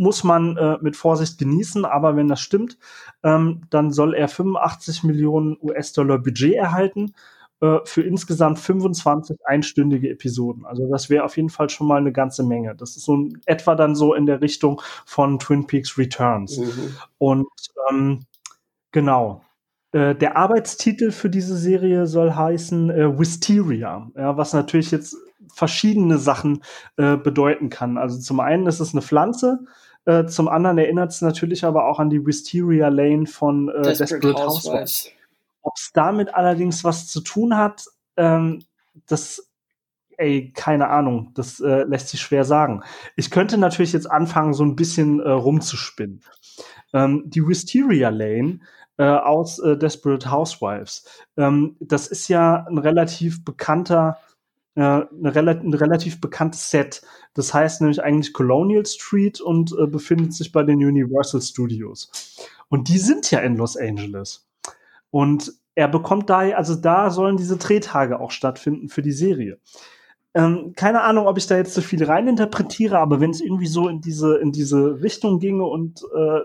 muss 0.00 0.24
man 0.24 0.56
äh, 0.56 0.78
mit 0.80 0.96
Vorsicht 0.96 1.38
genießen. 1.38 1.84
Aber 1.84 2.16
wenn 2.16 2.28
das 2.28 2.40
stimmt, 2.40 2.78
ähm, 3.22 3.62
dann 3.68 3.90
soll 3.90 4.14
er 4.14 4.28
85 4.28 5.04
Millionen 5.04 5.58
US-Dollar 5.60 6.18
Budget 6.18 6.54
erhalten 6.54 7.12
äh, 7.60 7.78
für 7.84 8.02
insgesamt 8.02 8.58
25 8.58 9.36
einstündige 9.44 10.08
Episoden. 10.08 10.64
Also 10.64 10.88
das 10.90 11.10
wäre 11.10 11.24
auf 11.24 11.36
jeden 11.36 11.50
Fall 11.50 11.68
schon 11.68 11.86
mal 11.86 11.98
eine 11.98 12.12
ganze 12.12 12.44
Menge. 12.44 12.74
Das 12.74 12.96
ist 12.96 13.04
so 13.04 13.16
ein, 13.16 13.42
etwa 13.44 13.74
dann 13.74 13.94
so 13.94 14.14
in 14.14 14.24
der 14.24 14.40
Richtung 14.40 14.80
von 15.04 15.38
Twin 15.38 15.66
Peaks 15.66 15.98
Returns. 15.98 16.56
Mhm. 16.56 16.96
Und 17.18 17.48
ähm, 17.90 18.20
genau. 18.92 19.42
Äh, 19.92 20.14
der 20.14 20.36
Arbeitstitel 20.36 21.10
für 21.10 21.30
diese 21.30 21.56
Serie 21.56 22.06
soll 22.06 22.34
heißen 22.34 22.90
äh, 22.90 23.18
Wisteria, 23.18 24.10
ja, 24.16 24.36
was 24.36 24.52
natürlich 24.52 24.90
jetzt 24.90 25.16
verschiedene 25.52 26.18
Sachen 26.18 26.62
äh, 26.96 27.16
bedeuten 27.16 27.70
kann. 27.70 27.98
Also 27.98 28.18
zum 28.18 28.40
einen 28.40 28.66
ist 28.66 28.80
es 28.80 28.92
eine 28.92 29.02
Pflanze, 29.02 29.60
äh, 30.06 30.26
zum 30.26 30.48
anderen 30.48 30.78
erinnert 30.78 31.12
es 31.12 31.20
natürlich 31.20 31.64
aber 31.64 31.86
auch 31.86 31.98
an 31.98 32.10
die 32.10 32.24
Wisteria 32.24 32.88
Lane 32.88 33.26
von 33.26 33.68
äh, 33.68 33.82
Desperate, 33.82 34.20
Desperate 34.20 34.42
Housewives. 34.42 35.10
Ob 35.62 35.74
es 35.76 35.90
damit 35.92 36.34
allerdings 36.34 36.84
was 36.84 37.08
zu 37.08 37.20
tun 37.20 37.56
hat, 37.56 37.84
ähm, 38.16 38.64
das, 39.06 39.50
ey, 40.16 40.52
keine 40.54 40.88
Ahnung, 40.88 41.32
das 41.34 41.60
äh, 41.60 41.82
lässt 41.82 42.08
sich 42.08 42.20
schwer 42.20 42.44
sagen. 42.44 42.82
Ich 43.16 43.30
könnte 43.30 43.58
natürlich 43.58 43.92
jetzt 43.92 44.10
anfangen, 44.10 44.54
so 44.54 44.64
ein 44.64 44.74
bisschen 44.74 45.20
äh, 45.20 45.28
rumzuspinnen. 45.28 46.22
Ähm, 46.94 47.24
die 47.26 47.46
Wisteria 47.46 48.08
Lane 48.08 48.60
äh, 49.00 49.04
aus 49.04 49.58
äh, 49.60 49.78
Desperate 49.78 50.30
Housewives, 50.30 51.06
ähm, 51.38 51.76
das 51.80 52.06
ist 52.06 52.28
ja 52.28 52.66
ein 52.68 52.76
relativ 52.76 53.44
bekannter 53.44 54.18
äh, 54.74 54.80
eine 54.80 55.34
rel 55.34 55.48
ein 55.48 55.74
relativ 55.74 56.20
bekanntes 56.20 56.70
Set. 56.70 57.02
Das 57.34 57.54
heißt 57.54 57.80
nämlich 57.80 58.02
eigentlich 58.02 58.32
Colonial 58.32 58.84
Street 58.86 59.40
und 59.40 59.72
äh, 59.72 59.86
befindet 59.86 60.34
sich 60.34 60.52
bei 60.52 60.62
den 60.62 60.78
Universal 60.78 61.40
Studios. 61.40 62.36
Und 62.68 62.88
die 62.88 62.98
sind 62.98 63.30
ja 63.30 63.40
in 63.40 63.56
Los 63.56 63.76
Angeles. 63.76 64.48
Und 65.10 65.52
er 65.74 65.88
bekommt 65.88 66.30
da, 66.30 66.40
also 66.50 66.74
da 66.74 67.10
sollen 67.10 67.36
diese 67.36 67.56
Drehtage 67.56 68.20
auch 68.20 68.30
stattfinden 68.30 68.88
für 68.88 69.02
die 69.02 69.12
Serie. 69.12 69.58
Ähm, 70.34 70.74
keine 70.76 71.00
Ahnung, 71.00 71.26
ob 71.26 71.38
ich 71.38 71.46
da 71.46 71.56
jetzt 71.56 71.74
so 71.74 71.80
viel 71.80 72.04
reininterpretiere, 72.04 72.98
aber 72.98 73.20
wenn 73.20 73.30
es 73.30 73.40
irgendwie 73.40 73.66
so 73.66 73.88
in 73.88 74.00
diese, 74.00 74.38
in 74.38 74.52
diese 74.52 75.02
Richtung 75.02 75.40
ginge 75.40 75.64
und 75.64 76.02
äh, 76.14 76.40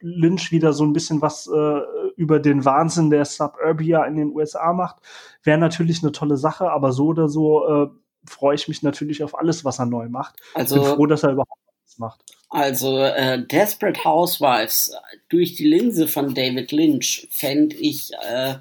Lynch 0.00 0.52
wieder 0.52 0.72
so 0.72 0.84
ein 0.84 0.92
bisschen 0.92 1.22
was 1.22 1.46
äh, 1.46 1.80
über 2.16 2.40
den 2.40 2.64
Wahnsinn 2.64 3.10
der 3.10 3.24
Suburbia 3.24 4.04
in 4.04 4.16
den 4.16 4.34
USA 4.34 4.72
macht, 4.72 4.96
wäre 5.42 5.58
natürlich 5.58 6.02
eine 6.02 6.12
tolle 6.12 6.36
Sache, 6.36 6.70
aber 6.70 6.92
so 6.92 7.06
oder 7.06 7.28
so 7.28 7.66
äh, 7.66 7.88
freue 8.28 8.54
ich 8.54 8.68
mich 8.68 8.82
natürlich 8.82 9.22
auf 9.22 9.38
alles, 9.38 9.64
was 9.64 9.78
er 9.78 9.86
neu 9.86 10.08
macht. 10.08 10.36
Also, 10.54 10.76
Bin 10.76 10.84
froh, 10.84 11.06
dass 11.06 11.22
er 11.22 11.32
überhaupt 11.32 11.60
was 11.84 11.98
macht. 11.98 12.24
Also 12.50 12.98
äh, 12.98 13.44
Desperate 13.46 14.04
Housewives 14.04 14.94
durch 15.28 15.54
die 15.56 15.68
Linse 15.68 16.08
von 16.08 16.34
David 16.34 16.72
Lynch 16.72 17.28
fände 17.30 17.76
ich 17.76 18.10
äh, 18.26 18.54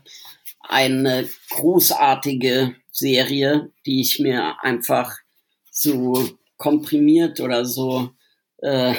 eine 0.61 1.27
großartige 1.51 2.75
Serie, 2.91 3.71
die 3.85 4.01
ich 4.01 4.19
mir 4.19 4.55
einfach 4.61 5.17
so 5.71 6.27
komprimiert 6.57 7.39
oder 7.39 7.63
so 7.63 8.09
äh, 8.57 8.93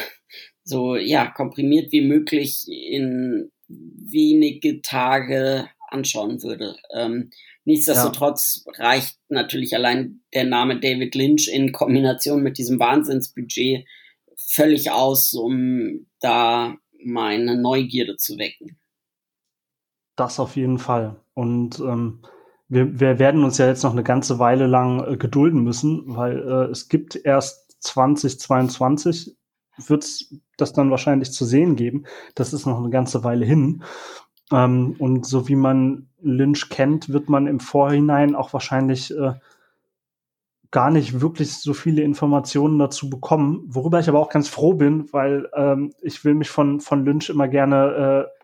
so 0.68 0.96
ja 0.96 1.26
komprimiert 1.26 1.92
wie 1.92 2.02
möglich 2.02 2.64
in 2.68 3.50
wenige 3.68 4.82
Tage 4.82 5.68
anschauen 5.90 6.42
würde. 6.42 6.76
Ähm, 6.94 7.30
nichtsdestotrotz 7.64 8.64
ja. 8.66 8.84
reicht 8.84 9.18
natürlich 9.28 9.74
allein 9.74 10.20
der 10.34 10.44
Name 10.44 10.78
David 10.78 11.14
Lynch 11.14 11.48
in 11.48 11.72
Kombination 11.72 12.42
mit 12.42 12.58
diesem 12.58 12.78
Wahnsinnsbudget 12.78 13.86
völlig 14.36 14.90
aus, 14.90 15.34
um 15.34 16.06
da 16.20 16.76
meine 17.02 17.60
Neugierde 17.60 18.16
zu 18.16 18.38
wecken. 18.38 18.78
Das 20.16 20.40
auf 20.40 20.56
jeden 20.56 20.78
Fall. 20.78 21.20
Und 21.34 21.78
ähm, 21.80 22.22
wir, 22.68 23.00
wir 23.00 23.18
werden 23.18 23.44
uns 23.44 23.56
ja 23.56 23.68
jetzt 23.68 23.84
noch 23.84 23.92
eine 23.92 24.02
ganze 24.02 24.38
Weile 24.38 24.66
lang 24.66 25.12
äh, 25.12 25.16
gedulden 25.16 25.62
müssen, 25.62 26.02
weil 26.06 26.38
äh, 26.38 26.70
es 26.70 26.88
gibt 26.88 27.16
erst 27.16 27.76
2022 27.82 29.37
wird 29.86 30.04
es 30.04 30.34
das 30.56 30.72
dann 30.72 30.90
wahrscheinlich 30.90 31.32
zu 31.32 31.44
sehen 31.44 31.76
geben. 31.76 32.04
Das 32.34 32.52
ist 32.52 32.66
noch 32.66 32.78
eine 32.78 32.90
ganze 32.90 33.24
Weile 33.24 33.44
hin. 33.44 33.82
Ähm, 34.50 34.96
und 34.98 35.26
so 35.26 35.48
wie 35.48 35.56
man 35.56 36.08
Lynch 36.20 36.68
kennt, 36.68 37.10
wird 37.10 37.28
man 37.28 37.46
im 37.46 37.60
Vorhinein 37.60 38.34
auch 38.34 38.52
wahrscheinlich 38.52 39.16
äh, 39.16 39.34
gar 40.70 40.90
nicht 40.90 41.20
wirklich 41.20 41.56
so 41.58 41.72
viele 41.72 42.02
Informationen 42.02 42.78
dazu 42.78 43.08
bekommen, 43.08 43.64
worüber 43.68 44.00
ich 44.00 44.08
aber 44.08 44.18
auch 44.18 44.30
ganz 44.30 44.48
froh 44.48 44.74
bin, 44.74 45.10
weil 45.12 45.48
ähm, 45.54 45.92
ich 46.02 46.24
will 46.24 46.34
mich 46.34 46.50
von, 46.50 46.80
von 46.80 47.04
Lynch 47.04 47.30
immer 47.30 47.48
gerne 47.48 48.26
äh, 48.26 48.38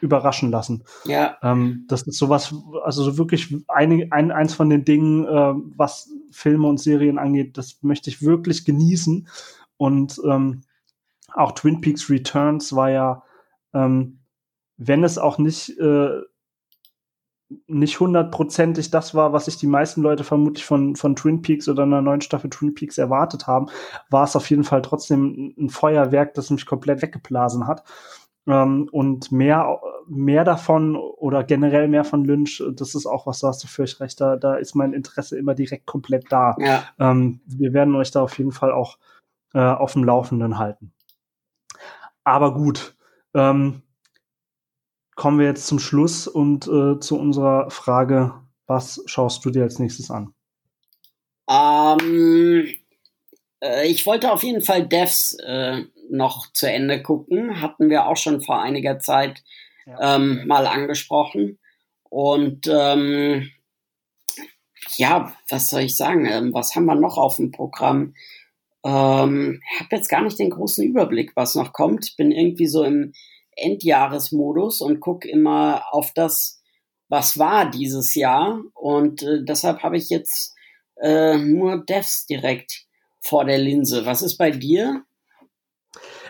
überraschen 0.00 0.50
lassen. 0.50 0.84
Ja. 1.04 1.36
Ähm, 1.42 1.84
das 1.88 2.02
ist 2.02 2.18
sowas, 2.18 2.54
also 2.82 3.02
so 3.02 3.18
wirklich 3.18 3.54
ein, 3.68 4.10
ein, 4.10 4.30
eins 4.30 4.54
von 4.54 4.70
den 4.70 4.84
Dingen, 4.84 5.26
äh, 5.26 5.54
was 5.76 6.10
Filme 6.30 6.68
und 6.68 6.80
Serien 6.80 7.18
angeht, 7.18 7.58
das 7.58 7.78
möchte 7.82 8.10
ich 8.10 8.22
wirklich 8.22 8.64
genießen. 8.64 9.28
Und 9.76 10.20
ähm, 10.24 10.62
auch 11.36 11.52
Twin 11.52 11.80
Peaks 11.80 12.10
Returns 12.10 12.74
war 12.74 12.90
ja, 12.90 13.22
ähm, 13.72 14.20
wenn 14.76 15.04
es 15.04 15.18
auch 15.18 15.38
nicht 15.38 15.78
äh, 15.78 16.20
nicht 17.68 18.00
hundertprozentig 18.00 18.90
das 18.90 19.14
war, 19.14 19.32
was 19.32 19.44
sich 19.44 19.56
die 19.56 19.68
meisten 19.68 20.02
Leute 20.02 20.24
vermutlich 20.24 20.64
von, 20.64 20.96
von 20.96 21.14
Twin 21.14 21.42
Peaks 21.42 21.68
oder 21.68 21.84
einer 21.84 22.02
neuen 22.02 22.20
Staffel 22.20 22.50
Twin 22.50 22.74
Peaks 22.74 22.98
erwartet 22.98 23.46
haben, 23.46 23.66
war 24.10 24.24
es 24.24 24.34
auf 24.34 24.50
jeden 24.50 24.64
Fall 24.64 24.82
trotzdem 24.82 25.54
ein 25.56 25.70
Feuerwerk, 25.70 26.34
das 26.34 26.50
mich 26.50 26.66
komplett 26.66 27.02
weggeblasen 27.02 27.68
hat. 27.68 27.84
Ähm, 28.48 28.88
und 28.90 29.30
mehr, 29.30 29.80
mehr 30.08 30.44
davon 30.44 30.96
oder 30.96 31.44
generell 31.44 31.86
mehr 31.86 32.04
von 32.04 32.24
Lynch, 32.24 32.62
das 32.72 32.96
ist 32.96 33.06
auch 33.06 33.26
was, 33.26 33.40
da 33.40 33.48
hast 33.48 33.62
du 33.62 33.68
völlig 33.68 34.00
recht, 34.00 34.20
da, 34.20 34.36
da 34.36 34.56
ist 34.56 34.74
mein 34.74 34.92
Interesse 34.92 35.38
immer 35.38 35.54
direkt 35.54 35.86
komplett 35.86 36.24
da. 36.30 36.56
Ja. 36.58 36.84
Ähm, 36.98 37.40
wir 37.46 37.72
werden 37.72 37.94
euch 37.94 38.10
da 38.10 38.22
auf 38.22 38.36
jeden 38.38 38.52
Fall 38.52 38.72
auch 38.72 38.98
äh, 39.54 39.60
auf 39.60 39.92
dem 39.92 40.04
Laufenden 40.04 40.58
halten. 40.58 40.92
Aber 42.26 42.54
gut, 42.54 42.96
ähm, 43.34 43.82
kommen 45.14 45.38
wir 45.38 45.46
jetzt 45.46 45.68
zum 45.68 45.78
Schluss 45.78 46.26
und 46.26 46.66
äh, 46.66 46.98
zu 46.98 47.16
unserer 47.16 47.70
Frage, 47.70 48.34
was 48.66 49.00
schaust 49.06 49.44
du 49.44 49.50
dir 49.50 49.62
als 49.62 49.78
nächstes 49.78 50.10
an? 50.10 50.34
Ähm, 51.48 52.66
äh, 53.60 53.86
ich 53.86 54.04
wollte 54.06 54.32
auf 54.32 54.42
jeden 54.42 54.60
Fall 54.60 54.88
Devs 54.88 55.34
äh, 55.34 55.84
noch 56.10 56.52
zu 56.52 56.68
Ende 56.68 57.00
gucken. 57.00 57.60
Hatten 57.60 57.90
wir 57.90 58.06
auch 58.06 58.16
schon 58.16 58.42
vor 58.42 58.60
einiger 58.60 58.98
Zeit 58.98 59.44
ja. 59.86 60.16
ähm, 60.16 60.48
mal 60.48 60.66
angesprochen. 60.66 61.60
Und 62.10 62.66
ähm, 62.66 63.52
ja, 64.96 65.32
was 65.48 65.70
soll 65.70 65.82
ich 65.82 65.96
sagen? 65.96 66.26
Ähm, 66.26 66.52
was 66.52 66.74
haben 66.74 66.86
wir 66.86 66.96
noch 66.96 67.18
auf 67.18 67.36
dem 67.36 67.52
Programm? 67.52 68.14
Ähm, 68.86 69.60
habe 69.80 69.96
jetzt 69.96 70.08
gar 70.08 70.22
nicht 70.22 70.38
den 70.38 70.50
großen 70.50 70.84
Überblick, 70.84 71.32
was 71.34 71.56
noch 71.56 71.72
kommt. 71.72 72.14
Bin 72.16 72.30
irgendwie 72.30 72.68
so 72.68 72.84
im 72.84 73.12
Endjahresmodus 73.56 74.80
und 74.80 75.00
gucke 75.00 75.28
immer 75.28 75.82
auf 75.90 76.12
das, 76.14 76.62
was 77.08 77.36
war 77.36 77.68
dieses 77.68 78.14
Jahr. 78.14 78.62
Und 78.74 79.24
äh, 79.24 79.42
deshalb 79.42 79.82
habe 79.82 79.96
ich 79.96 80.08
jetzt 80.08 80.54
äh, 81.00 81.36
nur 81.36 81.84
Devs 81.84 82.26
direkt 82.26 82.84
vor 83.20 83.44
der 83.44 83.58
Linse. 83.58 84.06
Was 84.06 84.22
ist 84.22 84.36
bei 84.36 84.52
dir? 84.52 85.02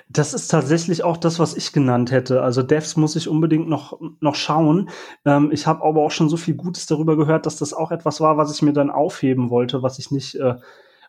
Das 0.08 0.32
ist 0.32 0.48
tatsächlich 0.48 1.02
auch 1.02 1.18
das, 1.18 1.38
was 1.38 1.54
ich 1.54 1.72
genannt 1.72 2.10
hätte. 2.10 2.40
Also 2.40 2.62
Devs 2.62 2.96
muss 2.96 3.16
ich 3.16 3.28
unbedingt 3.28 3.68
noch, 3.68 4.00
noch 4.20 4.36
schauen. 4.36 4.88
Ähm, 5.26 5.50
ich 5.52 5.66
habe 5.66 5.84
aber 5.84 6.02
auch 6.02 6.10
schon 6.10 6.30
so 6.30 6.38
viel 6.38 6.54
Gutes 6.54 6.86
darüber 6.86 7.18
gehört, 7.18 7.44
dass 7.44 7.58
das 7.58 7.74
auch 7.74 7.90
etwas 7.90 8.20
war, 8.20 8.38
was 8.38 8.54
ich 8.54 8.62
mir 8.62 8.72
dann 8.72 8.90
aufheben 8.90 9.50
wollte, 9.50 9.82
was 9.82 9.98
ich 9.98 10.10
nicht, 10.10 10.36
äh, 10.36 10.54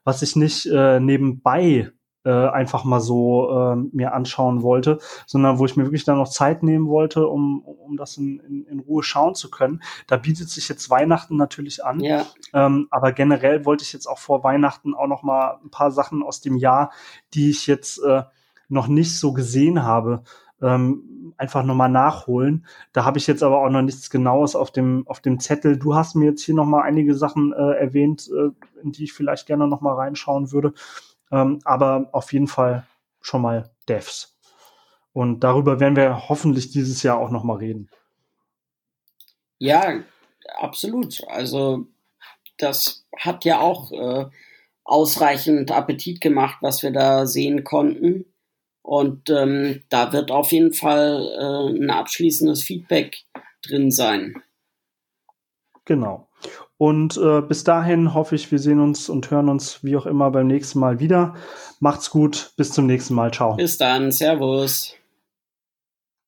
was 0.08 0.22
ich 0.22 0.38
nicht 0.38 0.66
äh, 0.68 1.02
nebenbei 1.02 1.92
äh, 2.24 2.30
einfach 2.30 2.86
mal 2.86 3.02
so 3.02 3.52
äh, 3.52 3.76
mir 3.92 4.14
anschauen 4.14 4.64
wollte, 4.64 5.00
sondern 5.26 5.60
wo 5.60 5.66
ich 5.66 5.76
mir 5.76 5.84
wirklich 5.84 6.06
dann 6.06 6.18
noch 6.18 6.30
Zeit 6.30 6.64
nehmen 6.64 6.88
wollte, 6.88 7.28
um, 7.28 7.62
um 7.62 7.98
das 7.98 8.16
in, 8.16 8.40
in, 8.40 8.64
in 8.68 8.80
Ruhe 8.80 9.04
schauen 9.04 9.36
zu 9.36 9.52
können. 9.52 9.82
Da 10.08 10.16
bietet 10.16 10.50
sich 10.50 10.70
jetzt 10.70 10.90
Weihnachten 10.90 11.36
natürlich 11.36 11.84
an. 11.84 12.00
Ja. 12.00 12.26
Ähm, 12.54 12.88
aber 12.90 13.12
generell 13.12 13.66
wollte 13.66 13.84
ich 13.84 13.92
jetzt 13.92 14.08
auch 14.08 14.18
vor 14.18 14.46
Weihnachten 14.46 14.94
auch 14.94 15.08
noch 15.08 15.24
mal 15.24 15.60
ein 15.62 15.72
paar 15.72 15.92
Sachen 15.92 16.24
aus 16.24 16.40
dem 16.40 16.56
Jahr, 16.56 16.94
die 17.34 17.50
ich 17.50 17.68
jetzt 17.68 18.02
äh, 18.02 18.24
noch 18.70 18.88
nicht 18.88 19.20
so 19.20 19.34
gesehen 19.34 19.84
habe, 19.84 20.24
ähm, 20.62 21.34
einfach 21.38 21.64
nochmal 21.64 21.90
nachholen. 21.90 22.66
Da 22.94 23.06
habe 23.06 23.18
ich 23.18 23.28
jetzt 23.28 23.44
aber 23.44 23.60
auch 23.64 23.70
noch 23.70 23.82
nichts 23.82 24.10
Genaues 24.10 24.56
auf 24.56 24.72
dem, 24.72 25.08
auf 25.08 25.20
dem 25.20 25.40
Zettel. 25.40 25.78
Du 25.78 25.96
hast 25.96 26.16
mir 26.16 26.26
jetzt 26.26 26.44
hier 26.44 26.56
nochmal 26.56 26.84
einige 26.84 27.16
Sachen 27.16 27.54
äh, 27.54 27.74
erwähnt, 27.74 28.30
äh, 28.30 28.50
in 28.82 28.92
die 28.92 29.06
ich 29.06 29.14
vielleicht 29.14 29.46
gerne 29.48 29.68
nochmal 29.68 29.96
reinschauen 29.96 30.52
würde. 30.52 30.74
Ähm, 31.32 31.60
aber 31.64 32.10
auf 32.12 32.34
jeden 32.34 32.48
Fall 32.48 32.88
schon 33.22 33.42
mal 33.42 33.70
Devs. 33.88 34.38
Und 35.14 35.42
darüber 35.42 35.80
werden 35.80 35.96
wir 35.96 36.30
hoffentlich 36.30 36.72
dieses 36.72 37.04
Jahr 37.04 37.18
auch 37.18 37.32
nochmal 37.32 37.58
reden. 37.58 37.90
Ja, 39.60 40.02
absolut. 40.60 41.22
Also 41.28 41.88
das 42.58 43.06
hat 43.18 43.46
ja 43.46 43.60
auch 43.60 43.92
äh, 43.92 44.26
ausreichend 44.84 45.72
Appetit 45.72 46.22
gemacht, 46.22 46.58
was 46.62 46.84
wir 46.84 46.92
da 46.92 47.26
sehen 47.26 47.64
konnten. 47.64 48.26
Und 48.88 49.30
ähm, 49.30 49.84
da 49.90 50.14
wird 50.14 50.32
auf 50.32 50.54
jeden 50.54 50.72
Fall 50.72 51.30
äh, 51.38 51.78
ein 51.78 51.90
abschließendes 51.90 52.64
Feedback 52.64 53.18
drin 53.62 53.92
sein. 53.92 54.42
Genau. 55.84 56.30
Und 56.78 57.18
äh, 57.18 57.42
bis 57.42 57.66
dahin 57.66 58.14
hoffe 58.14 58.36
ich, 58.36 58.50
wir 58.50 58.60
sehen 58.60 58.80
uns 58.80 59.10
und 59.10 59.30
hören 59.30 59.50
uns 59.50 59.84
wie 59.84 59.98
auch 59.98 60.06
immer 60.06 60.32
beim 60.32 60.48
nächsten 60.48 60.80
Mal 60.80 61.02
wieder. 61.02 61.36
Macht's 61.82 62.10
gut, 62.12 62.54
bis 62.56 62.72
zum 62.72 62.86
nächsten 62.86 63.14
Mal. 63.14 63.34
Ciao. 63.34 63.58
Bis 63.58 63.78
dann, 63.78 64.10
Servus. 64.14 64.97